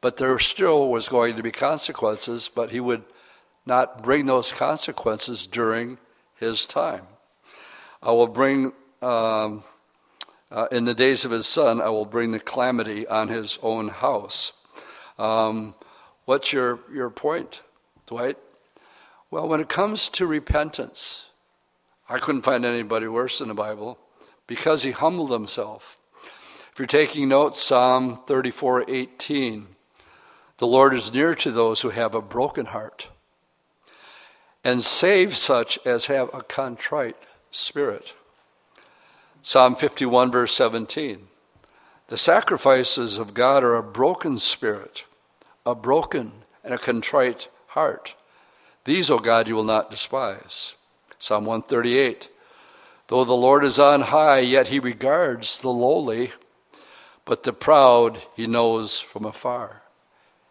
but 0.00 0.16
there 0.16 0.38
still 0.38 0.88
was 0.88 1.08
going 1.08 1.36
to 1.36 1.42
be 1.42 1.50
consequences, 1.50 2.48
but 2.48 2.70
he 2.70 2.80
would 2.80 3.02
not 3.66 4.02
bring 4.02 4.26
those 4.26 4.52
consequences 4.52 5.46
during 5.46 5.98
his 6.36 6.66
time. 6.66 7.06
I 8.02 8.12
will 8.12 8.28
bring, 8.28 8.72
um, 9.02 9.64
uh, 10.50 10.68
in 10.70 10.84
the 10.84 10.94
days 10.94 11.24
of 11.24 11.30
his 11.30 11.46
son, 11.46 11.80
I 11.80 11.88
will 11.88 12.04
bring 12.04 12.30
the 12.30 12.38
calamity 12.38 13.06
on 13.06 13.28
his 13.28 13.58
own 13.62 13.88
house. 13.88 14.52
Um, 15.18 15.74
what's 16.24 16.52
your, 16.52 16.80
your 16.92 17.10
point, 17.10 17.62
Dwight? 18.06 18.38
Well, 19.34 19.48
when 19.48 19.58
it 19.58 19.68
comes 19.68 20.08
to 20.10 20.28
repentance, 20.28 21.30
I 22.08 22.20
couldn't 22.20 22.42
find 22.42 22.64
anybody 22.64 23.08
worse 23.08 23.40
in 23.40 23.48
the 23.48 23.54
Bible 23.54 23.98
because 24.46 24.84
he 24.84 24.92
humbled 24.92 25.32
himself. 25.32 25.96
If 26.70 26.78
you're 26.78 26.86
taking 26.86 27.30
notes, 27.30 27.60
Psalm 27.60 28.20
34 28.28 28.88
18. 28.88 29.66
The 30.58 30.66
Lord 30.68 30.94
is 30.94 31.12
near 31.12 31.34
to 31.34 31.50
those 31.50 31.82
who 31.82 31.90
have 31.90 32.14
a 32.14 32.22
broken 32.22 32.66
heart 32.66 33.08
and 34.62 34.84
save 34.84 35.34
such 35.34 35.80
as 35.84 36.06
have 36.06 36.32
a 36.32 36.44
contrite 36.44 37.16
spirit. 37.50 38.14
Psalm 39.42 39.74
51, 39.74 40.30
verse 40.30 40.54
17. 40.54 41.26
The 42.06 42.16
sacrifices 42.16 43.18
of 43.18 43.34
God 43.34 43.64
are 43.64 43.74
a 43.74 43.82
broken 43.82 44.38
spirit, 44.38 45.04
a 45.66 45.74
broken 45.74 46.44
and 46.62 46.72
a 46.72 46.78
contrite 46.78 47.48
heart. 47.66 48.14
These, 48.84 49.10
O 49.10 49.18
God, 49.18 49.48
you 49.48 49.54
will 49.54 49.64
not 49.64 49.90
despise. 49.90 50.74
Psalm 51.18 51.46
138. 51.46 52.28
Though 53.08 53.24
the 53.24 53.32
Lord 53.32 53.64
is 53.64 53.78
on 53.78 54.02
high, 54.02 54.40
yet 54.40 54.68
he 54.68 54.78
regards 54.78 55.60
the 55.60 55.70
lowly, 55.70 56.32
but 57.24 57.42
the 57.42 57.52
proud 57.52 58.22
he 58.36 58.46
knows 58.46 59.00
from 59.00 59.24
afar. 59.24 59.82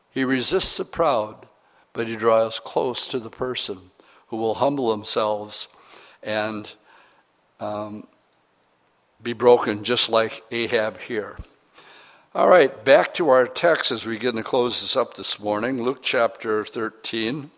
He 0.09 0.23
resists 0.23 0.77
the 0.77 0.86
proud, 0.86 1.47
but 1.93 2.07
he 2.07 2.15
draws 2.15 2.59
close 2.59 3.07
to 3.07 3.19
the 3.19 3.29
person 3.29 3.91
who 4.27 4.38
will 4.38 4.55
humble 4.55 4.89
themselves 4.91 5.67
and 6.21 6.73
um, 7.59 8.07
be 9.21 9.34
broken 9.34 9.84
just 9.84 10.09
like 10.09 10.43
Ahab 10.51 10.99
here. 11.01 11.38
All 12.36 12.49
right, 12.49 12.84
back 12.84 13.13
to 13.15 13.29
our 13.29 13.45
text 13.45 13.91
as 13.91 14.07
we 14.07 14.17
get 14.17 14.34
to 14.34 14.43
close 14.43 14.81
this 14.81 14.95
up 14.95 15.15
this 15.15 15.39
morning, 15.39 15.84
Luke 15.84 15.99
chapter 16.01 16.63
13, 16.63 17.51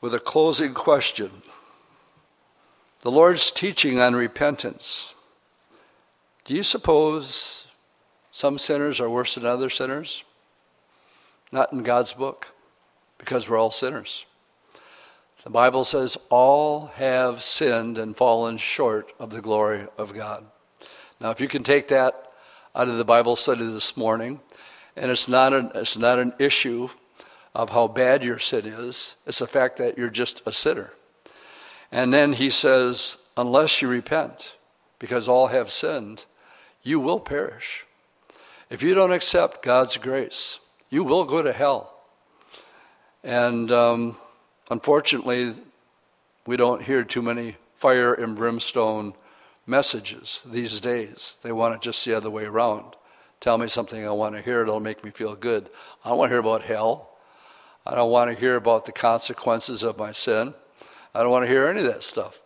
with 0.00 0.14
a 0.14 0.18
closing 0.18 0.74
question. 0.74 1.30
The 3.02 3.10
Lord's 3.10 3.50
teaching 3.50 4.00
on 4.00 4.14
repentance. 4.14 5.14
Do 6.44 6.54
you 6.54 6.62
suppose 6.62 7.66
some 8.30 8.58
sinners 8.58 9.00
are 9.00 9.10
worse 9.10 9.34
than 9.34 9.46
other 9.46 9.70
sinners? 9.70 10.24
Not 11.52 11.72
in 11.72 11.82
God's 11.82 12.12
book, 12.12 12.52
because 13.18 13.48
we're 13.48 13.58
all 13.58 13.70
sinners. 13.70 14.26
The 15.44 15.50
Bible 15.50 15.84
says 15.84 16.18
all 16.28 16.88
have 16.96 17.42
sinned 17.42 17.98
and 17.98 18.16
fallen 18.16 18.58
short 18.58 19.12
of 19.18 19.30
the 19.30 19.40
glory 19.40 19.86
of 19.96 20.14
God. 20.14 20.44
Now, 21.18 21.30
if 21.30 21.40
you 21.40 21.48
can 21.48 21.62
take 21.62 21.88
that 21.88 22.30
out 22.74 22.88
of 22.88 22.96
the 22.96 23.04
Bible 23.04 23.36
study 23.36 23.66
this 23.66 23.96
morning. 23.96 24.40
And 24.96 25.10
it's 25.10 25.28
not 25.28 25.52
an, 25.52 25.70
it's 25.74 25.98
not 25.98 26.18
an 26.18 26.32
issue 26.38 26.88
of 27.54 27.70
how 27.70 27.88
bad 27.88 28.24
your 28.24 28.38
sin 28.38 28.66
is, 28.66 29.16
it's 29.26 29.40
the 29.40 29.46
fact 29.46 29.76
that 29.78 29.98
you're 29.98 30.10
just 30.10 30.42
a 30.46 30.52
sinner. 30.52 30.92
And 31.92 32.14
then 32.14 32.34
he 32.34 32.50
says, 32.50 33.18
unless 33.36 33.82
you 33.82 33.88
repent, 33.88 34.56
because 34.98 35.28
all 35.28 35.48
have 35.48 35.70
sinned, 35.70 36.24
you 36.82 37.00
will 37.00 37.20
perish. 37.20 37.84
If 38.68 38.82
you 38.82 38.94
don't 38.94 39.12
accept 39.12 39.62
God's 39.62 39.96
grace, 39.96 40.60
you 40.90 41.02
will 41.02 41.24
go 41.24 41.42
to 41.42 41.52
hell. 41.52 41.92
And 43.24 43.72
um, 43.72 44.16
unfortunately, 44.70 45.54
we 46.46 46.56
don't 46.56 46.82
hear 46.82 47.02
too 47.02 47.22
many 47.22 47.56
fire 47.74 48.14
and 48.14 48.36
brimstone 48.36 49.14
messages 49.66 50.42
these 50.46 50.80
days. 50.80 51.38
They 51.42 51.52
want 51.52 51.74
it 51.74 51.80
just 51.80 52.04
the 52.04 52.14
other 52.14 52.30
way 52.30 52.44
around. 52.44 52.94
Tell 53.40 53.58
me 53.58 53.68
something 53.68 54.06
I 54.06 54.10
want 54.10 54.36
to 54.36 54.42
hear, 54.42 54.62
it'll 54.62 54.80
make 54.80 55.02
me 55.02 55.10
feel 55.10 55.34
good. 55.34 55.68
I 56.04 56.10
don't 56.10 56.18
want 56.18 56.28
to 56.28 56.34
hear 56.34 56.40
about 56.40 56.62
hell. 56.62 57.09
I 57.86 57.94
don't 57.94 58.10
want 58.10 58.32
to 58.32 58.38
hear 58.38 58.56
about 58.56 58.84
the 58.84 58.92
consequences 58.92 59.82
of 59.82 59.98
my 59.98 60.12
sin. 60.12 60.54
I 61.14 61.22
don't 61.22 61.30
want 61.30 61.44
to 61.44 61.50
hear 61.50 61.66
any 61.66 61.80
of 61.80 61.86
that 61.86 62.02
stuff. 62.02 62.40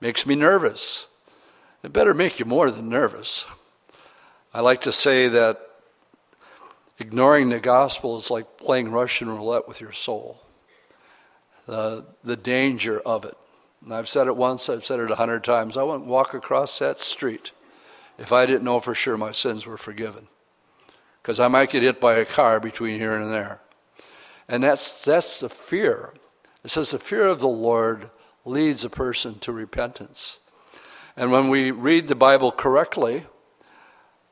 Makes 0.00 0.26
me 0.26 0.34
nervous. 0.34 1.06
It 1.82 1.92
better 1.92 2.14
make 2.14 2.38
you 2.38 2.44
more 2.44 2.70
than 2.70 2.88
nervous. 2.88 3.46
I 4.54 4.60
like 4.60 4.80
to 4.82 4.92
say 4.92 5.28
that 5.28 5.60
ignoring 6.98 7.48
the 7.48 7.60
gospel 7.60 8.16
is 8.16 8.30
like 8.30 8.58
playing 8.58 8.90
Russian 8.90 9.28
roulette 9.28 9.66
with 9.66 9.80
your 9.80 9.92
soul. 9.92 10.40
The, 11.66 12.04
the 12.22 12.36
danger 12.36 13.00
of 13.00 13.24
it. 13.24 13.36
And 13.84 13.94
I've 13.94 14.08
said 14.08 14.26
it 14.26 14.36
once, 14.36 14.68
I've 14.68 14.84
said 14.84 15.00
it 15.00 15.10
a 15.10 15.16
hundred 15.16 15.42
times. 15.42 15.76
I 15.76 15.82
wouldn't 15.82 16.06
walk 16.06 16.34
across 16.34 16.78
that 16.78 16.98
street 16.98 17.52
if 18.18 18.32
I 18.32 18.46
didn't 18.46 18.64
know 18.64 18.78
for 18.78 18.94
sure 18.94 19.16
my 19.16 19.32
sins 19.32 19.66
were 19.66 19.76
forgiven. 19.76 20.28
Because 21.20 21.40
I 21.40 21.48
might 21.48 21.70
get 21.70 21.82
hit 21.82 22.00
by 22.00 22.14
a 22.14 22.24
car 22.24 22.60
between 22.60 22.98
here 22.98 23.14
and 23.14 23.32
there. 23.32 23.60
And 24.48 24.64
that's, 24.64 25.04
that's 25.04 25.40
the 25.40 25.48
fear. 25.48 26.12
It 26.64 26.70
says 26.70 26.90
the 26.90 26.98
fear 26.98 27.26
of 27.26 27.40
the 27.40 27.48
Lord 27.48 28.10
leads 28.44 28.84
a 28.84 28.90
person 28.90 29.38
to 29.40 29.52
repentance. 29.52 30.38
And 31.16 31.30
when 31.30 31.48
we 31.48 31.70
read 31.70 32.08
the 32.08 32.14
Bible 32.14 32.52
correctly, 32.52 33.24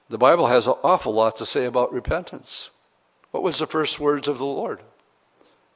the 0.08 0.18
Bible 0.18 0.48
has 0.48 0.66
an 0.66 0.74
awful 0.82 1.12
lot 1.12 1.36
to 1.36 1.46
say 1.46 1.64
about 1.64 1.92
repentance. 1.92 2.70
What 3.30 3.42
was 3.42 3.58
the 3.58 3.66
first 3.66 4.00
words 4.00 4.26
of 4.26 4.38
the 4.38 4.46
Lord? 4.46 4.80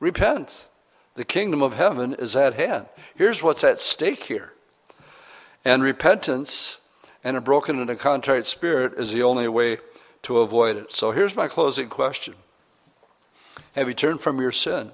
Repent. 0.00 0.68
The 1.14 1.24
kingdom 1.24 1.62
of 1.62 1.74
heaven 1.74 2.14
is 2.14 2.34
at 2.34 2.54
hand. 2.54 2.86
Here's 3.14 3.42
what's 3.42 3.62
at 3.62 3.80
stake 3.80 4.24
here. 4.24 4.52
And 5.64 5.82
repentance 5.82 6.78
and 7.22 7.36
a 7.36 7.40
broken 7.40 7.78
and 7.78 7.88
a 7.88 7.96
contrite 7.96 8.46
spirit 8.46 8.94
is 8.98 9.12
the 9.12 9.22
only 9.22 9.48
way 9.48 9.78
to 10.22 10.38
avoid 10.38 10.76
it. 10.76 10.92
So 10.92 11.12
here's 11.12 11.36
my 11.36 11.48
closing 11.48 11.88
question 11.88 12.34
Have 13.74 13.88
you 13.88 13.94
turned 13.94 14.20
from 14.20 14.40
your 14.40 14.52
sin 14.52 14.92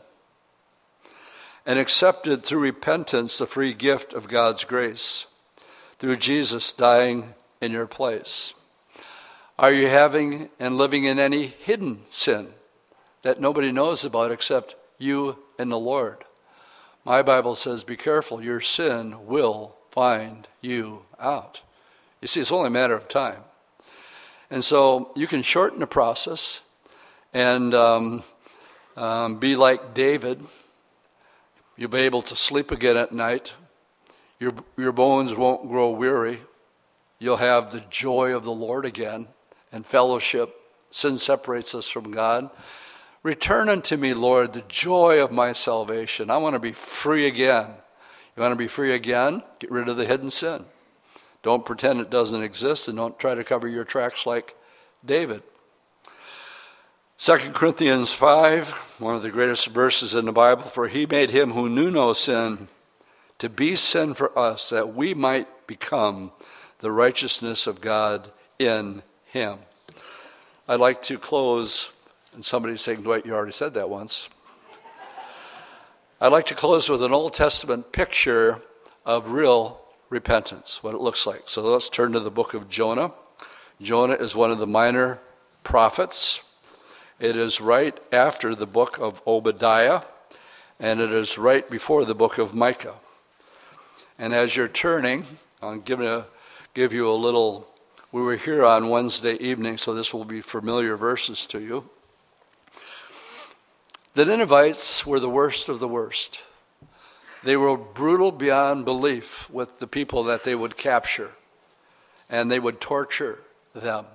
and 1.66 1.78
accepted 1.78 2.44
through 2.44 2.60
repentance 2.60 3.38
the 3.38 3.46
free 3.46 3.74
gift 3.74 4.12
of 4.12 4.28
God's 4.28 4.64
grace 4.64 5.26
through 5.98 6.16
Jesus 6.16 6.72
dying 6.72 7.34
in 7.60 7.72
your 7.72 7.86
place? 7.86 8.54
Are 9.58 9.72
you 9.72 9.88
having 9.88 10.48
and 10.58 10.76
living 10.76 11.04
in 11.04 11.18
any 11.18 11.46
hidden 11.46 12.02
sin 12.08 12.54
that 13.22 13.40
nobody 13.40 13.70
knows 13.70 14.04
about 14.04 14.32
except 14.32 14.74
you 14.98 15.38
and 15.58 15.70
the 15.70 15.78
Lord. 15.78 16.24
My 17.04 17.22
Bible 17.22 17.54
says, 17.54 17.84
Be 17.84 17.96
careful, 17.96 18.42
your 18.42 18.60
sin 18.60 19.26
will 19.26 19.76
find 19.90 20.46
you 20.60 21.02
out. 21.18 21.62
You 22.20 22.28
see, 22.28 22.40
it's 22.40 22.52
only 22.52 22.68
a 22.68 22.70
matter 22.70 22.94
of 22.94 23.08
time. 23.08 23.42
And 24.50 24.62
so 24.62 25.10
you 25.16 25.26
can 25.26 25.42
shorten 25.42 25.80
the 25.80 25.86
process 25.86 26.62
and 27.32 27.72
um, 27.74 28.22
um, 29.00 29.38
be 29.38 29.56
like 29.56 29.94
David. 29.94 30.44
You'll 31.76 31.88
be 31.88 32.00
able 32.00 32.22
to 32.22 32.36
sleep 32.36 32.70
again 32.70 32.98
at 32.98 33.12
night. 33.12 33.54
Your, 34.38 34.52
your 34.76 34.92
bones 34.92 35.34
won't 35.34 35.68
grow 35.68 35.90
weary. 35.90 36.40
You'll 37.18 37.38
have 37.38 37.70
the 37.70 37.80
joy 37.88 38.36
of 38.36 38.44
the 38.44 38.52
Lord 38.52 38.84
again 38.84 39.28
and 39.72 39.86
fellowship. 39.86 40.54
Sin 40.90 41.16
separates 41.16 41.74
us 41.74 41.88
from 41.88 42.10
God. 42.10 42.50
Return 43.22 43.68
unto 43.68 43.96
me, 43.96 44.12
Lord, 44.12 44.52
the 44.52 44.64
joy 44.68 45.22
of 45.22 45.32
my 45.32 45.52
salvation. 45.52 46.30
I 46.30 46.36
want 46.36 46.54
to 46.54 46.60
be 46.60 46.72
free 46.72 47.26
again. 47.26 47.68
You 48.36 48.42
want 48.42 48.52
to 48.52 48.56
be 48.56 48.68
free 48.68 48.92
again? 48.92 49.42
Get 49.58 49.70
rid 49.70 49.88
of 49.88 49.96
the 49.96 50.06
hidden 50.06 50.30
sin. 50.30 50.66
Don't 51.42 51.64
pretend 51.64 52.00
it 52.00 52.10
doesn't 52.10 52.42
exist 52.42 52.88
and 52.88 52.98
don't 52.98 53.18
try 53.18 53.34
to 53.34 53.44
cover 53.44 53.66
your 53.66 53.84
tracks 53.84 54.26
like 54.26 54.54
David. 55.04 55.42
2 57.22 57.36
Corinthians 57.52 58.14
5, 58.14 58.70
one 58.98 59.14
of 59.14 59.20
the 59.20 59.30
greatest 59.30 59.66
verses 59.66 60.14
in 60.14 60.24
the 60.24 60.32
Bible, 60.32 60.62
for 60.62 60.88
he 60.88 61.04
made 61.04 61.30
him 61.30 61.52
who 61.52 61.68
knew 61.68 61.90
no 61.90 62.14
sin 62.14 62.68
to 63.38 63.50
be 63.50 63.76
sin 63.76 64.14
for 64.14 64.36
us, 64.38 64.70
that 64.70 64.94
we 64.94 65.12
might 65.12 65.66
become 65.66 66.32
the 66.78 66.90
righteousness 66.90 67.66
of 67.66 67.82
God 67.82 68.30
in 68.58 69.02
him. 69.26 69.58
I'd 70.66 70.80
like 70.80 71.02
to 71.02 71.18
close 71.18 71.92
and 72.32 72.42
somebody's 72.42 72.80
saying, 72.80 73.02
Dwight, 73.02 73.26
you 73.26 73.34
already 73.34 73.52
said 73.52 73.74
that 73.74 73.90
once. 73.90 74.30
I'd 76.22 76.32
like 76.32 76.46
to 76.46 76.54
close 76.54 76.88
with 76.88 77.02
an 77.02 77.12
Old 77.12 77.34
Testament 77.34 77.92
picture 77.92 78.62
of 79.04 79.32
real 79.32 79.82
repentance, 80.08 80.82
what 80.82 80.94
it 80.94 81.02
looks 81.02 81.26
like. 81.26 81.50
So 81.50 81.60
let's 81.60 81.90
turn 81.90 82.12
to 82.12 82.20
the 82.20 82.30
book 82.30 82.54
of 82.54 82.70
Jonah. 82.70 83.12
Jonah 83.78 84.14
is 84.14 84.34
one 84.34 84.50
of 84.50 84.58
the 84.58 84.66
minor 84.66 85.18
prophets. 85.64 86.44
It 87.20 87.36
is 87.36 87.60
right 87.60 87.98
after 88.10 88.54
the 88.54 88.66
book 88.66 88.98
of 88.98 89.20
Obadiah, 89.26 90.00
and 90.78 91.00
it 91.00 91.12
is 91.12 91.36
right 91.36 91.68
before 91.68 92.06
the 92.06 92.14
book 92.14 92.38
of 92.38 92.54
Micah. 92.54 92.94
And 94.18 94.32
as 94.32 94.56
you're 94.56 94.68
turning, 94.68 95.26
I'm 95.60 95.82
going 95.82 96.00
to 96.00 96.24
give 96.72 96.94
you 96.94 97.10
a 97.10 97.12
little. 97.12 97.68
We 98.10 98.22
were 98.22 98.36
here 98.36 98.64
on 98.64 98.88
Wednesday 98.88 99.34
evening, 99.34 99.76
so 99.76 99.92
this 99.92 100.14
will 100.14 100.24
be 100.24 100.40
familiar 100.40 100.96
verses 100.96 101.44
to 101.46 101.60
you. 101.60 101.90
The 104.14 104.24
Ninevites 104.24 105.06
were 105.06 105.20
the 105.20 105.28
worst 105.28 105.68
of 105.68 105.78
the 105.78 105.88
worst. 105.88 106.42
They 107.44 107.58
were 107.58 107.76
brutal 107.76 108.32
beyond 108.32 108.86
belief 108.86 109.50
with 109.50 109.78
the 109.78 109.86
people 109.86 110.22
that 110.24 110.44
they 110.44 110.54
would 110.54 110.78
capture, 110.78 111.32
and 112.30 112.50
they 112.50 112.58
would 112.58 112.80
torture 112.80 113.42
them. 113.74 114.06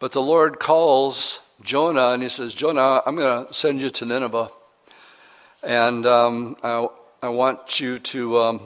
But 0.00 0.10
the 0.10 0.20
Lord 0.20 0.58
calls 0.58 1.42
Jonah 1.62 2.08
and 2.08 2.22
he 2.22 2.28
says, 2.28 2.54
Jonah, 2.54 3.02
I'm 3.06 3.16
going 3.16 3.46
to 3.46 3.54
send 3.54 3.80
you 3.80 3.88
to 3.90 4.04
Nineveh, 4.04 4.50
and 5.62 6.04
um, 6.04 6.56
I, 6.62 6.86
I, 7.22 7.28
want 7.30 7.80
you 7.80 7.96
to 7.98 8.38
um, 8.38 8.60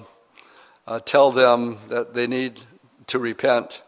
uh, 0.87 0.99
tell 0.99 1.31
them 1.31 1.79
that 1.89 2.15
they 2.15 2.27
need 2.27 2.61
to 3.07 3.21
repent, 3.21 3.83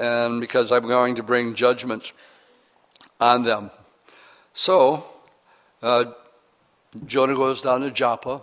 and 0.00 0.40
because 0.40 0.72
I'm 0.72 0.88
going 0.88 1.14
to 1.14 1.22
bring 1.22 1.54
judgment 1.54 2.12
on 3.20 3.44
them. 3.44 3.70
So, 4.52 5.04
uh, 5.80 6.06
Jonah 7.06 7.36
goes 7.36 7.62
down 7.62 7.82
to 7.82 7.92
Joppa, 7.92 8.40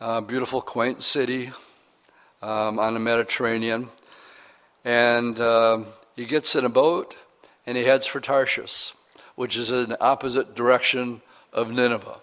a 0.00 0.22
beautiful, 0.22 0.62
quaint 0.62 1.02
city 1.02 1.50
um, 2.40 2.78
on 2.78 2.94
the 2.94 3.00
Mediterranean, 3.00 3.90
and 4.82 5.38
uh, 5.38 5.84
he 6.16 6.24
gets 6.24 6.56
in 6.56 6.64
a 6.64 6.70
boat 6.70 7.16
and 7.68 7.76
he 7.76 7.84
heads 7.84 8.06
for 8.06 8.18
Tarshish, 8.18 8.94
which 9.36 9.56
is 9.56 9.70
in 9.70 9.90
the 9.90 10.02
opposite 10.02 10.56
direction 10.56 11.22
of 11.52 11.70
Nineveh. 11.70 12.20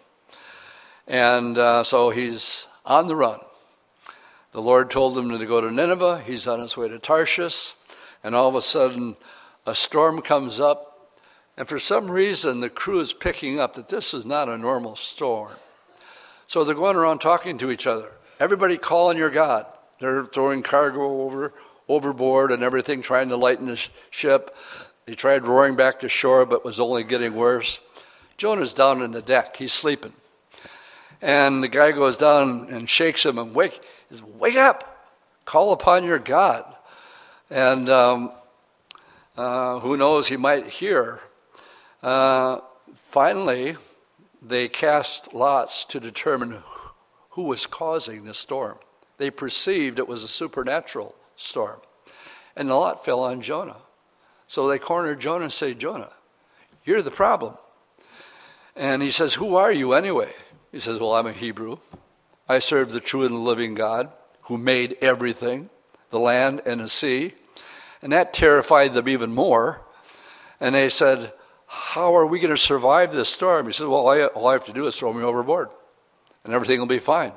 And 1.07 1.57
uh, 1.57 1.83
so 1.83 2.09
he's 2.09 2.67
on 2.85 3.07
the 3.07 3.15
run. 3.15 3.39
The 4.51 4.61
Lord 4.61 4.89
told 4.89 5.17
him 5.17 5.29
to 5.29 5.45
go 5.45 5.61
to 5.61 5.71
Nineveh. 5.71 6.21
He's 6.25 6.47
on 6.47 6.59
his 6.59 6.75
way 6.75 6.89
to 6.89 6.99
Tarshish. 6.99 7.73
And 8.23 8.35
all 8.35 8.49
of 8.49 8.55
a 8.55 8.61
sudden, 8.61 9.15
a 9.65 9.75
storm 9.75 10.21
comes 10.21 10.59
up 10.59 10.95
and 11.57 11.67
for 11.67 11.79
some 11.79 12.11
reason, 12.11 12.59
the 12.59 12.69
crew 12.69 12.99
is 12.99 13.13
picking 13.13 13.59
up 13.59 13.75
that 13.75 13.87
this 13.87 14.13
is 14.13 14.25
not 14.25 14.49
a 14.49 14.57
normal 14.57 14.95
storm. 14.95 15.53
So 16.47 16.63
they're 16.63 16.75
going 16.75 16.97
around 16.97 17.19
talking 17.19 17.57
to 17.59 17.71
each 17.71 17.87
other. 17.87 18.11
Everybody 18.39 18.77
calling 18.77 19.17
your 19.17 19.29
God. 19.29 19.65
They're 19.99 20.25
throwing 20.25 20.63
cargo 20.63 21.21
over 21.21 21.53
overboard 21.87 22.51
and 22.51 22.63
everything, 22.63 23.01
trying 23.01 23.29
to 23.29 23.37
lighten 23.37 23.67
the 23.67 23.87
ship. 24.09 24.55
They 25.05 25.13
tried 25.13 25.45
rowing 25.45 25.75
back 25.75 25.99
to 25.99 26.09
shore, 26.09 26.45
but 26.45 26.65
was 26.65 26.79
only 26.79 27.03
getting 27.03 27.35
worse. 27.35 27.79
Jonah's 28.37 28.73
down 28.73 29.01
in 29.01 29.11
the 29.11 29.21
deck. 29.21 29.55
He's 29.55 29.73
sleeping. 29.73 30.13
And 31.21 31.63
the 31.63 31.67
guy 31.67 31.91
goes 31.91 32.17
down 32.17 32.67
and 32.69 32.89
shakes 32.89 33.25
him 33.25 33.37
and 33.37 33.55
wake, 33.55 33.79
says, 34.09 34.23
wake 34.23 34.55
up, 34.55 35.13
call 35.45 35.71
upon 35.71 36.03
your 36.03 36.19
God. 36.19 36.65
And 37.49 37.87
um, 37.89 38.31
uh, 39.37 39.79
who 39.79 39.95
knows, 39.95 40.27
he 40.27 40.37
might 40.37 40.67
hear. 40.67 41.21
Uh, 42.01 42.59
finally, 42.95 43.77
they 44.41 44.67
cast 44.67 45.33
lots 45.33 45.85
to 45.85 45.99
determine 45.99 46.63
who 47.31 47.43
was 47.43 47.65
causing 47.67 48.25
the 48.25 48.33
storm. 48.33 48.77
They 49.17 49.29
perceived 49.29 49.99
it 49.99 50.07
was 50.07 50.23
a 50.23 50.27
supernatural 50.27 51.15
storm. 51.35 51.79
And 52.55 52.69
the 52.69 52.75
lot 52.75 53.05
fell 53.05 53.21
on 53.21 53.41
Jonah. 53.41 53.77
So 54.47 54.67
they 54.67 54.79
cornered 54.79 55.19
Jonah 55.19 55.43
and 55.43 55.53
say, 55.53 55.73
Jonah, 55.73 56.11
you're 56.83 57.01
the 57.01 57.11
problem. 57.11 57.55
And 58.75 59.01
he 59.01 59.11
says, 59.11 59.35
Who 59.35 59.55
are 59.55 59.71
you 59.71 59.93
anyway? 59.93 60.31
He 60.71 60.79
says, 60.79 60.99
Well, 60.99 61.15
I'm 61.15 61.27
a 61.27 61.33
Hebrew. 61.33 61.77
I 62.47 62.59
serve 62.59 62.91
the 62.91 62.99
true 62.99 63.25
and 63.25 63.43
living 63.43 63.73
God 63.73 64.11
who 64.43 64.57
made 64.57 64.97
everything, 65.01 65.69
the 66.11 66.19
land 66.19 66.61
and 66.65 66.81
the 66.81 66.89
sea. 66.89 67.33
And 68.01 68.11
that 68.11 68.33
terrified 68.33 68.93
them 68.93 69.09
even 69.09 69.33
more. 69.33 69.81
And 70.59 70.75
they 70.75 70.89
said, 70.89 71.33
How 71.65 72.15
are 72.15 72.25
we 72.25 72.39
going 72.39 72.53
to 72.53 72.61
survive 72.61 73.13
this 73.13 73.29
storm? 73.29 73.65
He 73.65 73.71
said, 73.71 73.87
Well, 73.87 74.07
all 74.35 74.47
I 74.47 74.53
have 74.53 74.65
to 74.65 74.73
do 74.73 74.85
is 74.85 74.97
throw 74.97 75.13
me 75.13 75.23
overboard, 75.23 75.69
and 76.43 76.53
everything 76.53 76.79
will 76.79 76.87
be 76.87 76.99
fine. 76.99 77.33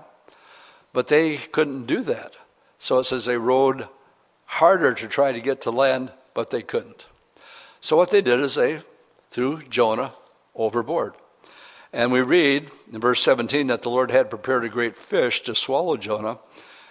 But 0.93 1.09
they 1.09 1.37
couldn't 1.37 1.87
do 1.87 2.03
that. 2.03 2.37
So 2.79 2.99
it 2.99 3.05
says 3.05 3.25
they 3.25 3.39
rowed 3.39 3.89
harder 4.45 4.95
to 4.95 5.09
try 5.09 5.33
to 5.33 5.41
get 5.41 5.63
to 5.63 5.71
land, 5.71 6.13
but 6.39 6.51
they 6.51 6.63
couldn't. 6.63 7.07
So 7.81 7.97
what 7.97 8.11
they 8.11 8.23
did 8.23 8.39
is 8.39 8.55
they 8.55 8.79
threw 9.29 9.61
Jonah 9.63 10.13
overboard. 10.55 11.15
And 11.93 12.13
we 12.13 12.21
read 12.21 12.71
in 12.93 13.01
verse 13.01 13.21
17 13.25 13.67
that 13.67 13.83
the 13.83 13.91
Lord 13.91 14.13
had 14.13 14.31
prepared 14.31 14.65
a 14.65 14.69
great 14.69 14.97
fish 14.97 15.43
to 15.43 15.55
swallow 15.57 15.97
Jonah, 15.97 16.39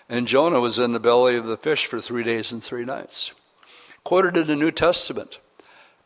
and 0.09 0.27
Jonah 0.27 0.59
was 0.59 0.79
in 0.79 0.91
the 0.91 0.99
belly 0.99 1.37
of 1.37 1.45
the 1.45 1.55
fish 1.55 1.85
for 1.85 2.01
three 2.01 2.23
days 2.23 2.51
and 2.51 2.61
three 2.61 2.83
nights. 2.83 3.33
Quoted 4.03 4.35
in 4.35 4.47
the 4.47 4.55
New 4.57 4.69
Testament 4.69 5.39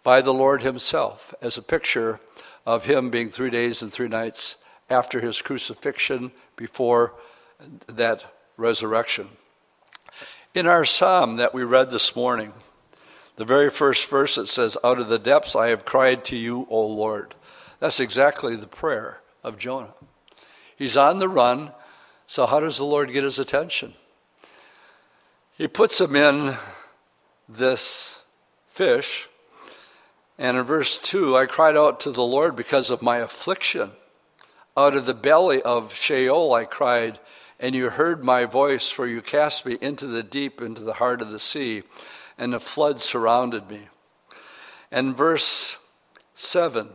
by 0.04 0.22
the 0.22 0.36
Lord 0.36 0.62
Himself 0.62 1.34
as 1.42 1.58
a 1.58 1.64
picture 1.64 2.20
of 2.64 2.86
Him 2.86 3.10
being 3.10 3.32
three 3.32 3.50
days 3.50 3.82
and 3.82 3.92
three 3.92 4.08
nights 4.08 4.58
after 4.88 5.20
His 5.20 5.42
crucifixion 5.42 6.32
before 6.56 7.16
that 7.88 8.24
resurrection. 8.56 9.30
In 10.54 10.68
our 10.68 10.86
psalm 10.86 11.38
that 11.38 11.56
we 11.56 11.64
read 11.64 11.90
this 11.90 12.16
morning, 12.16 12.54
the 13.36 13.46
very 13.46 13.70
first 13.70 14.10
verse 14.10 14.38
it 14.38 14.48
says, 14.48 14.78
Out 14.84 15.00
of 15.00 15.10
the 15.10 15.20
depths 15.20 15.56
I 15.56 15.68
have 15.68 15.86
cried 15.86 16.26
to 16.26 16.36
you, 16.36 16.68
O 16.70 16.86
Lord. 16.86 17.36
That's 17.80 18.00
exactly 18.00 18.56
the 18.56 18.68
prayer 18.68 19.22
of 19.44 19.58
Jonah. 19.58 19.94
He's 20.76 20.98
on 20.98 21.20
the 21.20 21.30
run, 21.30 21.72
so 22.28 22.46
how 22.46 22.60
does 22.60 22.78
the 22.78 22.86
Lord 22.86 23.12
get 23.12 23.24
his 23.24 23.40
attention? 23.40 23.94
He 25.58 25.68
puts 25.68 26.02
him 26.02 26.16
in 26.16 26.56
this 27.48 28.22
fish, 28.70 29.28
and 30.38 30.58
in 30.58 30.64
verse 30.64 30.98
2, 30.98 31.38
I 31.38 31.46
cried 31.46 31.78
out 31.78 32.00
to 32.02 32.12
the 32.12 32.24
Lord 32.24 32.56
because 32.56 32.90
of 32.90 33.02
my 33.02 33.18
affliction. 33.18 33.92
Out 34.76 34.96
of 34.96 35.06
the 35.06 35.14
belly 35.14 35.62
of 35.62 35.94
Sheol 35.94 36.54
I 36.54 36.64
cried, 36.66 37.20
and 37.60 37.76
you 37.76 37.90
heard 37.90 38.24
my 38.24 38.46
voice, 38.46 38.90
for 38.90 39.06
you 39.06 39.22
cast 39.22 39.66
me 39.66 39.78
into 39.82 40.08
the 40.08 40.24
deep, 40.24 40.62
into 40.62 40.82
the 40.82 40.94
heart 40.94 41.22
of 41.22 41.32
the 41.32 41.40
sea, 41.40 41.84
and 42.42 42.52
the 42.52 42.60
flood 42.60 43.00
surrounded 43.00 43.70
me. 43.70 43.82
And 44.92 45.16
verse 45.16 45.78
7 46.34 46.90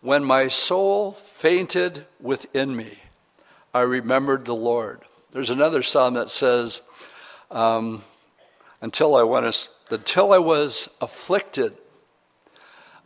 When 0.00 0.24
my 0.24 0.46
soul 0.46 1.10
fainted 1.10 2.06
within 2.20 2.76
me, 2.76 3.00
I 3.74 3.80
remembered 3.80 4.44
the 4.44 4.54
Lord. 4.54 5.00
There's 5.32 5.50
another 5.50 5.82
psalm 5.82 6.14
that 6.14 6.30
says, 6.30 6.80
um, 7.50 8.04
until, 8.80 9.16
I 9.16 9.24
went, 9.24 9.68
until 9.90 10.32
I 10.32 10.38
was 10.38 10.88
afflicted, 11.00 11.76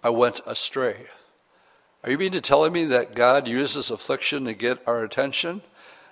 I 0.04 0.10
went 0.10 0.42
astray. 0.44 1.06
Are 2.04 2.10
you 2.10 2.18
mean 2.18 2.32
to 2.32 2.40
tell 2.42 2.68
me 2.68 2.84
that 2.84 3.14
God 3.14 3.48
uses 3.48 3.90
affliction 3.90 4.44
to 4.44 4.52
get 4.52 4.86
our 4.86 5.02
attention? 5.02 5.62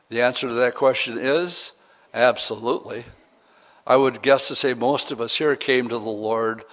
The 0.08 0.22
answer 0.22 0.48
to 0.48 0.54
that 0.54 0.74
question 0.74 1.18
is 1.18 1.72
absolutely. 2.14 3.04
I 3.86 3.96
would 3.96 4.22
guess 4.22 4.48
to 4.48 4.54
say 4.54 4.74
most 4.74 5.12
of 5.12 5.20
us 5.20 5.36
here 5.36 5.54
came 5.54 5.88
to 5.88 5.98
the 5.98 6.04
Lord 6.04 6.64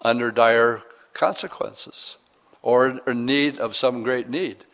under 0.00 0.30
dire 0.30 0.82
consequences 1.12 2.16
or 2.62 3.00
in 3.06 3.26
need 3.26 3.58
of 3.58 3.76
some 3.76 4.02
great 4.02 4.28
need. 4.30 4.64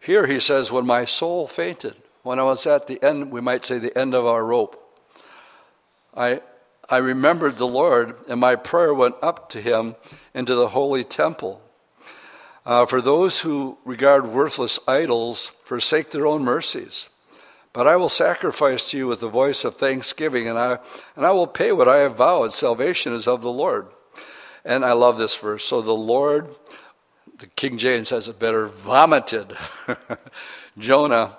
Here 0.00 0.26
he 0.26 0.38
says, 0.38 0.70
When 0.70 0.86
my 0.86 1.06
soul 1.06 1.46
fainted, 1.46 1.96
when 2.22 2.38
I 2.38 2.42
was 2.42 2.66
at 2.66 2.86
the 2.86 3.02
end, 3.02 3.32
we 3.32 3.40
might 3.40 3.64
say 3.64 3.78
the 3.78 3.96
end 3.96 4.14
of 4.14 4.26
our 4.26 4.44
rope, 4.44 4.84
I, 6.14 6.42
I 6.90 6.98
remembered 6.98 7.56
the 7.56 7.66
Lord, 7.66 8.14
and 8.28 8.40
my 8.40 8.54
prayer 8.54 8.92
went 8.92 9.16
up 9.22 9.48
to 9.50 9.60
him 9.60 9.96
into 10.34 10.54
the 10.54 10.68
holy 10.68 11.04
temple. 11.04 11.62
Uh, 12.66 12.84
for 12.84 13.00
those 13.00 13.40
who 13.40 13.78
regard 13.84 14.26
worthless 14.26 14.78
idols, 14.86 15.46
forsake 15.64 16.10
their 16.10 16.26
own 16.26 16.44
mercies. 16.44 17.08
But 17.78 17.86
I 17.86 17.94
will 17.94 18.08
sacrifice 18.08 18.90
to 18.90 18.98
you 18.98 19.06
with 19.06 19.20
the 19.20 19.28
voice 19.28 19.64
of 19.64 19.76
thanksgiving, 19.76 20.48
and 20.48 20.58
I, 20.58 20.80
and 21.14 21.24
I 21.24 21.30
will 21.30 21.46
pay 21.46 21.70
what 21.70 21.86
I 21.86 21.98
have 21.98 22.16
vowed. 22.16 22.50
Salvation 22.50 23.12
is 23.12 23.28
of 23.28 23.40
the 23.40 23.52
Lord. 23.52 23.86
And 24.64 24.84
I 24.84 24.94
love 24.94 25.16
this 25.16 25.36
verse. 25.40 25.64
So 25.64 25.80
the 25.80 25.92
Lord, 25.92 26.48
the 27.36 27.46
King 27.46 27.78
James 27.78 28.10
has 28.10 28.26
it 28.26 28.40
better, 28.40 28.66
vomited 28.66 29.56
Jonah 30.78 31.36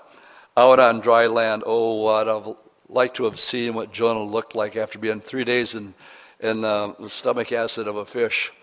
out 0.56 0.80
on 0.80 1.02
dry 1.02 1.28
land. 1.28 1.64
Oh, 1.66 1.96
what 1.96 2.30
I'd 2.30 2.56
like 2.88 3.16
to 3.16 3.26
have 3.26 3.38
seen 3.38 3.74
what 3.74 3.92
Jonah 3.92 4.24
looked 4.24 4.56
like 4.56 4.78
after 4.78 4.98
being 4.98 5.20
three 5.20 5.44
days 5.44 5.76
in, 5.76 5.94
in 6.40 6.64
uh, 6.64 6.94
the 6.98 7.10
stomach 7.10 7.52
acid 7.52 7.86
of 7.86 7.98
a 7.98 8.06
fish. 8.06 8.54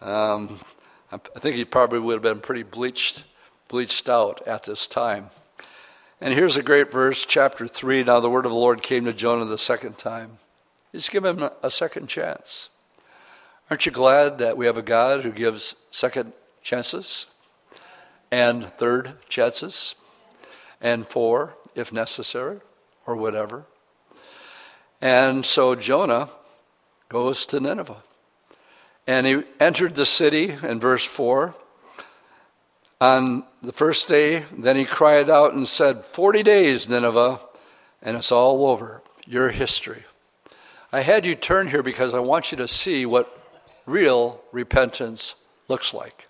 Um, 0.00 0.58
I 1.12 1.18
think 1.18 1.56
he 1.56 1.66
probably 1.66 1.98
would 1.98 2.14
have 2.14 2.22
been 2.22 2.40
pretty 2.40 2.62
bleached, 2.62 3.24
bleached 3.68 4.08
out 4.08 4.40
at 4.48 4.62
this 4.62 4.86
time. 4.86 5.28
And 6.22 6.32
here's 6.32 6.56
a 6.56 6.62
great 6.62 6.92
verse, 6.92 7.26
chapter 7.26 7.66
3. 7.66 8.04
Now 8.04 8.20
the 8.20 8.30
word 8.30 8.46
of 8.46 8.52
the 8.52 8.56
Lord 8.56 8.80
came 8.80 9.06
to 9.06 9.12
Jonah 9.12 9.44
the 9.44 9.58
second 9.58 9.98
time. 9.98 10.38
He's 10.92 11.08
given 11.08 11.40
him 11.40 11.50
a 11.64 11.68
second 11.68 12.06
chance. 12.06 12.68
Aren't 13.68 13.86
you 13.86 13.90
glad 13.90 14.38
that 14.38 14.56
we 14.56 14.66
have 14.66 14.78
a 14.78 14.82
God 14.82 15.24
who 15.24 15.32
gives 15.32 15.74
second 15.90 16.32
chances 16.62 17.26
and 18.30 18.64
third 18.64 19.14
chances 19.28 19.96
and 20.80 21.08
four 21.08 21.54
if 21.74 21.92
necessary 21.92 22.60
or 23.04 23.16
whatever? 23.16 23.64
And 25.00 25.44
so 25.44 25.74
Jonah 25.74 26.28
goes 27.08 27.46
to 27.46 27.58
Nineveh. 27.58 28.04
And 29.08 29.26
he 29.26 29.42
entered 29.58 29.96
the 29.96 30.06
city 30.06 30.54
in 30.62 30.78
verse 30.78 31.02
4 31.02 31.56
on 33.02 33.42
the 33.62 33.72
first 33.72 34.06
day, 34.06 34.44
then 34.56 34.76
he 34.76 34.84
cried 34.84 35.28
out 35.28 35.54
and 35.54 35.66
said, 35.66 36.04
40 36.04 36.44
days, 36.44 36.88
Nineveh, 36.88 37.40
and 38.00 38.16
it's 38.16 38.30
all 38.30 38.68
over. 38.68 39.02
You're 39.26 39.50
history. 39.50 40.04
I 40.92 41.00
had 41.00 41.26
you 41.26 41.34
turn 41.34 41.66
here 41.66 41.82
because 41.82 42.14
I 42.14 42.20
want 42.20 42.52
you 42.52 42.58
to 42.58 42.68
see 42.68 43.04
what 43.04 43.36
real 43.86 44.40
repentance 44.52 45.34
looks 45.66 45.92
like. 45.92 46.28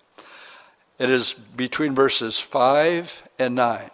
It 0.98 1.10
is 1.10 1.34
between 1.34 1.94
verses 1.94 2.40
5 2.40 3.28
and 3.38 3.54
9. 3.54 3.90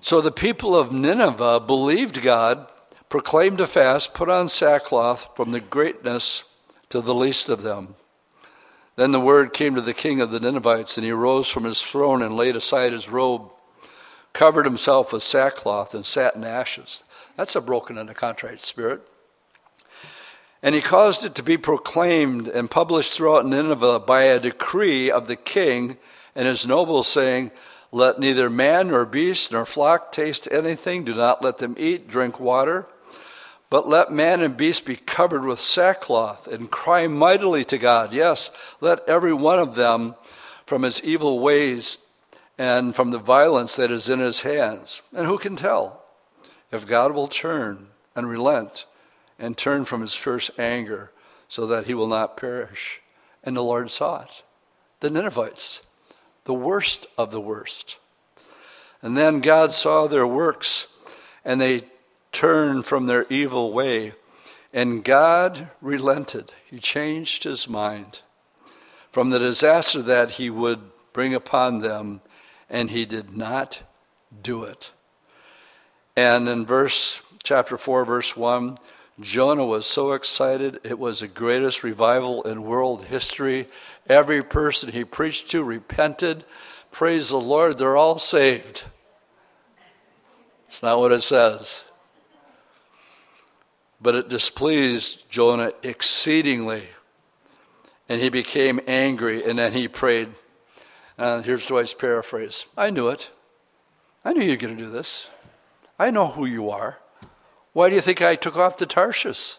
So 0.00 0.22
the 0.22 0.32
people 0.32 0.74
of 0.74 0.90
Nineveh 0.90 1.60
believed 1.60 2.22
God, 2.22 2.66
proclaimed 3.10 3.60
a 3.60 3.66
fast, 3.66 4.14
put 4.14 4.30
on 4.30 4.48
sackcloth 4.48 5.36
from 5.36 5.50
the 5.50 5.60
greatness 5.60 6.44
to 6.88 7.02
the 7.02 7.14
least 7.14 7.50
of 7.50 7.60
them. 7.60 7.96
Then 8.96 9.12
the 9.12 9.20
word 9.20 9.52
came 9.52 9.74
to 9.74 9.80
the 9.80 9.94
king 9.94 10.20
of 10.20 10.30
the 10.30 10.40
Ninevites, 10.40 10.98
and 10.98 11.04
he 11.04 11.12
rose 11.12 11.48
from 11.48 11.64
his 11.64 11.82
throne 11.82 12.22
and 12.22 12.36
laid 12.36 12.56
aside 12.56 12.92
his 12.92 13.08
robe, 13.08 13.50
covered 14.32 14.66
himself 14.66 15.12
with 15.12 15.22
sackcloth, 15.22 15.94
and 15.94 16.04
sat 16.04 16.34
in 16.34 16.44
ashes. 16.44 17.04
That's 17.36 17.56
a 17.56 17.60
broken 17.60 17.96
and 17.96 18.10
a 18.10 18.14
contrite 18.14 18.60
spirit. 18.60 19.06
And 20.62 20.74
he 20.74 20.82
caused 20.82 21.24
it 21.24 21.34
to 21.36 21.42
be 21.42 21.56
proclaimed 21.56 22.46
and 22.46 22.70
published 22.70 23.12
throughout 23.12 23.46
Nineveh 23.46 24.00
by 24.00 24.24
a 24.24 24.40
decree 24.40 25.10
of 25.10 25.26
the 25.26 25.36
king 25.36 25.96
and 26.34 26.46
his 26.46 26.66
nobles, 26.66 27.08
saying, 27.08 27.50
Let 27.90 28.18
neither 28.18 28.50
man 28.50 28.88
nor 28.88 29.06
beast 29.06 29.52
nor 29.52 29.64
flock 29.64 30.12
taste 30.12 30.46
anything, 30.50 31.04
do 31.04 31.14
not 31.14 31.42
let 31.42 31.58
them 31.58 31.74
eat, 31.78 32.08
drink 32.08 32.38
water 32.38 32.86
but 33.70 33.88
let 33.88 34.10
man 34.10 34.42
and 34.42 34.56
beast 34.56 34.84
be 34.84 34.96
covered 34.96 35.44
with 35.44 35.60
sackcloth 35.60 36.48
and 36.48 36.70
cry 36.70 37.06
mightily 37.06 37.64
to 37.64 37.78
God. 37.78 38.12
Yes, 38.12 38.50
let 38.80 39.08
every 39.08 39.32
one 39.32 39.60
of 39.60 39.76
them 39.76 40.16
from 40.66 40.82
his 40.82 41.02
evil 41.02 41.38
ways 41.38 42.00
and 42.58 42.94
from 42.94 43.12
the 43.12 43.18
violence 43.18 43.76
that 43.76 43.92
is 43.92 44.08
in 44.08 44.18
his 44.18 44.42
hands. 44.42 45.02
And 45.14 45.26
who 45.26 45.38
can 45.38 45.54
tell 45.54 46.02
if 46.72 46.86
God 46.86 47.12
will 47.12 47.28
turn 47.28 47.86
and 48.16 48.28
relent 48.28 48.86
and 49.38 49.56
turn 49.56 49.84
from 49.84 50.00
his 50.00 50.14
first 50.14 50.50
anger 50.58 51.12
so 51.48 51.66
that 51.66 51.86
he 51.86 51.94
will 51.94 52.08
not 52.08 52.36
perish. 52.36 53.00
And 53.42 53.56
the 53.56 53.62
Lord 53.62 53.90
saw 53.90 54.22
it. 54.22 54.42
The 54.98 55.10
Ninevites, 55.10 55.82
the 56.44 56.52
worst 56.52 57.06
of 57.16 57.30
the 57.30 57.40
worst. 57.40 57.98
And 59.00 59.16
then 59.16 59.40
God 59.40 59.72
saw 59.72 60.06
their 60.06 60.26
works, 60.26 60.86
and 61.44 61.60
they 61.60 61.82
turned 62.32 62.86
from 62.86 63.06
their 63.06 63.26
evil 63.28 63.72
way. 63.72 64.12
And 64.72 65.02
God 65.02 65.70
relented. 65.80 66.52
He 66.66 66.78
changed 66.78 67.44
his 67.44 67.68
mind 67.68 68.22
from 69.10 69.30
the 69.30 69.38
disaster 69.38 70.00
that 70.02 70.32
he 70.32 70.48
would 70.48 70.80
bring 71.12 71.34
upon 71.34 71.80
them, 71.80 72.20
and 72.68 72.90
he 72.90 73.04
did 73.04 73.36
not 73.36 73.82
do 74.42 74.62
it. 74.62 74.92
And 76.16 76.48
in 76.48 76.64
verse 76.64 77.20
chapter 77.42 77.76
4 77.76 78.04
verse 78.04 78.36
1, 78.36 78.78
Jonah 79.20 79.66
was 79.66 79.86
so 79.86 80.12
excited. 80.12 80.80
It 80.82 80.98
was 80.98 81.20
the 81.20 81.28
greatest 81.28 81.82
revival 81.82 82.42
in 82.42 82.62
world 82.62 83.04
history. 83.06 83.66
Every 84.08 84.42
person 84.42 84.92
he 84.92 85.04
preached 85.04 85.50
to 85.50 85.62
repented. 85.62 86.44
Praise 86.90 87.28
the 87.28 87.40
Lord, 87.40 87.78
they're 87.78 87.96
all 87.96 88.18
saved. 88.18 88.84
It's 90.68 90.82
not 90.82 90.98
what 91.00 91.12
it 91.12 91.22
says. 91.22 91.84
But 94.00 94.14
it 94.14 94.28
displeased 94.28 95.28
Jonah 95.30 95.72
exceedingly. 95.82 96.84
And 98.08 98.20
he 98.20 98.28
became 98.28 98.80
angry, 98.86 99.44
and 99.44 99.58
then 99.58 99.72
he 99.72 99.86
prayed. 99.88 100.30
Uh, 101.18 101.42
here's 101.42 101.66
Dwight's 101.66 101.94
paraphrase 101.94 102.66
I 102.76 102.90
knew 102.90 103.08
it. 103.08 103.30
I 104.24 104.32
knew 104.32 104.42
you 104.42 104.52
were 104.52 104.56
going 104.56 104.76
to 104.76 104.82
do 104.82 104.90
this. 104.90 105.28
I 105.98 106.10
know 106.10 106.28
who 106.28 106.46
you 106.46 106.70
are. 106.70 106.98
Why 107.72 107.88
do 107.88 107.94
you 107.94 108.00
think 108.00 108.20
I 108.20 108.36
took 108.36 108.56
off 108.56 108.76
to 108.78 108.86
Tarshish? 108.86 109.56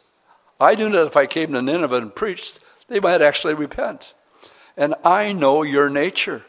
I 0.60 0.76
knew 0.76 0.89
that 0.89 1.08
if 1.08 1.18
I 1.18 1.26
came 1.26 1.54
to 1.54 1.62
Nineveh 1.62 1.98
and 1.98 2.16
preached, 2.16 2.60
they 2.88 3.00
might 3.00 3.22
actually 3.22 3.54
repent. 3.54 4.14
And 4.76 4.96
I 5.04 5.34
know 5.34 5.64
your 5.64 5.89
nature. 5.89 6.44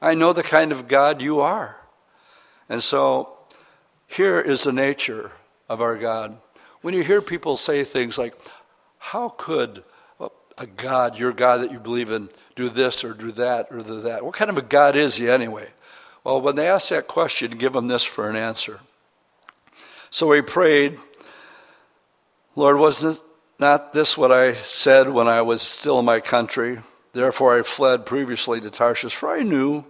I 0.00 0.14
know 0.14 0.32
the 0.32 0.42
kind 0.42 0.72
of 0.72 0.88
God 0.88 1.22
you 1.22 1.40
are. 1.40 1.78
And 2.68 2.82
so 2.82 3.36
here 4.06 4.40
is 4.40 4.64
the 4.64 4.72
nature 4.72 5.32
of 5.68 5.80
our 5.80 5.96
God. 5.96 6.38
When 6.84 6.92
you 6.92 7.02
hear 7.02 7.22
people 7.22 7.56
say 7.56 7.82
things 7.82 8.18
like, 8.18 8.34
How 8.98 9.30
could 9.30 9.84
a 10.58 10.66
God, 10.66 11.18
your 11.18 11.32
God 11.32 11.62
that 11.62 11.72
you 11.72 11.78
believe 11.78 12.10
in, 12.10 12.28
do 12.56 12.68
this 12.68 13.02
or 13.02 13.14
do 13.14 13.32
that 13.32 13.68
or 13.70 13.78
do 13.78 14.02
that? 14.02 14.22
What 14.22 14.34
kind 14.34 14.50
of 14.50 14.58
a 14.58 14.62
God 14.62 14.94
is 14.94 15.16
he 15.16 15.30
anyway? 15.30 15.68
Well, 16.24 16.42
when 16.42 16.56
they 16.56 16.68
ask 16.68 16.90
that 16.90 17.06
question, 17.08 17.52
give 17.52 17.72
them 17.72 17.88
this 17.88 18.04
for 18.04 18.28
an 18.28 18.36
answer. 18.36 18.80
So 20.10 20.30
he 20.32 20.42
prayed, 20.42 20.98
Lord, 22.54 22.78
wasn't 22.78 23.18
not 23.58 23.94
this 23.94 24.18
what 24.18 24.30
I 24.30 24.52
said 24.52 25.08
when 25.08 25.26
I 25.26 25.40
was 25.40 25.62
still 25.62 26.00
in 26.00 26.04
my 26.04 26.20
country? 26.20 26.80
Therefore 27.14 27.58
I 27.58 27.62
fled 27.62 28.04
previously 28.04 28.60
to 28.60 28.68
Tarshish, 28.68 29.14
for 29.14 29.30
I 29.30 29.42
knew 29.42 29.86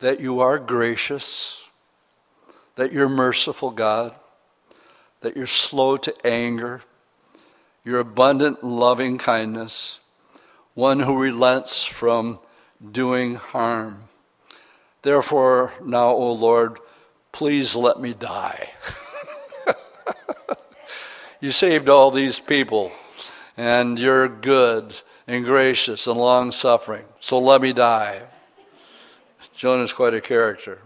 that 0.00 0.20
you 0.20 0.40
are 0.40 0.58
gracious, 0.58 1.66
that 2.74 2.92
you're 2.92 3.08
merciful, 3.08 3.70
God, 3.70 4.14
that 5.26 5.36
you're 5.36 5.44
slow 5.44 5.96
to 5.96 6.14
anger, 6.24 6.82
you're 7.82 7.98
abundant 7.98 8.62
loving 8.62 9.18
kindness, 9.18 9.98
one 10.74 11.00
who 11.00 11.18
relents 11.18 11.84
from 11.84 12.38
doing 12.92 13.34
harm. 13.34 14.04
Therefore, 15.02 15.72
now, 15.84 16.10
O 16.10 16.30
Lord, 16.30 16.78
please 17.32 17.74
let 17.74 17.98
me 17.98 18.14
die. 18.14 18.70
you 21.40 21.50
saved 21.50 21.88
all 21.88 22.12
these 22.12 22.38
people, 22.38 22.92
and 23.56 23.98
you're 23.98 24.28
good 24.28 24.94
and 25.26 25.44
gracious 25.44 26.06
and 26.06 26.20
long 26.20 26.52
suffering. 26.52 27.06
So 27.18 27.40
let 27.40 27.60
me 27.60 27.72
die. 27.72 28.22
Jonah's 29.56 29.92
quite 29.92 30.14
a 30.14 30.20
character. 30.20 30.82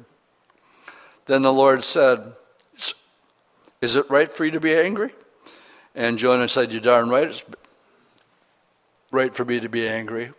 Then 1.26 1.42
the 1.42 1.52
Lord 1.52 1.84
said, 1.84 2.36
Is 3.80 3.96
it 3.96 4.10
right 4.10 4.30
for 4.30 4.44
you 4.44 4.50
to 4.50 4.60
be 4.60 4.74
angry? 4.74 5.10
And 5.94 6.18
Jonah 6.18 6.48
said, 6.48 6.70
You're 6.70 6.82
darn 6.82 7.08
right. 7.08 7.28
It's 7.28 7.44
right 9.10 9.34
for 9.34 9.44
me 9.44 9.58
to 9.60 9.68
be 9.68 9.88
angry. 9.88 10.32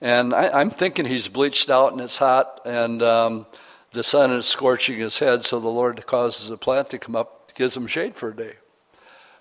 And 0.00 0.34
I, 0.34 0.60
am 0.60 0.70
thinking 0.70 1.04
he's 1.04 1.28
bleached 1.28 1.70
out 1.70 1.92
and 1.92 2.00
it's 2.00 2.18
hot, 2.18 2.60
and 2.64 3.02
um, 3.02 3.46
the 3.92 4.02
sun 4.02 4.32
is 4.32 4.46
scorching 4.46 4.98
his 4.98 5.18
head, 5.18 5.44
so 5.44 5.58
the 5.58 5.68
Lord 5.68 6.06
causes 6.06 6.50
a 6.50 6.56
plant 6.56 6.90
to 6.90 6.98
come 6.98 7.16
up, 7.16 7.54
gives 7.54 7.76
him 7.76 7.86
shade 7.86 8.16
for 8.16 8.30
a 8.30 8.36
day. 8.36 8.54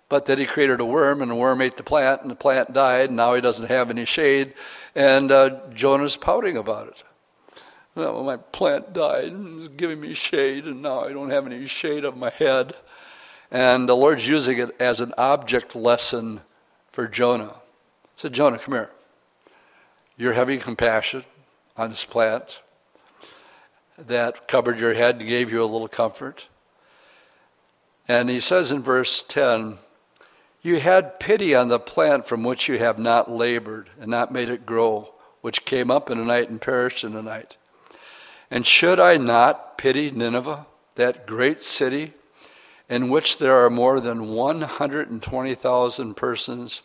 But 0.07 0.25
then 0.25 0.37
he 0.37 0.45
created 0.45 0.79
a 0.79 0.85
worm, 0.85 1.21
and 1.21 1.31
the 1.31 1.35
worm 1.35 1.61
ate 1.61 1.77
the 1.77 1.83
plant, 1.83 2.21
and 2.21 2.29
the 2.29 2.35
plant 2.35 2.73
died, 2.73 3.09
and 3.09 3.17
now 3.17 3.33
he 3.33 3.41
doesn't 3.41 3.67
have 3.67 3.89
any 3.89 4.05
shade. 4.05 4.53
And 4.93 5.31
uh, 5.31 5.59
Jonah's 5.73 6.15
pouting 6.15 6.57
about 6.57 6.87
it. 6.87 7.03
Well, 7.95 8.23
my 8.23 8.35
plant 8.37 8.91
died 8.91 9.31
and 9.31 9.59
it's 9.59 9.69
giving 9.69 10.01
me 10.01 10.13
shade, 10.13 10.65
and 10.65 10.81
now 10.81 11.05
I 11.05 11.13
don't 11.13 11.29
have 11.29 11.45
any 11.45 11.65
shade 11.65 12.03
of 12.03 12.17
my 12.17 12.29
head. 12.29 12.75
And 13.51 13.87
the 13.87 13.95
Lord's 13.95 14.27
using 14.27 14.57
it 14.57 14.75
as 14.79 15.01
an 15.01 15.13
object 15.17 15.75
lesson 15.75 16.41
for 16.91 17.07
Jonah. 17.07 17.53
He 18.03 18.17
said, 18.17 18.33
Jonah, 18.33 18.57
come 18.57 18.73
here. 18.73 18.91
You're 20.17 20.33
having 20.33 20.59
compassion 20.59 21.23
on 21.77 21.89
this 21.89 22.05
plant 22.05 22.61
that 23.97 24.47
covered 24.47 24.79
your 24.79 24.93
head 24.93 25.17
and 25.19 25.27
gave 25.27 25.51
you 25.51 25.63
a 25.63 25.65
little 25.65 25.87
comfort. 25.87 26.47
And 28.07 28.29
he 28.29 28.39
says 28.39 28.71
in 28.71 28.81
verse 28.81 29.23
10, 29.23 29.77
You 30.61 30.79
had 30.79 31.19
pity 31.19 31.55
on 31.55 31.67
the 31.67 31.79
plant 31.79 32.25
from 32.25 32.43
which 32.43 32.67
you 32.67 32.77
have 32.77 32.99
not 32.99 33.29
labored 33.29 33.89
and 33.99 34.09
not 34.09 34.31
made 34.31 34.49
it 34.49 34.65
grow, 34.65 35.13
which 35.41 35.65
came 35.65 35.89
up 35.91 36.09
in 36.09 36.19
a 36.19 36.25
night 36.25 36.49
and 36.49 36.61
perished 36.61 37.03
in 37.03 37.15
a 37.15 37.21
night. 37.21 37.57
And 38.51 38.65
should 38.65 38.99
I 38.99 39.17
not 39.17 39.77
pity 39.77 40.11
Nineveh, 40.11 40.65
that 40.95 41.25
great 41.25 41.61
city, 41.61 42.13
in 42.89 43.09
which 43.09 43.37
there 43.37 43.65
are 43.65 43.69
more 43.69 43.99
than 43.99 44.29
120,000 44.29 46.13
persons 46.15 46.81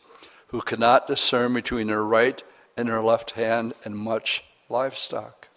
who 0.49 0.61
cannot 0.61 1.07
discern 1.07 1.53
between 1.53 1.87
their 1.87 2.03
right 2.03 2.43
and 2.77 2.89
their 2.89 3.03
left 3.03 3.33
hand 3.33 3.75
and 3.85 3.97
much 3.97 4.45
livestock? 4.69 5.49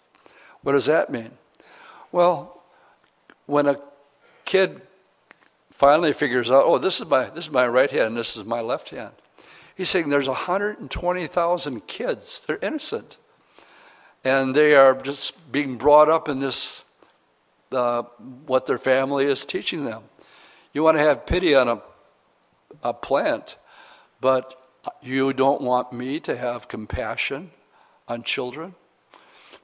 What 0.62 0.72
does 0.72 0.86
that 0.86 1.10
mean? 1.10 1.32
Well, 2.12 2.62
when 3.46 3.66
a 3.66 3.78
kid 4.44 4.82
finally 5.70 6.12
figures 6.12 6.50
out, 6.50 6.64
oh, 6.64 6.78
this 6.78 7.00
is 7.00 7.08
my 7.08 7.24
this 7.30 7.44
is 7.46 7.50
my 7.50 7.66
right 7.66 7.90
hand, 7.90 8.08
and 8.08 8.16
this 8.16 8.36
is 8.36 8.44
my 8.44 8.60
left 8.60 8.90
hand. 8.90 9.12
He's 9.74 9.90
saying 9.90 10.08
there's 10.08 10.28
120,000 10.28 11.86
kids. 11.86 12.44
They're 12.46 12.58
innocent, 12.62 13.18
and 14.22 14.54
they 14.54 14.74
are 14.74 14.94
just 14.94 15.50
being 15.50 15.76
brought 15.76 16.08
up 16.08 16.28
in 16.28 16.38
this 16.38 16.84
uh, 17.72 18.02
what 18.46 18.66
their 18.66 18.78
family 18.78 19.24
is 19.24 19.44
teaching 19.44 19.84
them. 19.84 20.04
You 20.74 20.82
want 20.82 20.98
to 20.98 21.02
have 21.02 21.24
pity 21.24 21.54
on 21.54 21.68
a 21.68 21.80
a 22.82 22.92
plant, 22.92 23.56
but 24.20 24.54
you 25.02 25.32
don't 25.32 25.60
want 25.60 25.92
me 25.92 26.20
to 26.20 26.36
have 26.36 26.68
compassion 26.68 27.50
on 28.08 28.22
children. 28.22 28.74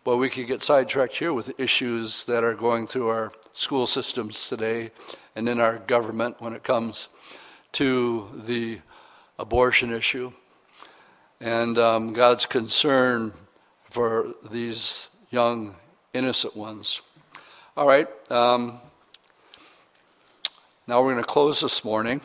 Well, 0.05 0.19
we 0.19 0.31
could 0.31 0.47
get 0.47 0.63
sidetracked 0.63 1.17
here 1.17 1.33
with 1.33 1.59
issues 1.61 2.25
that 2.25 2.43
are 2.43 2.55
going 2.55 2.87
through 2.87 3.09
our 3.09 3.33
school 3.53 3.87
systems 3.87 4.49
today 4.49 4.93
and 5.37 5.49
in 5.49 5.61
our 5.61 5.79
government 5.79 6.41
when 6.41 6.55
it 6.55 6.63
comes 6.63 7.09
to 7.73 8.31
the 8.35 8.81
abortion 9.39 9.93
issue 9.93 10.33
and 11.41 11.79
um, 11.79 12.13
God's 12.13 12.47
concern 12.47 13.33
for 13.85 14.35
these 14.51 15.09
young, 15.31 15.77
innocent 16.13 16.57
ones. 16.57 17.03
All 17.77 17.87
right, 17.87 18.09
um, 18.31 18.81
now 20.91 21.01
we're 21.01 21.13
going 21.13 21.23
to 21.23 21.29
close 21.29 21.61
this 21.61 21.85
morning. 21.85 22.21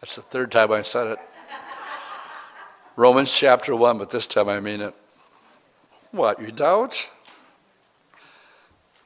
That's 0.00 0.16
the 0.16 0.22
third 0.22 0.50
time 0.50 0.72
I 0.72 0.80
said 0.80 1.08
it. 1.08 1.18
Romans 2.96 3.30
chapter 3.30 3.76
1, 3.76 3.98
but 3.98 4.08
this 4.08 4.26
time 4.26 4.48
I 4.48 4.60
mean 4.60 4.80
it. 4.80 4.94
What, 6.10 6.40
you 6.40 6.52
doubt? 6.52 7.10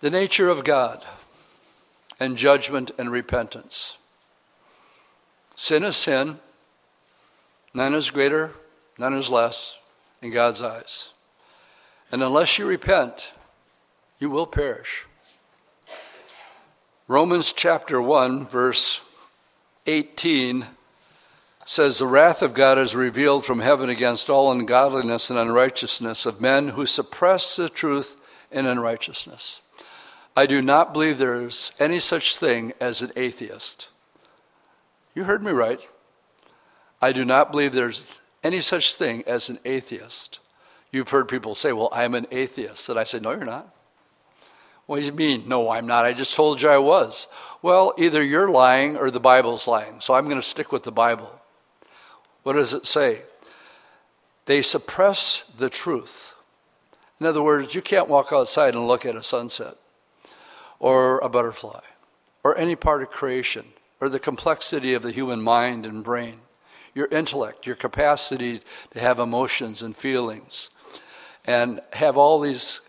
The 0.02 0.08
nature 0.08 0.48
of 0.48 0.62
God 0.62 1.04
and 2.20 2.36
judgment 2.36 2.92
and 2.96 3.10
repentance. 3.10 3.98
Sin 5.56 5.82
is 5.82 5.96
sin. 5.96 6.38
None 7.74 7.92
is 7.92 8.10
greater, 8.10 8.52
none 8.96 9.14
is 9.14 9.30
less 9.30 9.80
in 10.22 10.30
God's 10.30 10.62
eyes. 10.62 11.12
And 12.12 12.22
unless 12.22 12.56
you 12.56 12.66
repent, 12.66 13.32
you 14.20 14.30
will 14.30 14.46
perish. 14.46 15.08
Romans 17.10 17.52
chapter 17.52 18.00
1, 18.00 18.46
verse 18.46 19.02
18 19.88 20.64
says, 21.64 21.98
The 21.98 22.06
wrath 22.06 22.40
of 22.40 22.54
God 22.54 22.78
is 22.78 22.94
revealed 22.94 23.44
from 23.44 23.58
heaven 23.58 23.88
against 23.88 24.30
all 24.30 24.52
ungodliness 24.52 25.28
and 25.28 25.36
unrighteousness 25.36 26.24
of 26.24 26.40
men 26.40 26.68
who 26.68 26.86
suppress 26.86 27.56
the 27.56 27.68
truth 27.68 28.16
in 28.52 28.64
unrighteousness. 28.64 29.60
I 30.36 30.46
do 30.46 30.62
not 30.62 30.92
believe 30.92 31.18
there 31.18 31.42
is 31.42 31.72
any 31.80 31.98
such 31.98 32.36
thing 32.36 32.74
as 32.80 33.02
an 33.02 33.10
atheist. 33.16 33.88
You 35.12 35.24
heard 35.24 35.42
me 35.42 35.50
right. 35.50 35.80
I 37.02 37.10
do 37.10 37.24
not 37.24 37.50
believe 37.50 37.72
there's 37.72 38.20
any 38.44 38.60
such 38.60 38.94
thing 38.94 39.24
as 39.26 39.50
an 39.50 39.58
atheist. 39.64 40.38
You've 40.92 41.10
heard 41.10 41.26
people 41.26 41.56
say, 41.56 41.72
Well, 41.72 41.88
I'm 41.90 42.14
an 42.14 42.28
atheist. 42.30 42.88
And 42.88 43.00
I 43.00 43.02
said, 43.02 43.22
No, 43.22 43.32
you're 43.32 43.44
not. 43.44 43.74
What 44.90 44.98
do 44.98 45.06
you 45.06 45.12
mean? 45.12 45.44
No, 45.46 45.70
I'm 45.70 45.86
not. 45.86 46.04
I 46.04 46.12
just 46.12 46.34
told 46.34 46.60
you 46.60 46.68
I 46.68 46.78
was. 46.78 47.28
Well, 47.62 47.94
either 47.96 48.24
you're 48.24 48.50
lying 48.50 48.96
or 48.96 49.12
the 49.12 49.20
Bible's 49.20 49.68
lying. 49.68 50.00
So 50.00 50.14
I'm 50.14 50.24
going 50.24 50.34
to 50.34 50.42
stick 50.42 50.72
with 50.72 50.82
the 50.82 50.90
Bible. 50.90 51.40
What 52.42 52.54
does 52.54 52.74
it 52.74 52.86
say? 52.86 53.22
They 54.46 54.62
suppress 54.62 55.44
the 55.44 55.70
truth. 55.70 56.34
In 57.20 57.26
other 57.26 57.40
words, 57.40 57.72
you 57.72 57.82
can't 57.82 58.08
walk 58.08 58.32
outside 58.32 58.74
and 58.74 58.88
look 58.88 59.06
at 59.06 59.14
a 59.14 59.22
sunset 59.22 59.76
or 60.80 61.20
a 61.20 61.28
butterfly 61.28 61.82
or 62.42 62.58
any 62.58 62.74
part 62.74 63.00
of 63.00 63.10
creation 63.10 63.66
or 64.00 64.08
the 64.08 64.18
complexity 64.18 64.92
of 64.92 65.02
the 65.02 65.12
human 65.12 65.40
mind 65.40 65.86
and 65.86 66.02
brain, 66.02 66.40
your 66.96 67.06
intellect, 67.12 67.64
your 67.64 67.76
capacity 67.76 68.60
to 68.90 68.98
have 68.98 69.20
emotions 69.20 69.84
and 69.84 69.96
feelings, 69.96 70.68
and 71.44 71.78
have 71.92 72.18
all 72.18 72.40
these 72.40 72.80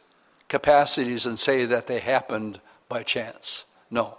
capacities 0.51 1.25
and 1.25 1.39
say 1.39 1.63
that 1.65 1.87
they 1.87 1.99
happened 1.99 2.59
by 2.89 3.01
chance. 3.01 3.63
No. 3.89 4.17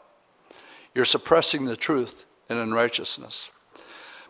You're 0.95 1.05
suppressing 1.05 1.67
the 1.67 1.77
truth 1.77 2.25
in 2.49 2.57
unrighteousness. 2.57 3.51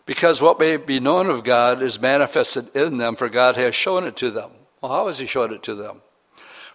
Because 0.05 0.41
what 0.41 0.59
may 0.59 0.75
be 0.75 0.99
known 0.99 1.29
of 1.29 1.45
God 1.45 1.81
is 1.81 2.01
manifested 2.01 2.75
in 2.75 2.97
them, 2.97 3.15
for 3.15 3.29
God 3.29 3.55
has 3.55 3.73
shown 3.73 4.03
it 4.03 4.17
to 4.17 4.31
them. 4.31 4.51
Well, 4.81 4.91
how 4.91 5.07
has 5.07 5.19
He 5.19 5.25
shown 5.25 5.53
it 5.53 5.63
to 5.63 5.75
them? 5.75 6.01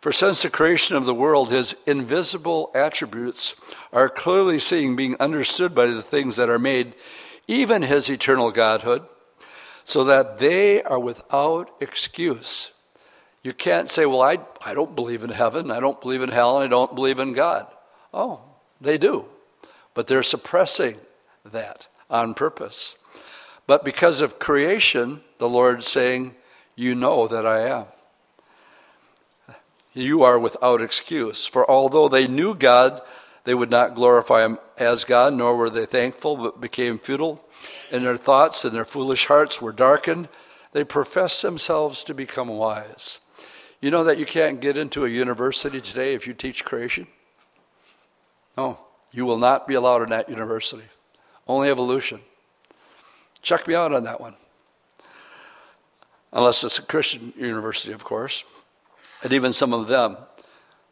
For 0.01 0.13
since 0.13 0.43
the 0.43 0.49
creation 0.49 0.97
of 0.97 1.05
the 1.05 1.15
world, 1.15 1.51
His 1.51 1.77
invisible 1.87 2.71
attributes 2.75 3.55
are 3.93 4.09
clearly 4.09 4.59
seen, 4.59 4.97
being 4.97 5.15
understood 5.21 5.75
by 5.75 5.87
the 5.87 6.01
things 6.01 6.37
that 6.37 6.49
are 6.49 6.59
made, 6.59 6.95
even 7.47 7.83
His 7.83 8.09
eternal 8.09 8.51
Godhood, 8.51 9.03
so 9.85 10.05
that 10.05 10.39
they 10.39 10.83
are 10.83 10.99
without 10.99 11.71
excuse. 11.81 12.73
You 13.43 13.53
can't 13.53 13.89
say, 13.89 14.07
Well, 14.07 14.23
I, 14.23 14.39
I 14.65 14.75
don't 14.75 14.95
believe 14.95 15.25
in 15.25 15.31
heaven, 15.31 15.71
I 15.71 15.81
don't 15.81 16.01
believe 16.01 16.23
in 16.23 16.31
hell, 16.31 16.57
and 16.57 16.65
I 16.65 16.69
don't 16.69 16.95
believe 16.95 17.19
in 17.19 17.33
God. 17.33 17.67
Oh, 18.13 18.41
they 18.81 18.99
do. 18.99 19.27
But 19.95 20.07
they're 20.07 20.23
suppressing 20.23 20.99
that 21.45 21.89
on 22.11 22.35
purpose. 22.35 22.97
But 23.67 23.85
because 23.85 24.21
of 24.21 24.39
creation, 24.39 25.23
the 25.39 25.49
Lord's 25.49 25.87
saying, 25.87 26.35
You 26.75 26.95
know 26.95 27.29
that 27.29 27.47
I 27.47 27.69
am. 27.69 27.87
You 29.95 30.23
are 30.23 30.39
without 30.39 30.81
excuse. 30.81 31.47
For 31.47 31.69
although 31.69 32.09
they 32.09 32.29
knew 32.29 32.55
God, 32.55 33.01
they 33.45 33.55
would 33.55 33.71
not 33.71 33.95
glorify 33.95 34.45
Him 34.45 34.59
as 34.77 35.05
God, 35.05 35.35
nor 35.35 35.57
were 35.57 35.71
they 35.71 35.87
thankful, 35.87 36.37
but 36.37 36.61
became 36.61 36.99
futile. 36.99 37.45
And 37.93 38.05
their 38.05 38.17
thoughts 38.17 38.65
and 38.65 38.75
their 38.75 38.85
foolish 38.85 39.27
hearts 39.27 39.61
were 39.61 39.73
darkened. 39.73 40.29
They 40.73 40.85
professed 40.85 41.43
themselves 41.43 42.05
to 42.05 42.15
become 42.15 42.49
wise. 42.49 43.21
You 43.81 43.91
know 43.91 44.05
that 44.05 44.19
you 44.19 44.27
can't 44.27 44.61
get 44.61 44.77
into 44.77 45.05
a 45.05 45.09
university 45.09 45.81
today 45.81 46.15
if 46.15 46.27
you 46.27 46.35
teach 46.35 46.65
creation? 46.65 47.07
No, 48.57 48.79
you 49.13 49.25
will 49.25 49.39
not 49.39 49.69
be 49.69 49.75
allowed 49.75 50.03
in 50.03 50.11
that 50.11 50.29
university. 50.29 50.85
Only 51.47 51.71
evolution. 51.71 52.21
Check 53.41 53.69
me 53.69 53.75
out 53.75 53.93
on 53.93 54.03
that 54.05 54.21
one. 54.21 54.35
Unless 56.33 56.65
it's 56.65 56.79
a 56.79 56.83
Christian 56.83 57.33
university, 57.37 57.93
of 57.93 58.05
course. 58.05 58.45
And 59.23 59.33
even 59.33 59.53
some 59.53 59.73
of 59.73 59.89
them. 59.89 60.17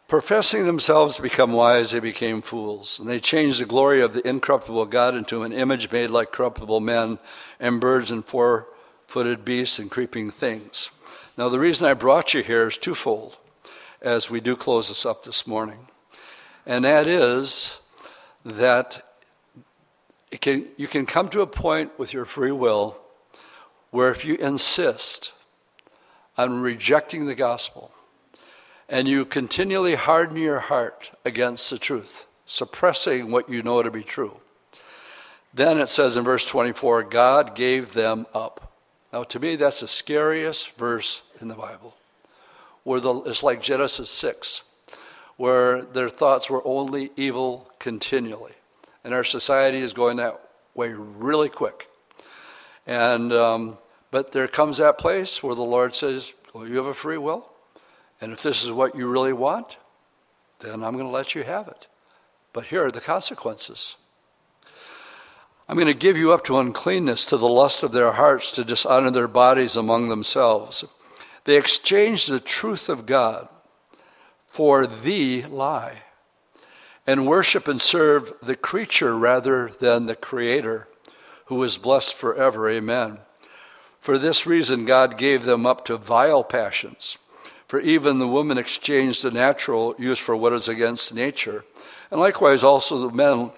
Professing 0.09 0.67
themselves 0.67 1.17
to 1.17 1.23
become 1.23 1.53
wise, 1.53 1.91
they 1.91 1.99
became 1.99 2.41
fools. 2.41 3.01
And 3.01 3.09
they 3.09 3.19
changed 3.19 3.61
the 3.61 3.67
glory 3.67 4.01
of 4.01 4.15
the 4.15 4.27
incorruptible 4.27 4.87
God 4.87 5.17
into 5.17 5.43
an 5.43 5.53
image 5.53 5.91
made 5.91 6.11
like 6.11 6.31
corruptible 6.31 6.79
men 6.79 7.19
and 7.59 7.81
birds 7.81 8.13
and 8.13 8.25
four 8.25 8.69
footed 9.09 9.45
beasts 9.45 9.81
and 9.81 9.91
creeping 9.91 10.31
things. 10.31 10.91
Now, 11.37 11.51
the 11.51 11.59
reason 11.59 11.87
I 11.87 11.93
brought 11.93 12.33
you 12.33 12.43
here 12.43 12.67
is 12.67 12.79
twofold 12.79 13.37
as 14.01 14.31
we 14.31 14.41
do 14.41 14.57
close 14.57 14.89
this 14.89 15.05
up 15.05 15.23
this 15.23 15.47
morning. 15.47 15.89
And 16.65 16.85
that 16.87 17.07
is 17.07 17.81
that 18.43 19.03
can, 20.41 20.67
you 20.79 20.89
can 20.89 21.05
come 21.05 21.29
to 21.29 21.43
a 21.43 21.47
point 21.47 21.99
with 21.99 22.15
your 22.15 22.25
free 22.25 22.53
will 22.53 22.99
where 23.91 24.11
if 24.11 24.25
you 24.25 24.37
insist 24.37 25.35
on 26.39 26.61
rejecting 26.61 27.27
the 27.27 27.35
gospel 27.35 27.93
and 28.89 29.07
you 29.07 29.27
continually 29.27 29.95
harden 29.95 30.37
your 30.39 30.61
heart 30.61 31.13
against 31.25 31.69
the 31.69 31.79
truth, 31.79 32.27
suppressing 32.47 33.31
what 33.31 33.51
you 33.51 33.63
know 33.63 33.83
to 33.83 33.91
be 33.91 34.03
true, 34.03 34.41
then 35.53 35.79
it 35.79 35.89
says 35.89 36.17
in 36.17 36.25
verse 36.25 36.47
24, 36.47 37.03
God 37.05 37.55
gave 37.55 37.93
them 37.93 38.27
up. 38.33 38.66
Now, 39.17 39.23
to 39.23 39.41
me, 39.41 39.57
that's 39.57 39.81
the 39.81 39.89
scariest 39.89 40.77
verse 40.77 41.23
in 41.41 41.49
the 41.49 41.55
Bible. 41.55 41.97
Where 42.85 43.01
the, 43.01 43.15
it's 43.23 43.43
like 43.43 43.63
Genesis 43.63 44.11
6, 44.11 44.63
where 45.39 45.83
their 45.83 46.11
thoughts 46.11 46.51
were 46.51 46.61
only 46.67 47.11
evil 47.17 47.73
continually. 47.79 48.53
And 49.05 49.15
our 49.15 49.25
society 49.25 49.79
is 49.79 49.95
going 49.95 50.19
that 50.19 50.39
way 50.75 50.93
really 50.93 51.49
quick. 51.49 51.89
And, 52.87 53.33
um, 53.33 53.79
but 54.11 54.33
there 54.33 54.47
comes 54.49 54.77
that 54.77 54.99
place 54.99 55.43
where 55.43 55.55
the 55.55 55.63
Lord 55.63 55.95
says, 55.95 56.35
Well, 56.53 56.69
you 56.69 56.77
have 56.77 56.85
a 56.85 56.93
free 56.93 57.17
will. 57.17 57.51
And 58.21 58.35
if 58.35 58.43
this 58.43 58.63
is 58.63 58.71
what 58.71 58.95
you 58.95 59.09
really 59.11 59.33
want, 59.33 59.79
then 60.61 60.85
I'm 60.85 60.93
going 60.93 61.07
to 61.07 61.11
let 61.11 61.35
you 61.35 61.43
have 61.43 61.69
it. 61.69 61.87
But 62.53 62.67
here 62.67 62.85
are 62.85 62.91
the 62.91 63.01
consequences. 63.01 63.97
I'm 65.69 65.77
going 65.77 65.89
to 65.89 65.95
give 65.95 66.17
you 66.17 66.33
up 66.33 66.45
to 66.45 66.59
uncleanness, 66.59 67.27
to 67.27 67.37
the 67.37 67.49
lust 67.49 67.83
of 67.83 67.93
their 67.93 68.13
hearts, 68.13 68.53
to 68.53 68.65
dishonor 68.65 69.11
their 69.11 69.27
bodies 69.27 69.75
among 69.75 70.09
themselves. 70.09 70.85
They 71.45 71.57
exchange 71.57 72.27
the 72.27 72.41
truth 72.41 72.89
of 72.89 73.07
God 73.07 73.49
for 74.47 74.87
the 74.87 75.43
lie 75.45 76.03
and 77.07 77.27
worship 77.27 77.69
and 77.69 77.81
serve 77.81 78.33
the 78.43 78.57
creature 78.57 79.17
rather 79.17 79.69
than 79.69 80.07
the 80.07 80.17
Creator, 80.17 80.89
who 81.47 81.63
is 81.63 81.79
blessed 81.79 82.15
forever. 82.15 82.69
Amen. 82.69 83.19
For 84.01 84.19
this 84.19 84.47
reason, 84.47 84.85
God 84.85 85.19
gave 85.19 85.45
them 85.45 85.67
up 85.67 85.85
to 85.87 85.97
vile 85.97 86.45
passions. 86.45 87.19
For 87.69 87.81
even 87.81 88.19
the 88.19 88.29
woman 88.29 88.59
exchanged 88.59 89.23
the 89.23 89.31
natural 89.31 89.95
use 89.99 90.19
for 90.19 90.37
what 90.37 90.53
is 90.53 90.69
against 90.69 91.15
nature. 91.15 91.65
And 92.11 92.21
likewise, 92.21 92.63
also 92.63 92.99
the 92.99 93.15
men, 93.15 93.51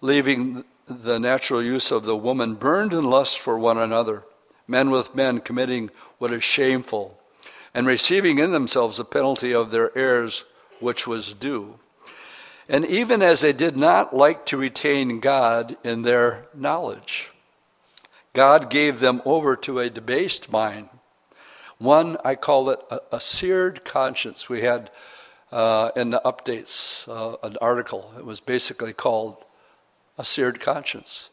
leaving 0.00 0.64
the 0.90 1.18
natural 1.18 1.62
use 1.62 1.90
of 1.90 2.04
the 2.04 2.16
woman, 2.16 2.54
burned 2.54 2.92
in 2.92 3.04
lust 3.04 3.38
for 3.38 3.58
one 3.58 3.78
another, 3.78 4.24
men 4.66 4.90
with 4.90 5.14
men 5.14 5.40
committing 5.40 5.90
what 6.18 6.32
is 6.32 6.44
shameful, 6.44 7.18
and 7.74 7.86
receiving 7.86 8.38
in 8.38 8.52
themselves 8.52 8.96
the 8.96 9.04
penalty 9.04 9.54
of 9.54 9.70
their 9.70 9.96
errors, 9.96 10.44
which 10.80 11.06
was 11.06 11.34
due. 11.34 11.78
And 12.68 12.84
even 12.86 13.22
as 13.22 13.40
they 13.40 13.52
did 13.52 13.76
not 13.76 14.14
like 14.14 14.46
to 14.46 14.56
retain 14.56 15.20
God 15.20 15.76
in 15.82 16.02
their 16.02 16.46
knowledge, 16.54 17.32
God 18.32 18.70
gave 18.70 19.00
them 19.00 19.22
over 19.24 19.56
to 19.56 19.80
a 19.80 19.90
debased 19.90 20.52
mind. 20.52 20.88
One, 21.78 22.16
I 22.24 22.34
call 22.34 22.70
it 22.70 22.80
a, 22.90 23.00
a 23.12 23.20
seared 23.20 23.84
conscience. 23.84 24.48
We 24.48 24.60
had 24.60 24.90
uh, 25.50 25.90
in 25.96 26.10
the 26.10 26.20
updates 26.24 27.08
uh, 27.08 27.36
an 27.42 27.56
article. 27.60 28.12
It 28.16 28.24
was 28.24 28.40
basically 28.40 28.92
called 28.92 29.44
A 30.20 30.24
Seared 30.24 30.60
Conscience. 30.60 31.30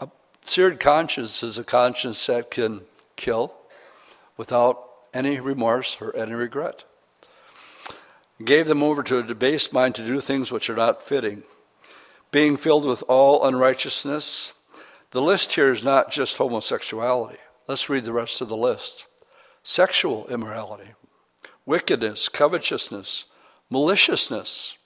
A 0.00 0.08
seared 0.42 0.80
conscience 0.80 1.44
is 1.44 1.56
a 1.56 1.62
conscience 1.62 2.26
that 2.26 2.50
can 2.50 2.80
kill 3.14 3.54
without 4.36 4.82
any 5.14 5.38
remorse 5.38 6.02
or 6.02 6.14
any 6.16 6.34
regret 6.34 6.82
gave 8.44 8.66
them 8.66 8.82
over 8.82 9.04
to 9.04 9.18
a 9.18 9.22
debased 9.22 9.72
mind 9.72 9.94
to 9.94 10.04
do 10.04 10.20
things 10.20 10.50
which 10.50 10.68
are 10.68 10.74
not 10.74 11.00
fitting, 11.00 11.44
being 12.32 12.56
filled 12.56 12.84
with 12.84 13.04
all 13.06 13.46
unrighteousness. 13.46 14.52
The 15.12 15.22
list 15.22 15.52
here 15.52 15.70
is 15.70 15.84
not 15.84 16.10
just 16.10 16.38
homosexuality. 16.38 17.38
Let's 17.68 17.88
read 17.88 18.02
the 18.02 18.12
rest 18.12 18.40
of 18.40 18.48
the 18.48 18.56
list 18.56 19.06
sexual 19.62 20.26
immorality, 20.26 20.94
wickedness, 21.64 22.28
covetousness, 22.28 23.26
maliciousness, 23.70 24.76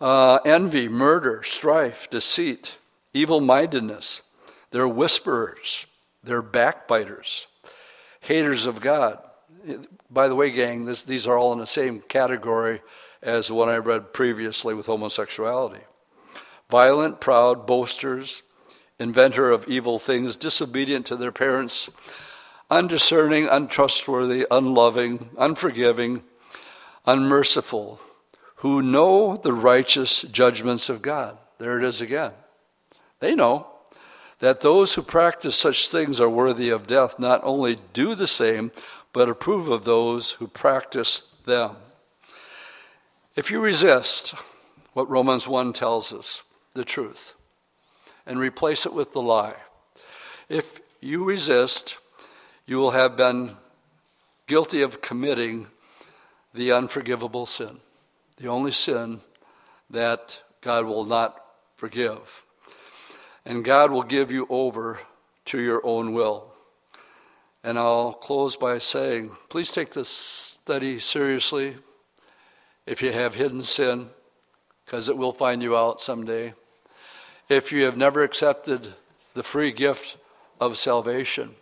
uh, 0.00 0.38
envy, 0.44 0.88
murder, 0.88 1.42
strife, 1.42 2.08
deceit, 2.10 2.78
evil 3.12 3.40
mindedness. 3.40 4.22
They're 4.70 4.88
whisperers, 4.88 5.86
they're 6.22 6.42
backbiters, 6.42 7.46
haters 8.20 8.66
of 8.66 8.80
God 8.80 9.18
by 10.10 10.28
the 10.28 10.34
way, 10.34 10.50
gang, 10.50 10.84
this, 10.84 11.02
these 11.02 11.26
are 11.26 11.36
all 11.36 11.52
in 11.52 11.58
the 11.58 11.66
same 11.66 12.00
category 12.00 12.80
as 13.22 13.48
the 13.48 13.54
one 13.54 13.68
I 13.68 13.76
read 13.76 14.12
previously 14.12 14.74
with 14.74 14.86
homosexuality. 14.86 15.82
Violent, 16.70 17.20
proud, 17.20 17.66
boasters, 17.66 18.42
inventor 18.98 19.50
of 19.50 19.66
evil 19.68 19.98
things, 19.98 20.36
disobedient 20.36 21.06
to 21.06 21.16
their 21.16 21.32
parents, 21.32 21.90
undiscerning, 22.70 23.48
untrustworthy, 23.48 24.46
unloving, 24.50 25.30
unforgiving, 25.38 26.22
unmerciful, 27.06 28.00
who 28.58 28.82
know 28.82 29.36
the 29.36 29.52
righteous 29.52 30.22
judgments 30.22 30.88
of 30.88 31.02
God. 31.02 31.38
There 31.58 31.78
it 31.78 31.84
is 31.84 32.00
again. 32.00 32.32
They 33.20 33.34
know. 33.34 33.66
that 34.38 34.60
those 34.60 34.94
who 34.94 35.02
practice 35.02 35.56
such 35.56 35.88
things 35.88 36.20
are 36.20 36.28
worthy 36.28 36.68
of 36.68 36.86
death 36.86 37.18
not 37.18 37.40
only 37.42 37.78
do 37.92 38.14
the 38.14 38.26
same, 38.26 38.70
but 39.12 39.28
approve 39.28 39.68
of 39.68 39.84
those 39.84 40.32
who 40.32 40.46
practice 40.46 41.32
them. 41.44 41.76
If 43.34 43.50
you 43.50 43.60
resist 43.60 44.34
what 44.92 45.08
Romans 45.10 45.48
1 45.48 45.72
tells 45.72 46.12
us, 46.12 46.42
the 46.74 46.84
truth, 46.84 47.34
and 48.26 48.38
replace 48.38 48.86
it 48.86 48.92
with 48.92 49.12
the 49.12 49.22
lie, 49.22 49.54
if 50.48 50.80
you 51.00 51.24
resist, 51.24 51.98
you 52.66 52.76
will 52.78 52.92
have 52.92 53.16
been 53.16 53.56
guilty 54.46 54.82
of 54.82 55.00
committing 55.00 55.68
the 56.54 56.72
unforgivable 56.72 57.46
sin, 57.46 57.80
the 58.38 58.48
only 58.48 58.70
sin 58.70 59.20
that 59.90 60.42
God 60.60 60.86
will 60.86 61.04
not 61.04 61.44
forgive. 61.76 62.44
And 63.44 63.64
God 63.64 63.90
will 63.90 64.02
give 64.02 64.30
you 64.30 64.46
over 64.48 64.98
to 65.46 65.60
your 65.60 65.84
own 65.84 66.12
will. 66.12 66.52
And 67.62 67.78
I'll 67.78 68.12
close 68.12 68.56
by 68.56 68.78
saying 68.78 69.32
please 69.48 69.72
take 69.72 69.90
this 69.90 70.08
study 70.08 70.98
seriously 70.98 71.76
if 72.86 73.02
you 73.02 73.12
have 73.12 73.34
hidden 73.34 73.60
sin, 73.60 74.08
because 74.84 75.08
it 75.08 75.18
will 75.18 75.32
find 75.32 75.62
you 75.62 75.76
out 75.76 76.00
someday. 76.00 76.54
If 77.48 77.72
you 77.72 77.84
have 77.84 77.96
never 77.96 78.22
accepted 78.22 78.94
the 79.34 79.42
free 79.42 79.72
gift 79.72 80.16
of 80.60 80.78
salvation 80.78 81.54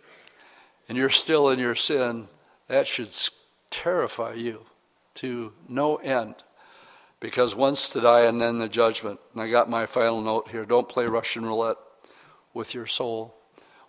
and 0.87 0.97
you're 0.97 1.09
still 1.09 1.49
in 1.49 1.59
your 1.59 1.75
sin, 1.75 2.27
that 2.67 2.87
should 2.87 3.09
terrify 3.69 4.33
you 4.33 4.61
to 5.15 5.51
no 5.67 5.97
end. 5.97 6.35
Because 7.19 7.55
once 7.55 7.89
to 7.89 8.01
die 8.01 8.25
and 8.25 8.39
then 8.39 8.59
the 8.59 8.69
judgment. 8.69 9.19
And 9.33 9.41
I 9.41 9.49
got 9.49 9.69
my 9.69 9.85
final 9.85 10.21
note 10.21 10.49
here 10.49 10.65
don't 10.65 10.87
play 10.87 11.05
Russian 11.05 11.45
roulette 11.45 11.77
with 12.53 12.73
your 12.73 12.85
soul. 12.85 13.35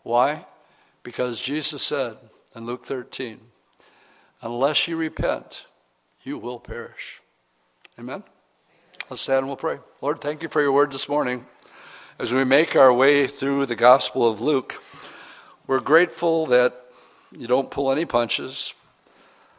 Why? 0.03 0.47
Because 1.03 1.41
Jesus 1.41 1.83
said 1.83 2.17
in 2.55 2.67
Luke 2.67 2.87
13, 2.87 3.41
unless 4.43 4.89
you 4.89 4.97
repent, 4.97 5.67
you 6.23 6.39
will 6.39 6.59
perish. 6.59 7.21
Amen? 7.99 8.23
Let's 9.11 9.23
stand 9.23 9.39
and 9.39 9.47
we'll 9.47 9.57
pray. 9.57 9.79
Lord, 10.01 10.21
thank 10.21 10.43
you 10.43 10.49
for 10.49 10.61
your 10.61 10.73
word 10.73 10.93
this 10.93 11.09
morning. 11.09 11.47
As 12.19 12.35
we 12.35 12.45
make 12.45 12.77
our 12.77 12.93
way 12.93 13.27
through 13.27 13.67
the 13.67 13.77
Gospel 13.77 14.29
of 14.29 14.41
Luke, 14.41 14.83
we're 15.67 15.81
grateful 15.81 16.47
that 16.47 16.85
you 17.31 17.47
don't 17.47 17.71
pull 17.71 17.91
any 17.91 18.05
punches. 18.05 18.75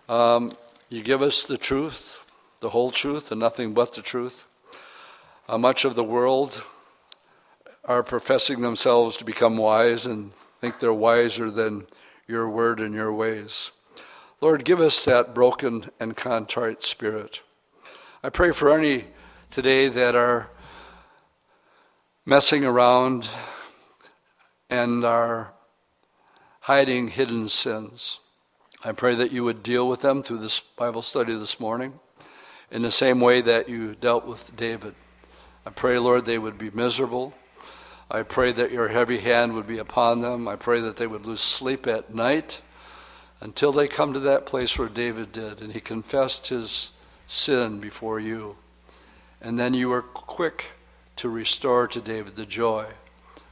Um, 0.07 0.51
you 0.89 1.01
give 1.01 1.21
us 1.21 1.45
the 1.45 1.57
truth, 1.57 2.25
the 2.59 2.69
whole 2.69 2.91
truth, 2.91 3.31
and 3.31 3.39
nothing 3.39 3.73
but 3.73 3.93
the 3.93 4.01
truth. 4.01 4.45
Uh, 5.47 5.57
much 5.57 5.85
of 5.85 5.95
the 5.95 6.03
world 6.03 6.63
are 7.85 8.03
professing 8.03 8.61
themselves 8.61 9.17
to 9.17 9.25
become 9.25 9.57
wise 9.57 10.05
and 10.05 10.33
think 10.33 10.79
they're 10.79 10.93
wiser 10.93 11.49
than 11.49 11.87
your 12.27 12.49
word 12.49 12.79
and 12.79 12.93
your 12.93 13.11
ways. 13.11 13.71
Lord, 14.41 14.63
give 14.63 14.79
us 14.79 15.03
that 15.05 15.33
broken 15.33 15.89
and 15.99 16.15
contrite 16.15 16.83
spirit. 16.83 17.41
I 18.23 18.29
pray 18.29 18.51
for 18.51 18.77
any 18.77 19.05
today 19.49 19.87
that 19.87 20.15
are 20.15 20.49
messing 22.25 22.63
around 22.63 23.27
and 24.69 25.03
are 25.03 25.53
hiding 26.61 27.07
hidden 27.07 27.47
sins. 27.47 28.19
I 28.83 28.91
pray 28.91 29.15
that 29.15 29.31
you 29.31 29.43
would 29.43 29.63
deal 29.63 29.87
with 29.87 30.01
them 30.01 30.21
through 30.21 30.37
this 30.37 30.59
Bible 30.59 31.01
study 31.01 31.33
this 31.33 31.59
morning 31.59 31.99
in 32.71 32.81
the 32.81 32.91
same 32.91 33.19
way 33.19 33.41
that 33.41 33.69
you 33.69 33.95
dealt 33.95 34.25
with 34.25 34.55
David. 34.55 34.95
I 35.65 35.71
pray, 35.71 35.97
Lord, 35.99 36.25
they 36.25 36.37
would 36.37 36.57
be 36.57 36.69
miserable. 36.71 37.33
I 38.11 38.23
pray 38.23 38.51
that 38.53 38.71
your 38.71 38.87
heavy 38.87 39.19
hand 39.19 39.53
would 39.53 39.67
be 39.67 39.77
upon 39.77 40.21
them. 40.21 40.47
I 40.47 40.55
pray 40.55 40.79
that 40.81 40.97
they 40.97 41.07
would 41.07 41.25
lose 41.25 41.41
sleep 41.41 41.85
at 41.85 42.13
night 42.13 42.61
until 43.41 43.71
they 43.71 43.87
come 43.87 44.13
to 44.13 44.19
that 44.21 44.45
place 44.45 44.77
where 44.77 44.89
David 44.89 45.31
did 45.31 45.61
and 45.61 45.73
he 45.73 45.79
confessed 45.79 46.47
his 46.47 46.91
sin 47.27 47.79
before 47.79 48.19
you. 48.19 48.57
And 49.41 49.59
then 49.59 49.73
you 49.73 49.89
were 49.89 50.01
quick 50.01 50.73
to 51.17 51.29
restore 51.29 51.87
to 51.87 52.01
David 52.01 52.35
the 52.35 52.45
joy 52.45 52.87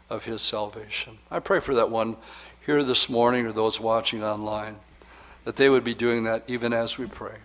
of 0.10 0.26
his 0.26 0.42
salvation. 0.42 1.20
I 1.30 1.40
pray 1.40 1.60
for 1.60 1.76
that 1.76 1.90
one 1.90 2.18
here 2.66 2.84
this 2.84 3.10
morning 3.10 3.46
or 3.46 3.52
those 3.52 3.80
watching 3.80 4.24
online 4.24 4.80
that 5.46 5.56
they 5.56 5.70
would 5.70 5.84
be 5.84 5.94
doing 5.94 6.24
that 6.24 6.44
even 6.48 6.74
as 6.74 6.98
we 6.98 7.06
pray. 7.06 7.36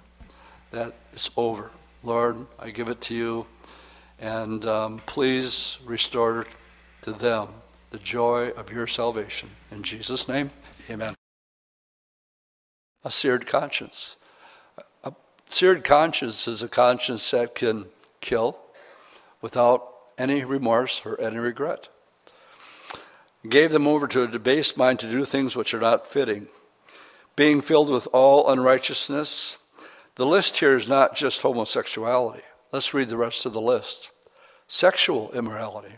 That 0.72 0.94
it's 1.12 1.30
over. 1.36 1.70
Lord, 2.02 2.46
I 2.58 2.70
give 2.70 2.88
it 2.88 3.00
to 3.02 3.14
you, 3.14 3.46
and 4.18 4.66
um, 4.66 5.00
please 5.06 5.78
restore 5.84 6.46
to 7.02 7.12
them 7.12 7.48
the 7.90 7.98
joy 7.98 8.50
of 8.50 8.72
your 8.72 8.86
salvation. 8.86 9.50
In 9.70 9.82
Jesus' 9.82 10.28
name, 10.28 10.50
amen. 10.90 11.14
A 13.04 13.10
seared 13.10 13.46
conscience. 13.46 14.16
A 15.04 15.12
seared 15.46 15.84
conscience 15.84 16.48
is 16.48 16.62
a 16.62 16.68
conscience 16.68 17.30
that 17.30 17.54
can 17.54 17.86
kill 18.20 18.58
without 19.40 19.88
any 20.18 20.44
remorse 20.44 21.02
or 21.04 21.20
any 21.20 21.38
regret. 21.38 21.88
Gave 23.48 23.72
them 23.72 23.86
over 23.86 24.06
to 24.08 24.22
a 24.22 24.28
debased 24.28 24.76
mind 24.76 24.98
to 25.00 25.10
do 25.10 25.24
things 25.24 25.54
which 25.56 25.74
are 25.74 25.80
not 25.80 26.06
fitting 26.06 26.48
being 27.36 27.60
filled 27.60 27.90
with 27.90 28.06
all 28.12 28.50
unrighteousness. 28.50 29.58
The 30.16 30.26
list 30.26 30.58
here 30.58 30.74
is 30.74 30.88
not 30.88 31.14
just 31.14 31.42
homosexuality. 31.42 32.42
Let's 32.70 32.92
read 32.92 33.08
the 33.08 33.16
rest 33.16 33.46
of 33.46 33.52
the 33.52 33.60
list 33.60 34.10
sexual 34.66 35.30
immorality, 35.32 35.96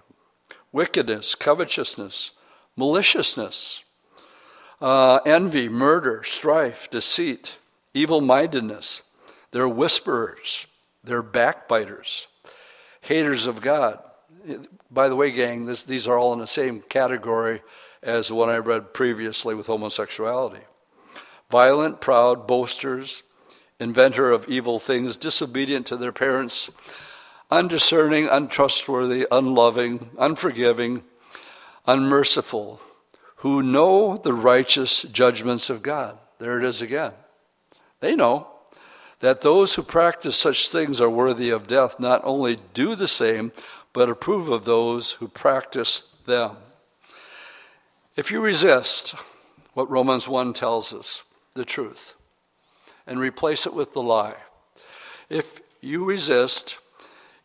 wickedness, 0.73 1.35
covetousness, 1.35 2.33
maliciousness, 2.77 3.85
uh, 4.81 5.21
envy, 5.25 5.69
murder, 5.69 6.23
strife, 6.25 6.91
deceit, 6.91 7.59
evil 7.93 8.21
mindedness. 8.21 9.03
They're 9.53 9.69
whisperers, 9.69 10.67
they're 11.05 11.23
backbiters, 11.23 12.27
haters 13.03 13.47
of 13.47 13.61
God. 13.61 14.01
By 14.91 15.09
the 15.09 15.17
way, 15.17 15.31
gang, 15.31 15.67
this, 15.67 15.85
these 15.85 16.09
are 16.09 16.19
all 16.19 16.33
in 16.33 16.41
the 16.41 16.47
same 16.47 16.83
category 16.83 17.63
as 18.03 18.29
the 18.29 18.35
one 18.35 18.49
I 18.49 18.57
read 18.57 18.93
previously 18.93 19.55
with 19.55 19.67
homosexuality 19.67 20.61
violent, 21.51 22.01
proud, 22.01 22.49
boasters, 22.49 23.23
inventor 23.81 24.31
of 24.31 24.49
evil 24.49 24.79
things, 24.79 25.17
disobedient 25.17 25.87
to 25.87 25.97
their 25.97 26.13
parents, 26.13 26.71
undiscerning, 27.51 28.29
untrustworthy, 28.29 29.27
unloving, 29.31 30.11
unforgiving, 30.19 31.03
unmerciful, 31.87 32.81
who 33.37 33.63
know 33.63 34.17
the 34.17 34.33
righteous 34.33 35.03
judgments 35.03 35.69
of 35.69 35.83
God. 35.83 36.19
There 36.39 36.59
it 36.59 36.65
is 36.65 36.81
again. 36.81 37.13
They 38.01 38.17
know 38.17 38.49
that 39.21 39.41
those 39.41 39.75
who 39.75 39.83
practice 39.83 40.37
such 40.37 40.69
things 40.69 41.01
are 41.01 41.11
worthy 41.11 41.51
of 41.51 41.67
death 41.67 41.99
not 42.01 42.21
only 42.25 42.59
do 42.75 42.95
the 42.95 43.09
same, 43.09 43.53
but 43.93 44.11
approve 44.11 44.49
of 44.49 44.65
those 44.65 45.13
who 45.13 45.29
practice 45.29 46.11
them. 46.27 46.57
If 48.17 48.31
you 48.31 48.41
resist 48.41 49.15
what 49.73 49.91
Romans 49.91 50.29
1 50.29 50.53
tells 50.53 50.93
us, 50.93 51.23
the 51.55 51.65
truth 51.65 52.15
and 53.07 53.19
replace 53.19 53.67
it 53.67 53.75
with 53.75 53.93
the 53.93 54.03
lie. 54.03 54.37
If 55.29 55.61
you 55.81 56.05
resist, 56.05 56.79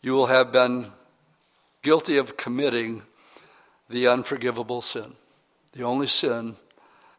you 0.02 0.14
will 0.14 0.28
have 0.28 0.52
been 0.52 0.92
guilty 1.82 2.18
of 2.18 2.38
committing 2.38 3.04
the 3.90 4.08
unforgivable 4.08 4.82
sin, 4.82 5.16
the 5.74 5.84
only 5.84 6.08
sin 6.08 6.56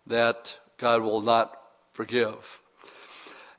that 0.07 0.59
God 0.79 1.03
will 1.03 1.21
not 1.21 1.57
forgive. 1.93 2.61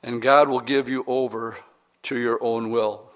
And 0.04 0.22
God 0.22 0.50
will 0.50 0.60
give 0.60 0.90
you 0.90 1.04
over 1.06 1.58
to 2.04 2.18
your 2.18 2.42
own 2.42 2.72
will. 2.72 3.12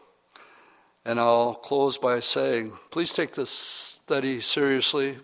And 1.04 1.20
I'll 1.20 1.56
close 1.56 1.98
by 1.98 2.20
saying 2.20 2.74
please 2.92 3.14
take 3.14 3.34
this 3.34 3.50
study 3.50 4.40
seriously 4.40 5.18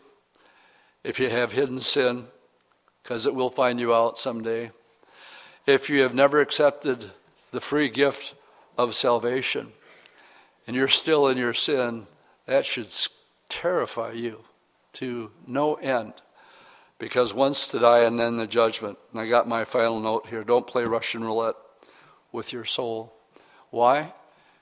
if 1.03 1.19
you 1.19 1.29
have 1.29 1.51
hidden 1.51 1.79
sin, 1.79 2.27
because 3.01 3.25
it 3.25 3.33
will 3.33 3.49
find 3.49 3.79
you 3.79 3.93
out 3.93 4.17
someday 4.17 4.71
if 5.65 5.89
you 5.89 6.01
have 6.01 6.13
never 6.13 6.41
accepted 6.41 7.11
the 7.51 7.61
free 7.61 7.89
gift 7.89 8.33
of 8.77 8.95
salvation 8.95 9.71
and 10.67 10.75
you're 10.75 10.87
still 10.87 11.27
in 11.27 11.37
your 11.37 11.53
sin, 11.53 12.07
that 12.45 12.65
should 12.65 12.87
terrify 13.49 14.11
you 14.11 14.43
to 14.93 15.31
no 15.47 15.75
end. 15.75 16.13
Because 16.97 17.33
once 17.33 17.67
to 17.69 17.79
die 17.79 18.03
and 18.03 18.19
then 18.19 18.37
the 18.37 18.45
judgment. 18.45 18.97
And 19.11 19.19
I 19.19 19.27
got 19.27 19.47
my 19.47 19.65
final 19.65 19.99
note 19.99 20.27
here 20.27 20.43
don't 20.43 20.67
play 20.67 20.83
Russian 20.83 21.23
roulette 21.23 21.55
with 22.31 22.53
your 22.53 22.65
soul. 22.65 23.13
Why? 23.71 24.13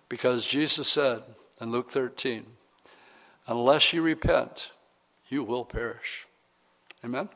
Because 0.07 0.45
Jesus 0.45 0.87
said 0.87 1.23
in 1.59 1.71
Luke 1.71 1.91
13, 1.91 2.45
unless 3.47 3.93
you 3.93 4.01
repent, 4.01 4.71
you 5.27 5.43
will 5.43 5.65
perish. 5.65 6.27
Amen? 7.03 7.29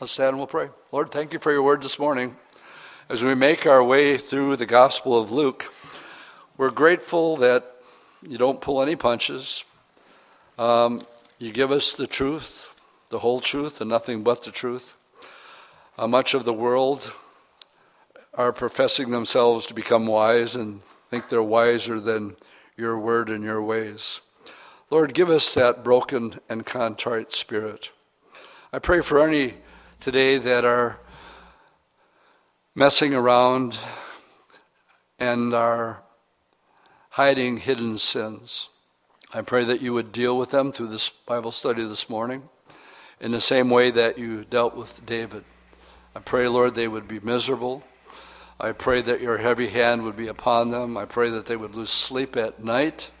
Let's 0.00 0.12
stand 0.12 0.30
and 0.30 0.38
we'll 0.38 0.46
pray. 0.46 0.70
Lord, 0.90 1.10
thank 1.10 1.32
you 1.32 1.38
for 1.38 1.52
your 1.52 1.62
word 1.62 1.82
this 1.82 1.98
morning. 1.98 2.36
As 3.06 3.22
we 3.22 3.34
make 3.34 3.66
our 3.66 3.84
way 3.84 4.16
through 4.16 4.56
the 4.56 4.64
Gospel 4.64 5.20
of 5.20 5.30
Luke, 5.30 5.70
we're 6.56 6.70
grateful 6.70 7.36
that 7.36 7.76
you 8.26 8.38
don't 8.38 8.62
pull 8.62 8.80
any 8.80 8.96
punches. 8.96 9.66
Um, 10.58 11.02
you 11.38 11.52
give 11.52 11.70
us 11.70 11.94
the 11.94 12.06
truth, 12.06 12.74
the 13.10 13.18
whole 13.18 13.40
truth, 13.40 13.82
and 13.82 13.90
nothing 13.90 14.22
but 14.22 14.42
the 14.42 14.50
truth. 14.50 14.96
Uh, 15.98 16.08
much 16.08 16.32
of 16.32 16.46
the 16.46 16.54
world 16.54 17.12
are 18.32 18.54
professing 18.54 19.10
themselves 19.10 19.66
to 19.66 19.74
become 19.74 20.06
wise 20.06 20.56
and 20.56 20.82
think 20.82 21.28
they're 21.28 21.42
wiser 21.42 22.00
than 22.00 22.36
your 22.74 22.98
word 22.98 23.28
and 23.28 23.44
your 23.44 23.62
ways. 23.62 24.22
Lord, 24.88 25.12
give 25.12 25.28
us 25.28 25.52
that 25.52 25.84
broken 25.84 26.40
and 26.48 26.64
contrite 26.64 27.32
spirit. 27.32 27.90
I 28.72 28.78
pray 28.78 29.02
for 29.02 29.20
any 29.20 29.56
today 30.00 30.38
that 30.38 30.64
are 30.64 31.00
messing 32.76 33.14
around 33.14 33.78
and 35.16 35.54
are 35.54 36.02
hiding 37.10 37.58
hidden 37.58 37.96
sins. 37.96 38.68
I 39.32 39.42
pray 39.42 39.62
that 39.64 39.80
you 39.80 39.92
would 39.92 40.10
deal 40.10 40.36
with 40.36 40.50
them 40.50 40.72
through 40.72 40.88
this 40.88 41.08
Bible 41.08 41.52
study 41.52 41.84
this 41.84 42.10
morning 42.10 42.48
in 43.20 43.30
the 43.30 43.40
same 43.40 43.70
way 43.70 43.92
that 43.92 44.18
you 44.18 44.44
dealt 44.44 44.76
with 44.76 45.06
David. 45.06 45.44
I 46.16 46.18
pray, 46.18 46.48
Lord, 46.48 46.74
they 46.74 46.88
would 46.88 47.06
be 47.06 47.20
miserable. 47.20 47.84
I 48.58 48.72
pray 48.72 49.02
that 49.02 49.20
your 49.20 49.38
heavy 49.38 49.68
hand 49.68 50.02
would 50.02 50.16
be 50.16 50.26
upon 50.26 50.72
them. 50.72 50.96
I 50.96 51.04
pray 51.04 51.30
that 51.30 51.46
they 51.46 51.56
would 51.56 51.76
lose 51.76 51.90
sleep 51.90 52.36
at 52.36 52.62
night 52.62 53.12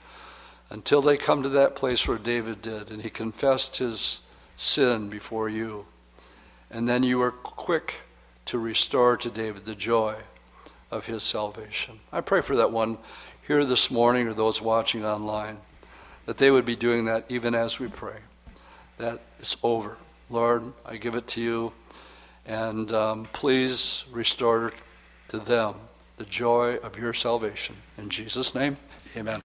until 0.68 1.00
they 1.00 1.16
come 1.16 1.44
to 1.44 1.48
that 1.50 1.76
place 1.76 2.08
where 2.08 2.18
David 2.18 2.60
did 2.60 2.90
and 2.90 3.02
he 3.02 3.10
confessed 3.10 3.76
his 3.76 4.20
sin 4.56 5.08
before 5.08 5.48
you. 5.48 5.86
And 6.72 6.88
then 6.88 7.04
you 7.04 7.18
were 7.18 7.30
quick 7.30 8.03
to 8.46 8.58
restore 8.58 9.16
to 9.16 9.30
David 9.30 9.64
the 9.64 9.74
joy 9.74 10.16
of 10.90 11.06
his 11.06 11.22
salvation. 11.22 12.00
I 12.12 12.20
pray 12.20 12.40
for 12.40 12.56
that 12.56 12.70
one 12.70 12.98
here 13.46 13.64
this 13.64 13.90
morning 13.90 14.26
or 14.26 14.34
those 14.34 14.62
watching 14.62 15.04
online, 15.04 15.58
that 16.26 16.38
they 16.38 16.50
would 16.50 16.64
be 16.64 16.76
doing 16.76 17.04
that 17.06 17.24
even 17.28 17.54
as 17.54 17.78
we 17.78 17.88
pray. 17.88 18.18
That 18.98 19.20
is 19.40 19.56
over. 19.62 19.98
Lord, 20.30 20.72
I 20.86 20.96
give 20.96 21.14
it 21.14 21.26
to 21.28 21.40
you, 21.40 21.72
and 22.46 22.92
um, 22.92 23.28
please 23.32 24.04
restore 24.10 24.72
to 25.28 25.38
them 25.38 25.74
the 26.16 26.24
joy 26.24 26.76
of 26.76 26.98
your 26.98 27.12
salvation. 27.12 27.76
In 27.98 28.08
Jesus' 28.08 28.54
name, 28.54 28.76
amen. 29.16 29.40